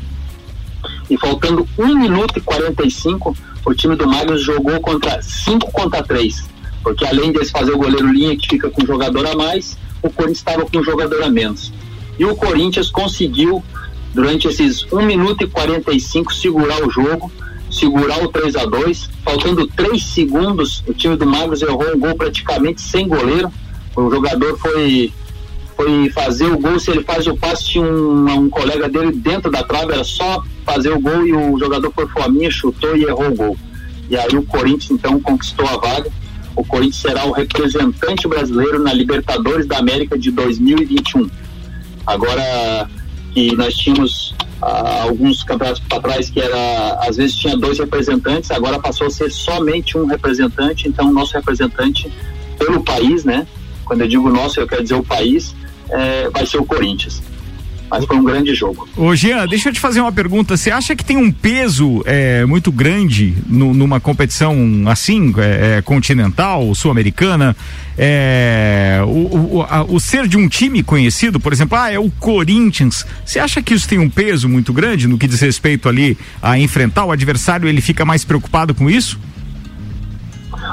E 1.09 1.17
faltando 1.19 1.69
1 1.79 1.95
minuto 1.95 2.39
e 2.39 2.41
45, 2.41 3.37
o 3.65 3.75
time 3.75 3.97
do 3.97 4.07
Magnus 4.07 4.43
jogou 4.43 4.81
contra 4.81 5.21
5 5.21 5.71
contra 5.73 6.03
3. 6.03 6.49
Porque 6.83 7.05
além 7.05 7.33
deles 7.33 7.51
fazer 7.51 7.73
o 7.73 7.79
goleiro 7.79 8.11
linha 8.13 8.37
que 8.37 8.49
fica 8.49 8.71
com 8.71 8.83
um 8.83 8.87
jogador 8.87 9.27
a 9.27 9.35
mais, 9.35 9.77
o 10.03 10.09
Corinthians 10.09 10.39
estava 10.39 10.65
com 10.65 10.79
um 10.79 10.85
jogador 10.85 11.23
a 11.23 11.29
menos. 11.29 11.73
E 12.19 12.25
o 12.25 12.35
Corinthians 12.37 12.91
conseguiu, 12.91 13.63
durante 14.15 14.49
esses 14.49 14.85
1 14.93 15.03
minuto 15.03 15.45
e 15.45 15.47
45, 15.47 16.33
segurar 16.35 16.83
o 16.87 16.91
jogo 16.91 17.31
segurar 17.71 18.23
o 18.23 18.29
3 18.29 18.57
a 18.57 18.67
2 18.67 19.11
faltando 19.25 19.67
3 19.69 20.03
segundos, 20.03 20.83
o 20.87 20.93
time 20.93 21.17
do 21.17 21.27
Magros 21.27 21.63
errou 21.63 21.95
um 21.95 21.99
gol 21.99 22.15
praticamente 22.17 22.81
sem 22.81 23.07
goleiro. 23.07 23.51
O 23.95 24.11
jogador 24.11 24.59
foi 24.59 25.13
foi 25.81 26.11
fazer 26.11 26.45
o 26.45 26.59
gol, 26.59 26.79
se 26.79 26.91
ele 26.91 27.03
faz 27.03 27.27
o 27.27 27.35
passe, 27.35 27.65
tinha 27.65 27.83
um, 27.83 28.31
um 28.31 28.51
colega 28.51 28.87
dele 28.87 29.13
dentro 29.13 29.51
da 29.51 29.63
trave, 29.63 29.95
era 29.95 30.05
só 30.05 30.45
fazer 30.63 30.91
o 30.91 31.01
gol 31.01 31.27
e 31.27 31.33
o 31.33 31.59
jogador 31.59 31.91
foi 31.95 32.07
fominha, 32.07 32.51
chutou 32.51 32.95
e 32.95 33.05
errou 33.05 33.29
o 33.29 33.35
gol. 33.35 33.57
E 34.11 34.15
aí 34.15 34.37
o 34.37 34.43
Corinthians 34.43 34.91
então 34.91 35.19
conquistou 35.21 35.67
a 35.67 35.79
vaga. 35.79 36.11
O 36.55 36.63
Corinthians 36.63 37.01
será 37.01 37.25
o 37.25 37.33
representante 37.33 38.29
brasileiro 38.29 38.79
na 38.83 38.93
Libertadores 38.93 39.67
da 39.67 39.79
América 39.79 40.19
de 40.19 40.31
2021. 40.31 41.31
Agora 42.07 42.91
que 43.33 43.57
nós 43.57 43.73
tínhamos 43.75 44.35
ah, 44.61 45.05
alguns 45.05 45.43
campeonatos 45.45 45.81
para 45.89 46.01
trás 46.03 46.29
que 46.29 46.41
era 46.41 46.99
às 47.09 47.17
vezes 47.17 47.37
tinha 47.37 47.57
dois 47.57 47.79
representantes, 47.79 48.51
agora 48.51 48.79
passou 48.79 49.07
a 49.07 49.11
ser 49.11 49.31
somente 49.31 49.97
um 49.97 50.05
representante. 50.05 50.89
Então, 50.89 51.11
nosso 51.11 51.33
representante 51.33 52.13
pelo 52.59 52.85
país, 52.85 53.25
né? 53.25 53.47
Quando 53.87 54.03
eu 54.03 54.09
digo 54.09 54.29
nosso, 54.29 54.61
eu 54.61 54.69
quero 54.69 54.83
dizer 54.83 54.95
o 54.95 55.03
país, 55.03 55.55
é, 55.93 56.31
vai 56.31 56.47
ser 56.47 56.59
o 56.59 56.65
Corinthians. 56.65 57.23
Mas 57.91 58.05
foi 58.05 58.17
um 58.19 58.23
grande 58.25 58.55
jogo. 58.55 58.89
Ô 58.97 59.17
Jean, 59.17 59.49
deixa 59.49 59.69
eu 59.69 59.73
te 59.73 59.81
fazer 59.81 60.01
uma 60.01 60.13
pergunta. 60.13 60.57
Você 60.57 60.71
acha 60.71 60.95
que 60.95 61.05
tem 61.05 61.17
um 61.17 61.33
peso 61.33 62.01
é, 62.07 62.45
muito 62.47 62.71
grande 62.71 63.35
no- 63.49 63.75
numa 63.75 63.99
competição 63.99 64.55
assim, 64.87 65.35
é, 65.39 65.79
é, 65.79 65.83
continental, 65.83 66.73
sul-americana? 66.73 67.57
É, 67.99 69.01
o, 69.05 69.59
o- 69.59 69.67
o 69.95 69.99
ser 69.99 70.29
de 70.29 70.37
um 70.37 70.49
time 70.49 70.85
conhecido, 70.85 71.41
por 71.41 71.53
exemplo, 71.53 71.77
ah, 71.77 71.91
é 71.91 71.99
o 71.99 72.09
Corinthians. 72.13 73.05
Você 73.27 73.41
acha 73.41 73.61
que 73.61 73.75
isso 73.75 73.89
tem 73.89 73.99
um 73.99 74.09
peso 74.09 74.49
muito 74.49 74.73
grande 74.73 75.09
no 75.09 75.19
que 75.19 75.27
diz 75.27 75.41
respeito 75.41 75.89
ali 75.89 76.17
a 76.41 76.57
enfrentar 76.57 77.05
o 77.07 77.11
adversário? 77.11 77.69
Ele 77.69 77.81
fica 77.81 78.05
mais 78.05 78.25
preocupado 78.25 78.73
com 78.73 78.89
isso? 78.89 79.19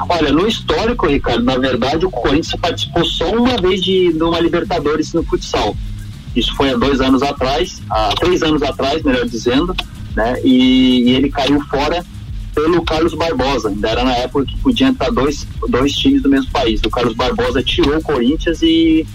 Olha, 0.08 0.32
no 0.32 0.46
histórico, 0.46 1.06
Ricardo, 1.06 1.44
na 1.44 1.56
verdade 1.56 2.04
o 2.04 2.10
Corinthians 2.10 2.60
participou 2.60 3.04
só 3.04 3.30
uma 3.30 3.56
vez 3.56 3.82
de, 3.82 4.10
uma 4.20 4.40
Libertadores 4.40 5.12
no 5.12 5.22
futsal. 5.22 5.76
Isso 6.36 6.54
foi 6.54 6.70
há 6.70 6.76
dois 6.76 7.00
anos 7.00 7.22
atrás, 7.22 7.80
há 7.90 8.14
três 8.20 8.42
anos 8.42 8.62
atrás, 8.62 9.02
melhor 9.02 9.26
dizendo, 9.26 9.74
né? 10.14 10.40
E, 10.44 11.04
e 11.04 11.10
ele 11.14 11.30
caiu 11.30 11.60
fora 11.62 12.04
pelo 12.54 12.82
Carlos 12.82 13.14
Barbosa. 13.14 13.68
Ainda 13.68 13.88
era 13.88 14.04
na 14.04 14.14
época 14.16 14.44
que 14.46 14.56
podia 14.58 14.88
entrar 14.88 15.10
dois, 15.10 15.46
dois 15.68 15.92
times 15.92 16.22
do 16.22 16.28
mesmo 16.28 16.50
país. 16.50 16.80
O 16.84 16.90
Carlos 16.90 17.14
Barbosa 17.14 17.62
tirou 17.62 17.96
o 17.96 18.02
Corinthians 18.02 18.62
e, 18.62 19.06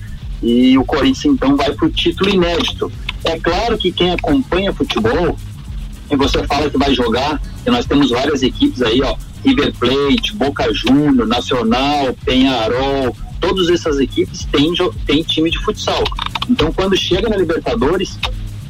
e 0.41 0.77
o 0.77 0.84
Corinthians 0.84 1.36
então 1.36 1.55
vai 1.55 1.71
para 1.71 1.86
o 1.86 1.91
título 1.91 2.29
inédito. 2.29 2.91
É 3.23 3.39
claro 3.39 3.77
que 3.77 3.91
quem 3.91 4.11
acompanha 4.11 4.73
futebol 4.73 5.38
e 6.13 6.15
você 6.15 6.43
fala 6.45 6.69
que 6.69 6.77
vai 6.77 6.93
jogar, 6.93 7.41
e 7.65 7.69
nós 7.69 7.86
temos 7.86 8.11
várias 8.11 8.43
equipes 8.43 8.81
aí, 8.81 9.01
ó, 9.01 9.15
River 9.44 9.74
Plate, 9.74 10.36
Boca 10.36 10.74
Juniors, 10.74 11.28
Nacional, 11.28 12.16
Penharol, 12.26 13.16
todas 13.39 13.70
essas 13.70 14.00
equipes 14.00 14.46
têm, 14.46 14.74
têm 15.06 15.24
time 15.24 15.52
de 15.52 15.60
futsal. 15.60 16.04
Então 16.50 16.72
quando 16.72 16.96
chega 16.96 17.30
na 17.30 17.38
Libertadores, 17.38 18.18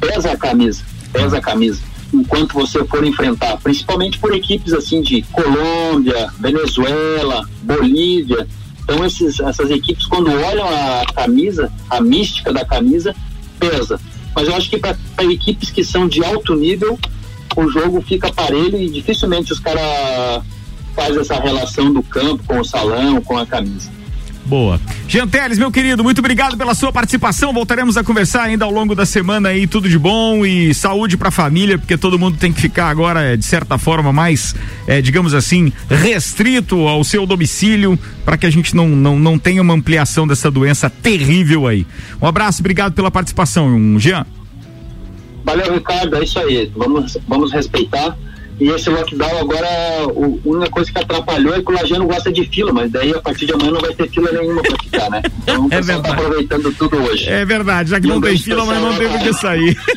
pesa 0.00 0.32
a 0.32 0.36
camisa, 0.36 0.82
pesa 1.12 1.38
a 1.38 1.40
camisa. 1.40 1.80
Enquanto 2.12 2.52
você 2.52 2.84
for 2.84 3.04
enfrentar, 3.04 3.56
principalmente 3.58 4.18
por 4.18 4.34
equipes 4.34 4.72
assim 4.72 5.00
de 5.00 5.22
Colômbia, 5.22 6.30
Venezuela, 6.38 7.48
Bolívia, 7.62 8.46
então 8.82 9.04
esses, 9.04 9.40
essas 9.40 9.70
equipes 9.70 10.06
quando 10.06 10.30
olham 10.30 10.68
a 10.68 11.04
camisa, 11.14 11.72
a 11.88 12.00
mística 12.00 12.52
da 12.52 12.64
camisa, 12.64 13.14
pesa. 13.58 13.98
Mas 14.34 14.48
eu 14.48 14.54
acho 14.54 14.68
que 14.68 14.78
para 14.78 14.96
equipes 15.20 15.70
que 15.70 15.84
são 15.84 16.06
de 16.06 16.22
alto 16.24 16.54
nível, 16.54 16.98
o 17.56 17.68
jogo 17.68 18.02
fica 18.02 18.32
parelho 18.32 18.76
e 18.76 18.88
dificilmente 18.88 19.52
os 19.52 19.60
caras 19.60 20.44
fazem 20.94 21.20
essa 21.20 21.34
relação 21.40 21.92
do 21.92 22.02
campo 22.02 22.42
com 22.44 22.60
o 22.60 22.64
salão, 22.64 23.20
com 23.20 23.36
a 23.36 23.46
camisa. 23.46 23.90
Boa. 24.46 24.78
Jean 25.08 25.26
Teles, 25.26 25.58
meu 25.58 25.72
querido, 25.72 26.04
muito 26.04 26.18
obrigado 26.18 26.56
pela 26.56 26.74
sua 26.74 26.92
participação. 26.92 27.52
Voltaremos 27.52 27.96
a 27.96 28.04
conversar 28.04 28.42
ainda 28.42 28.66
ao 28.66 28.70
longo 28.70 28.94
da 28.94 29.06
semana 29.06 29.48
aí, 29.48 29.66
tudo 29.66 29.88
de 29.88 29.98
bom 29.98 30.44
e 30.44 30.74
saúde 30.74 31.16
pra 31.16 31.30
família, 31.30 31.78
porque 31.78 31.96
todo 31.96 32.18
mundo 32.18 32.36
tem 32.36 32.52
que 32.52 32.60
ficar 32.60 32.90
agora, 32.90 33.22
eh, 33.22 33.36
de 33.36 33.44
certa 33.44 33.78
forma, 33.78 34.12
mais, 34.12 34.54
eh, 34.86 35.00
digamos 35.00 35.32
assim, 35.32 35.72
restrito 35.88 36.86
ao 36.86 37.02
seu 37.02 37.24
domicílio, 37.24 37.98
para 38.22 38.36
que 38.36 38.44
a 38.44 38.50
gente 38.50 38.76
não, 38.76 38.88
não, 38.88 39.18
não 39.18 39.38
tenha 39.38 39.62
uma 39.62 39.72
ampliação 39.72 40.26
dessa 40.26 40.50
doença 40.50 40.90
terrível 40.90 41.66
aí. 41.66 41.86
Um 42.20 42.26
abraço, 42.26 42.60
obrigado 42.60 42.92
pela 42.92 43.10
participação, 43.10 43.98
Jean. 43.98 44.26
Valeu, 45.42 45.74
Ricardo, 45.74 46.16
é 46.16 46.24
isso 46.24 46.38
aí. 46.38 46.70
Vamos, 46.76 47.16
vamos 47.26 47.50
respeitar. 47.50 48.16
E 48.60 48.68
esse 48.68 48.88
lockdown 48.88 49.38
agora, 49.38 49.66
a 49.66 50.48
única 50.48 50.70
coisa 50.70 50.92
que 50.92 50.98
atrapalhou 50.98 51.54
é 51.54 51.62
que 51.62 51.70
o 51.70 51.74
Lajano 51.74 52.06
gosta 52.06 52.32
de 52.32 52.44
fila, 52.46 52.72
mas 52.72 52.90
daí 52.90 53.12
a 53.12 53.20
partir 53.20 53.46
de 53.46 53.52
amanhã 53.52 53.72
não 53.72 53.80
vai 53.80 53.94
ter 53.94 54.08
fila 54.08 54.30
nenhuma 54.30 54.62
pra 54.62 54.76
ficar, 54.78 55.10
né? 55.10 55.22
Então 55.44 55.66
o 55.66 55.68
pessoal 55.68 56.02
tá 56.02 56.12
aproveitando 56.12 56.72
tudo 56.72 56.96
hoje. 57.02 57.28
É 57.28 57.44
verdade, 57.44 57.90
já 57.90 58.00
que 58.00 58.06
E 58.06 58.08
não 58.08 58.16
um 58.16 58.20
tem 58.20 58.38
fila, 58.38 58.64
mas 58.64 58.80
não 58.80 58.96
tem 58.96 59.08
por 59.08 59.20
que 59.20 59.32
sair. 59.32 59.76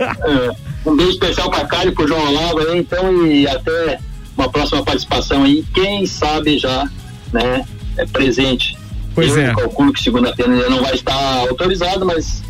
É, 0.00 0.50
um 0.88 0.96
beijo 0.96 1.12
especial 1.12 1.50
pra 1.50 1.66
Cário 1.66 1.92
pro 1.92 2.08
João 2.08 2.26
Olavo 2.26 2.58
aí, 2.60 2.78
então, 2.78 3.26
e 3.26 3.46
até 3.46 3.98
uma 4.36 4.50
próxima 4.50 4.82
participação 4.82 5.44
aí, 5.44 5.62
quem 5.74 6.06
sabe 6.06 6.58
já, 6.58 6.88
né, 7.32 7.64
é 7.98 8.06
presente. 8.06 8.76
Pois 9.14 9.36
Eu 9.36 9.42
é. 9.42 9.54
calculo 9.54 9.92
que 9.92 10.02
segunda-feira 10.02 10.52
ainda 10.52 10.70
não 10.70 10.82
vai 10.82 10.94
estar 10.94 11.14
autorizado, 11.48 12.06
mas 12.06 12.42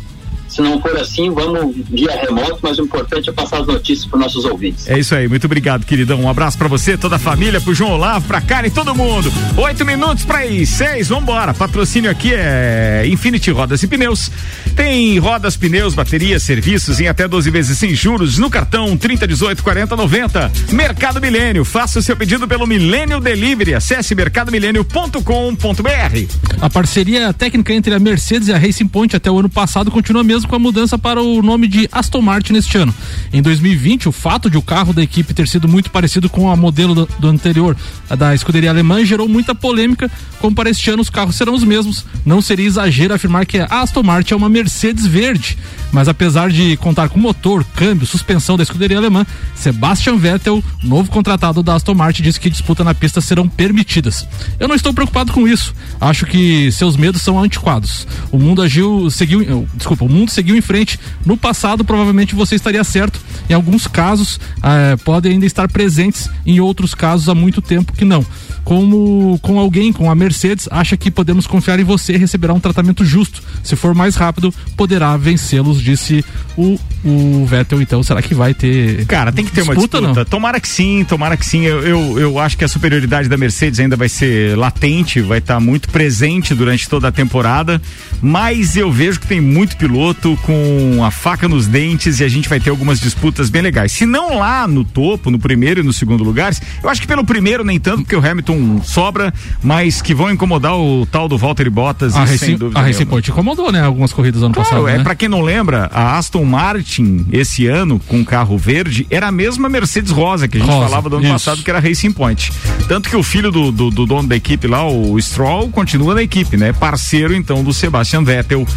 se 0.51 0.61
não 0.61 0.81
for 0.81 0.97
assim, 0.97 1.31
vamos 1.31 1.73
via 1.89 2.11
remoto, 2.11 2.59
mas 2.61 2.77
o 2.77 2.83
importante 2.83 3.29
é 3.29 3.33
passar 3.33 3.61
as 3.61 3.67
notícias 3.67 4.05
para 4.05 4.19
nossos 4.19 4.43
ouvintes. 4.43 4.85
É 4.89 4.99
isso 4.99 5.15
aí, 5.15 5.25
muito 5.25 5.45
obrigado, 5.45 5.85
queridão. 5.85 6.19
Um 6.19 6.29
abraço 6.29 6.57
pra 6.57 6.67
você, 6.67 6.97
toda 6.97 7.15
a 7.15 7.19
família, 7.19 7.61
pro 7.61 7.73
João 7.73 7.91
Olavo, 7.91 8.27
pra 8.27 8.41
Karen, 8.41 8.69
todo 8.69 8.93
mundo. 8.93 9.31
Oito 9.55 9.85
minutos 9.85 10.25
pra 10.25 10.45
ir, 10.45 10.65
seis, 10.65 11.07
vambora. 11.07 11.53
Patrocínio 11.53 12.11
aqui 12.11 12.33
é 12.33 13.03
Infinity 13.07 13.49
Rodas 13.49 13.81
e 13.81 13.87
Pneus. 13.87 14.29
Tem 14.75 15.17
rodas, 15.19 15.55
pneus, 15.55 15.93
baterias, 15.93 16.43
serviços 16.43 16.99
em 16.99 17.07
até 17.07 17.29
12 17.29 17.49
vezes 17.49 17.77
sem 17.77 17.95
juros 17.95 18.37
no 18.37 18.49
cartão 18.49 18.97
30, 18.97 19.25
18, 19.25 19.63
40, 19.63 19.95
90. 19.95 20.51
Mercado 20.73 21.21
Milênio, 21.21 21.63
faça 21.63 21.99
o 21.99 22.01
seu 22.01 22.17
pedido 22.17 22.45
pelo 22.45 22.67
Milênio 22.67 23.21
Delivery. 23.21 23.73
Acesse 23.73 24.13
mercadomilênio.com.br. 24.13 26.61
A 26.61 26.69
parceria 26.69 27.33
técnica 27.33 27.73
entre 27.73 27.93
a 27.93 27.99
Mercedes 27.99 28.49
e 28.49 28.53
a 28.53 28.57
Racing 28.57 28.87
Point 28.87 29.15
até 29.15 29.31
o 29.31 29.39
ano 29.39 29.49
passado 29.49 29.89
continua 29.89 30.23
mesmo 30.23 30.40
com 30.47 30.55
a 30.55 30.59
mudança 30.59 30.97
para 30.97 31.21
o 31.21 31.41
nome 31.41 31.67
de 31.67 31.87
Aston 31.91 32.21
Martin 32.21 32.53
neste 32.53 32.77
ano. 32.77 32.93
Em 33.31 33.41
2020, 33.41 34.09
o 34.09 34.11
fato 34.11 34.49
de 34.49 34.57
o 34.57 34.61
carro 34.61 34.93
da 34.93 35.01
equipe 35.01 35.33
ter 35.33 35.47
sido 35.47 35.67
muito 35.67 35.89
parecido 35.91 36.29
com 36.29 36.51
a 36.51 36.55
modelo 36.55 36.93
do, 36.93 37.09
do 37.19 37.27
anterior, 37.27 37.75
da 38.17 38.33
escuderia 38.33 38.69
alemã, 38.69 39.03
gerou 39.05 39.27
muita 39.27 39.55
polêmica. 39.55 40.09
Como 40.39 40.55
para 40.55 40.69
este 40.69 40.89
ano 40.89 41.01
os 41.01 41.09
carros 41.09 41.35
serão 41.35 41.53
os 41.53 41.63
mesmos, 41.63 42.05
não 42.25 42.41
seria 42.41 42.65
exagero 42.65 43.13
afirmar 43.13 43.45
que 43.45 43.59
a 43.59 43.65
Aston 43.65 44.03
Martin 44.03 44.33
é 44.33 44.37
uma 44.37 44.49
Mercedes 44.49 45.05
verde. 45.05 45.57
Mas 45.91 46.07
apesar 46.07 46.49
de 46.49 46.77
contar 46.77 47.09
com 47.09 47.19
motor, 47.19 47.65
câmbio, 47.75 48.07
suspensão 48.07 48.57
da 48.57 48.63
escuderia 48.63 48.97
alemã, 48.97 49.25
Sebastian 49.55 50.17
Vettel, 50.17 50.63
novo 50.83 51.11
contratado 51.11 51.61
da 51.61 51.75
Aston 51.75 51.93
Martin, 51.93 52.23
disse 52.23 52.39
que 52.39 52.49
disputa 52.49 52.83
na 52.83 52.93
pista 52.93 53.21
serão 53.21 53.47
permitidas. 53.47 54.27
Eu 54.59 54.67
não 54.67 54.75
estou 54.75 54.93
preocupado 54.93 55.31
com 55.31 55.47
isso. 55.47 55.73
Acho 55.99 56.25
que 56.25 56.71
seus 56.71 56.95
medos 56.95 57.21
são 57.21 57.41
antiquados. 57.41 58.07
O 58.31 58.39
mundo 58.39 58.61
agiu, 58.61 59.09
seguiu, 59.09 59.67
desculpa, 59.75 60.05
o 60.05 60.09
mundo 60.09 60.30
seguiu 60.31 60.55
em 60.55 60.61
frente. 60.61 60.99
No 61.25 61.37
passado, 61.37 61.83
provavelmente 61.83 62.35
você 62.35 62.55
estaria 62.55 62.83
certo. 62.83 63.19
Em 63.49 63.53
alguns 63.53 63.87
casos, 63.87 64.39
eh, 64.63 64.95
podem 65.03 65.33
ainda 65.33 65.45
estar 65.45 65.69
presentes. 65.69 66.29
Em 66.45 66.59
outros 66.59 66.93
casos, 66.93 67.27
há 67.29 67.35
muito 67.35 67.61
tempo 67.61 67.93
que 67.93 68.05
não. 68.05 68.25
Como 68.63 69.39
com 69.41 69.59
alguém, 69.59 69.91
com 69.91 70.09
a 70.09 70.15
Mercedes, 70.15 70.67
acha 70.71 70.95
que 70.95 71.09
podemos 71.09 71.47
confiar 71.47 71.79
em 71.79 71.83
você 71.83 72.13
e 72.13 72.17
receberá 72.17 72.53
um 72.53 72.59
tratamento 72.59 73.03
justo. 73.03 73.41
Se 73.63 73.75
for 73.75 73.95
mais 73.95 74.15
rápido, 74.15 74.53
poderá 74.77 75.17
vencê-los, 75.17 75.81
disse 75.81 76.23
o, 76.55 76.79
o 77.03 77.45
Vettel. 77.45 77.81
Então, 77.81 78.03
será 78.03 78.21
que 78.21 78.33
vai 78.33 78.53
ter. 78.53 79.05
Cara, 79.07 79.31
tem 79.31 79.43
que 79.43 79.51
ter 79.51 79.63
uma 79.63 79.73
disputa. 79.73 79.99
não? 79.99 80.13
Tomara 80.25 80.59
que 80.59 80.67
sim, 80.67 81.03
tomara 81.07 81.35
que 81.35 81.45
sim. 81.45 81.65
Eu, 81.65 81.81
eu, 81.81 82.19
eu 82.19 82.39
acho 82.39 82.57
que 82.57 82.63
a 82.63 82.67
superioridade 82.67 83.27
da 83.27 83.37
Mercedes 83.37 83.79
ainda 83.79 83.95
vai 83.95 84.07
ser 84.07 84.57
latente, 84.57 85.21
vai 85.21 85.39
estar 85.39 85.59
muito 85.59 85.89
presente 85.89 86.53
durante 86.53 86.87
toda 86.87 87.07
a 87.07 87.11
temporada. 87.11 87.81
Mas 88.21 88.77
eu 88.77 88.91
vejo 88.91 89.19
que 89.19 89.27
tem 89.27 89.41
muito 89.41 89.75
piloto 89.75 90.20
com 90.43 91.03
a 91.03 91.11
faca 91.11 91.47
nos 91.47 91.67
dentes 91.67 92.19
e 92.19 92.23
a 92.23 92.27
gente 92.27 92.47
vai 92.47 92.59
ter 92.59 92.69
algumas 92.69 92.99
disputas 92.99 93.49
bem 93.49 93.61
legais. 93.61 93.91
Se 93.91 94.05
não 94.05 94.37
lá 94.37 94.67
no 94.67 94.83
topo, 94.83 95.29
no 95.31 95.39
primeiro 95.39 95.81
e 95.81 95.83
no 95.83 95.91
segundo 95.91 96.23
lugares, 96.23 96.61
eu 96.83 96.89
acho 96.89 97.01
que 97.01 97.07
pelo 97.07 97.23
primeiro 97.25 97.63
nem 97.63 97.79
tanto, 97.79 98.03
porque 98.03 98.15
o 98.15 98.25
Hamilton 98.25 98.81
sobra, 98.83 99.33
mas 99.63 100.01
que 100.01 100.13
vão 100.13 100.29
incomodar 100.31 100.75
o 100.77 101.05
tal 101.05 101.27
do 101.27 101.37
Valtteri 101.37 101.69
Bottas. 101.69 102.15
A 102.15 102.23
Racing, 102.23 102.57
a 102.75 102.81
Racing. 102.81 103.05
Point 103.05 103.29
incomodou, 103.31 103.71
né? 103.71 103.81
Algumas 103.83 104.13
corridas 104.13 104.41
ano 104.43 104.53
Claro, 104.53 104.69
passado. 104.69 104.87
é 104.87 104.97
né? 104.99 105.03
para 105.03 105.15
quem 105.15 105.27
não 105.27 105.41
lembra, 105.41 105.89
a 105.91 106.17
Aston 106.17 106.45
Martin 106.45 107.25
esse 107.31 107.65
ano 107.67 107.99
com 108.07 108.23
carro 108.23 108.57
verde 108.57 109.07
era 109.09 109.27
a 109.27 109.31
mesma 109.31 109.67
Mercedes 109.67 110.11
rosa 110.11 110.47
que 110.47 110.57
a 110.57 110.59
gente 110.61 110.69
Rosa, 110.69 110.85
falava 110.87 111.09
do 111.09 111.15
ano 111.17 111.25
isso. 111.25 111.33
passado 111.33 111.63
que 111.63 111.69
era 111.69 111.79
Racing 111.79 112.11
Point. 112.11 112.51
Tanto 112.87 113.09
que 113.09 113.15
o 113.15 113.23
filho 113.23 113.51
do, 113.51 113.71
do, 113.71 113.89
do 113.89 114.05
dono 114.05 114.27
da 114.27 114.35
equipe 114.35 114.67
lá, 114.67 114.87
o 114.87 115.19
Stroll, 115.19 115.69
continua 115.69 116.13
na 116.13 116.21
equipe, 116.23 116.57
né? 116.57 116.71
Parceiro 116.73 117.33
então 117.33 117.63
do 117.63 117.73
Sebastian 117.73 118.23
Vettel, 118.23 118.67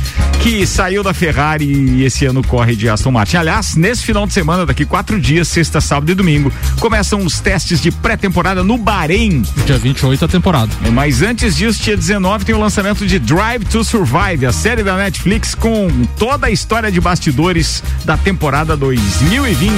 que 0.41 0.67
saiu 0.67 1.03
da 1.03 1.13
Ferrari 1.13 1.34
e 1.61 2.05
esse 2.05 2.25
ano 2.25 2.45
corre 2.45 2.77
de 2.77 2.89
Aston 2.89 3.11
Martin. 3.11 3.39
Aliás, 3.39 3.75
nesse 3.75 4.05
final 4.05 4.25
de 4.25 4.33
semana, 4.33 4.65
daqui 4.65 4.85
quatro 4.85 5.21
dias, 5.21 5.49
sexta, 5.49 5.81
sábado 5.81 6.13
e 6.13 6.15
domingo, 6.15 6.53
começam 6.79 7.25
os 7.25 7.41
testes 7.41 7.83
de 7.83 7.91
pré-temporada 7.91 8.63
no 8.63 8.79
Bahrein. 8.79 9.43
Dia 9.67 9.77
28 9.77 10.25
a 10.25 10.29
temporada. 10.29 10.71
Mas 10.93 11.23
antes 11.23 11.57
disso, 11.57 11.83
dia 11.83 11.97
19, 11.97 12.45
tem 12.45 12.55
o 12.55 12.61
lançamento 12.61 13.05
de 13.05 13.19
Drive 13.19 13.65
to 13.65 13.83
Survive, 13.83 14.47
a 14.47 14.53
série 14.53 14.85
da 14.85 14.97
Netflix 14.97 15.57
com 15.57 15.89
toda 16.17 16.47
a 16.47 16.51
história 16.51 16.91
de 16.91 17.01
bastidores 17.01 17.83
da 18.05 18.17
temporada 18.17 18.77
2020. 18.77 19.73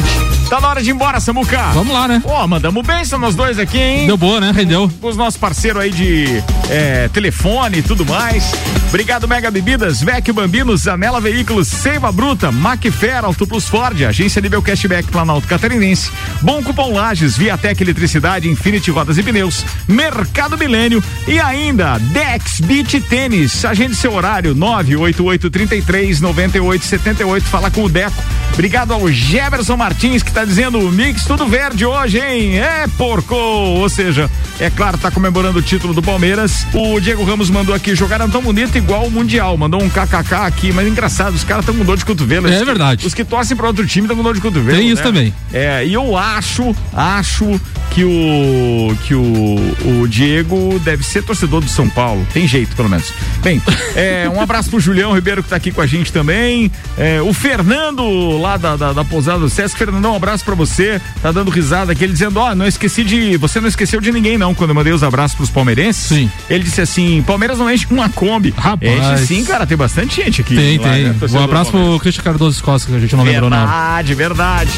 Tá 0.50 0.61
na 0.61 0.68
hora 0.68 0.82
de 0.82 0.90
ir 0.90 0.92
embora, 0.92 1.18
Samuca. 1.20 1.70
Vamos 1.72 1.94
lá, 1.94 2.07
né? 2.07 2.22
Ó, 2.24 2.46
mandamos 2.46 2.86
bem, 2.86 3.02
são 3.04 3.18
nós 3.18 3.34
dois 3.34 3.59
aqui, 3.59 3.78
hein? 3.78 4.07
Deu 4.07 4.18
boa, 4.18 4.40
né? 4.40 4.52
Rendeu. 4.54 4.90
Com 5.00 5.09
os 5.09 5.16
nossos 5.16 5.40
parceiros 5.40 5.82
aí 5.82 5.90
de 5.90 6.26
é, 6.68 7.09
telefone 7.09 7.78
e 7.78 7.82
tudo 7.82 8.04
mais. 8.04 8.52
Obrigado, 8.88 9.26
Mega 9.26 9.50
Bebidas, 9.50 10.02
Vecchio 10.02 10.34
Bambinos, 10.34 10.86
Anela 10.86 11.20
Veículos. 11.20 11.45
Veículos, 11.47 11.68
Seiva 11.68 12.11
Bruta, 12.11 12.51
Macfer, 12.51 13.24
Auto 13.24 13.47
Plus 13.47 13.68
Ford, 13.68 14.03
Agência 14.03 14.42
Nível 14.42 14.61
Cashback 14.61 15.09
Planalto 15.12 15.47
Catarinense, 15.47 16.11
Bom 16.42 16.61
Cupom 16.61 16.92
Lages, 16.92 17.36
Viatec 17.36 17.80
Eletricidade, 17.80 18.51
Infinity 18.51 18.90
Rodas 18.90 19.16
e 19.16 19.22
Pneus, 19.22 19.64
Mercado 19.86 20.59
Milênio 20.59 21.01
e 21.24 21.38
ainda 21.38 21.99
Dex 21.99 22.61
Beach 22.61 23.01
Tênis. 23.03 23.64
Agende 23.64 23.94
seu 23.94 24.12
horário 24.12 24.57
98833 24.57 26.20
9878. 26.20 27.47
Fala 27.47 27.70
com 27.70 27.84
o 27.84 27.88
Deco. 27.88 28.20
Obrigado 28.53 28.92
ao 28.92 29.09
Jefferson 29.09 29.76
Martins 29.76 30.24
que 30.24 30.32
tá 30.32 30.44
dizendo 30.44 30.80
o 30.80 30.90
mix 30.90 31.26
tudo 31.26 31.47
verde 31.47 31.86
hoje, 31.86 32.18
hein? 32.18 32.59
É 32.59 32.88
porco! 32.97 33.36
Ou 33.36 33.88
seja, 33.88 34.28
é 34.59 34.68
claro, 34.68 34.99
tá 34.99 35.12
comemorando 35.12 35.61
o 35.61 35.62
título 35.62 35.94
do 35.94 36.03
Palmeiras. 36.03 36.66
O 36.72 36.99
Diego 36.99 37.22
Ramos 37.22 37.51
mandou 37.51 37.74
aqui, 37.74 37.94
jogaram 37.94 38.28
tão 38.28 38.42
bonito 38.42 38.76
igual 38.76 39.07
o 39.07 39.11
Mundial. 39.11 39.57
Mandou 39.57 39.80
um 39.80 39.88
kkk 39.88 40.34
aqui, 40.34 40.72
mas 40.72 40.88
engraçado, 40.88 41.36
os 41.37 41.45
caras 41.45 41.62
estão 41.62 41.76
com 41.76 41.84
dor 41.84 41.97
de 41.97 42.05
cotovelo. 42.05 42.49
É 42.49 42.64
verdade. 42.64 43.07
Os 43.07 43.14
que 43.14 43.24
torcem 43.24 43.57
pra 43.57 43.66
outro 43.66 43.87
time 43.87 44.07
estão 44.07 44.16
com 44.16 44.22
dor 44.22 44.34
de 44.34 44.41
cotovelo. 44.41 44.76
Tem 44.76 44.89
isso 44.89 45.03
né? 45.03 45.03
também. 45.03 45.34
É, 45.53 45.87
e 45.87 45.93
eu 45.93 46.16
acho, 46.16 46.74
acho 46.93 47.61
que 47.91 48.05
o 48.05 48.97
que 49.05 49.14
o, 49.14 50.03
o 50.03 50.09
Diego 50.09 50.78
deve 50.80 51.03
ser 51.05 51.22
torcedor 51.22 51.61
do 51.61 51.68
São 51.68 51.89
Paulo. 51.89 52.26
Tem 52.32 52.47
jeito, 52.47 52.74
pelo 52.74 52.89
menos. 52.89 53.12
Bem, 53.43 53.62
é, 53.95 54.28
um 54.28 54.41
abraço 54.41 54.70
pro 54.70 54.80
Julião 54.80 55.12
Ribeiro 55.14 55.43
que 55.43 55.49
tá 55.49 55.57
aqui 55.57 55.70
com 55.70 55.80
a 55.80 55.87
gente 55.87 56.12
também. 56.12 56.70
É, 56.99 57.20
o 57.20 57.32
Fernando, 57.32 58.39
lá 58.39 58.57
da, 58.57 58.76
da, 58.76 58.93
da 58.93 59.05
pousada 59.05 59.39
do 59.39 59.51
Sesc. 59.51 59.76
Fernandão, 59.76 60.12
um 60.12 60.16
abraço 60.16 60.45
pra 60.45 60.55
você. 60.55 61.01
Tá 61.22 61.30
dando 61.30 61.51
risada 61.51 61.93
aqui, 61.93 62.05
ele 62.05 62.12
dizendo: 62.12 62.41
Ó, 62.41 62.55
não 62.55 62.66
esqueci 62.66 63.05
de. 63.05 63.37
Você 63.37 63.61
não 63.61 63.68
esqueceu 63.68 64.01
de 64.01 64.11
ninguém, 64.11 64.39
não, 64.39 64.55
quando 64.55 64.70
eu 64.70 64.74
mandei 64.74 64.93
os 64.93 65.03
abraços 65.03 65.37
pros 65.37 65.51
palmeirenses. 65.51 66.03
Sim. 66.03 66.30
Ele 66.49 66.64
disse 66.64 66.80
assim: 66.80 67.22
Palmeiras 67.26 67.59
não 67.59 67.70
enche 67.70 67.87
uma 67.91 68.09
Kombi. 68.09 68.55
Rapaz. 68.57 69.20
Enche 69.20 69.26
sim, 69.26 69.45
cara, 69.45 69.66
tem 69.66 69.76
bastante 69.76 70.16
gente 70.16 70.41
aqui. 70.41 70.57
Tem, 70.57 70.78
lá, 70.78 70.93
tem. 70.93 71.05
né, 71.05 71.15
Um 71.32 71.42
abraço 71.44 71.70
pro 71.70 71.98
Cristian 72.00 72.22
Cardoso 72.24 72.62
Costa, 72.62 72.88
que 72.90 72.96
a 72.96 73.00
gente 73.00 73.14
não 73.16 73.24
lembrou 73.24 73.48
nada. 73.50 73.66
Verdade, 73.66 74.14
verdade. 74.14 74.70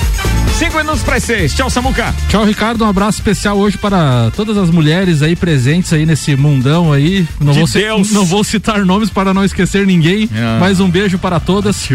Cinco 0.59 0.77
minutos 0.79 1.03
para 1.03 1.21
seis. 1.21 1.55
Tchau, 1.55 1.71
Samuca. 1.71 2.13
Tchau, 2.29 2.45
Ricardo. 2.45 2.85
Um 2.85 2.89
abraço 2.89 3.19
especial 3.19 3.57
hoje 3.59 3.79
para 3.79 4.31
todas 4.35 4.57
as 4.57 4.71
mulheres 4.71 5.23
aí 5.23 5.37
presentes 5.37 5.93
aí 5.93 6.05
nesse 6.05 6.35
mundão 6.35 6.93
aí. 6.93 7.27
Não, 7.41 7.53
De 7.53 7.61
vou, 7.61 7.69
Deus. 7.69 8.11
não 8.11 8.25
vou 8.25 8.43
citar 8.43 8.85
nomes 8.85 9.09
para 9.09 9.33
não 9.33 9.45
esquecer 9.45 9.87
ninguém, 9.87 10.29
Ah. 10.35 10.57
mas 10.61 10.81
um 10.81 10.91
beijo 10.91 11.17
para 11.19 11.39
todas. 11.39 11.89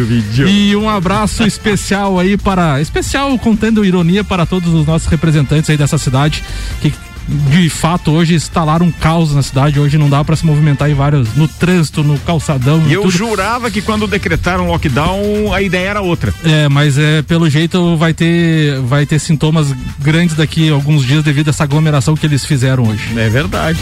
E 0.48 0.76
um 0.76 0.90
abraço 0.90 1.44
especial 1.48 2.18
aí 2.20 2.38
para. 2.38 2.80
Especial 2.80 3.38
contendo 3.38 3.84
ironia 3.84 4.24
para 4.24 4.46
todos 4.46 4.74
os 4.74 4.86
nossos 4.86 5.08
representantes 5.10 5.70
aí 5.70 5.76
dessa 5.78 5.98
cidade 5.98 6.44
que. 6.82 6.94
De 7.28 7.70
fato, 7.70 8.12
hoje 8.12 8.36
instalaram 8.36 8.88
um 8.88 8.92
caos 8.92 9.34
na 9.34 9.42
cidade. 9.42 9.80
Hoje 9.80 9.98
não 9.98 10.10
dá 10.10 10.24
para 10.24 10.36
se 10.36 10.46
movimentar 10.46 10.90
em 10.90 10.94
vários. 10.94 11.36
no 11.36 11.48
trânsito, 11.48 12.04
no 12.04 12.18
calçadão. 12.20 12.84
E 12.88 12.94
eu 12.94 13.04
tudo. 13.04 13.12
jurava 13.12 13.72
que 13.72 13.82
quando 13.82 14.08
decretaram 14.08 14.68
lockdown, 14.68 15.54
a 15.54 15.62
ideia 15.62 15.90
era 15.90 16.02
outra. 16.02 16.34
É, 16.44 16.68
mas 16.70 16.98
é 16.98 17.22
pelo 17.22 17.50
jeito 17.50 17.96
vai 17.98 18.14
ter 18.14 18.80
vai 18.82 19.06
ter 19.06 19.20
sintomas 19.20 19.68
grandes 20.00 20.36
daqui 20.36 20.70
a 20.70 20.74
alguns 20.74 21.06
dias 21.06 21.24
devido 21.24 21.48
a 21.48 21.52
essa 21.52 21.64
aglomeração 21.64 22.16
que 22.16 22.26
eles 22.26 22.46
fizeram 22.46 22.88
hoje. 22.88 23.18
É 23.18 23.30
verdade. 23.30 23.80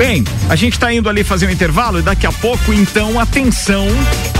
Bem, 0.00 0.24
a 0.48 0.56
gente 0.56 0.80
tá 0.80 0.90
indo 0.90 1.10
ali 1.10 1.22
fazer 1.22 1.46
um 1.46 1.50
intervalo 1.50 1.98
e 1.98 2.02
daqui 2.02 2.26
a 2.26 2.32
pouco, 2.32 2.72
então, 2.72 3.20
atenção, 3.20 3.86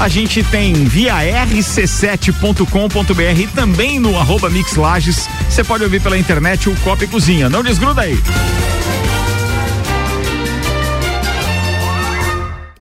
a 0.00 0.08
gente 0.08 0.42
tem 0.42 0.72
via 0.72 1.16
rc7.com.br 1.16 3.38
e 3.38 3.46
também 3.48 4.00
no 4.00 4.18
arroba 4.18 4.48
Mix 4.48 4.76
Lages. 4.76 5.28
Você 5.50 5.62
pode 5.62 5.84
ouvir 5.84 6.00
pela 6.00 6.16
internet 6.16 6.70
o 6.70 6.76
Copa 6.76 7.04
e 7.04 7.08
Cozinha. 7.08 7.50
Não 7.50 7.62
desgruda 7.62 8.00
aí. 8.00 8.18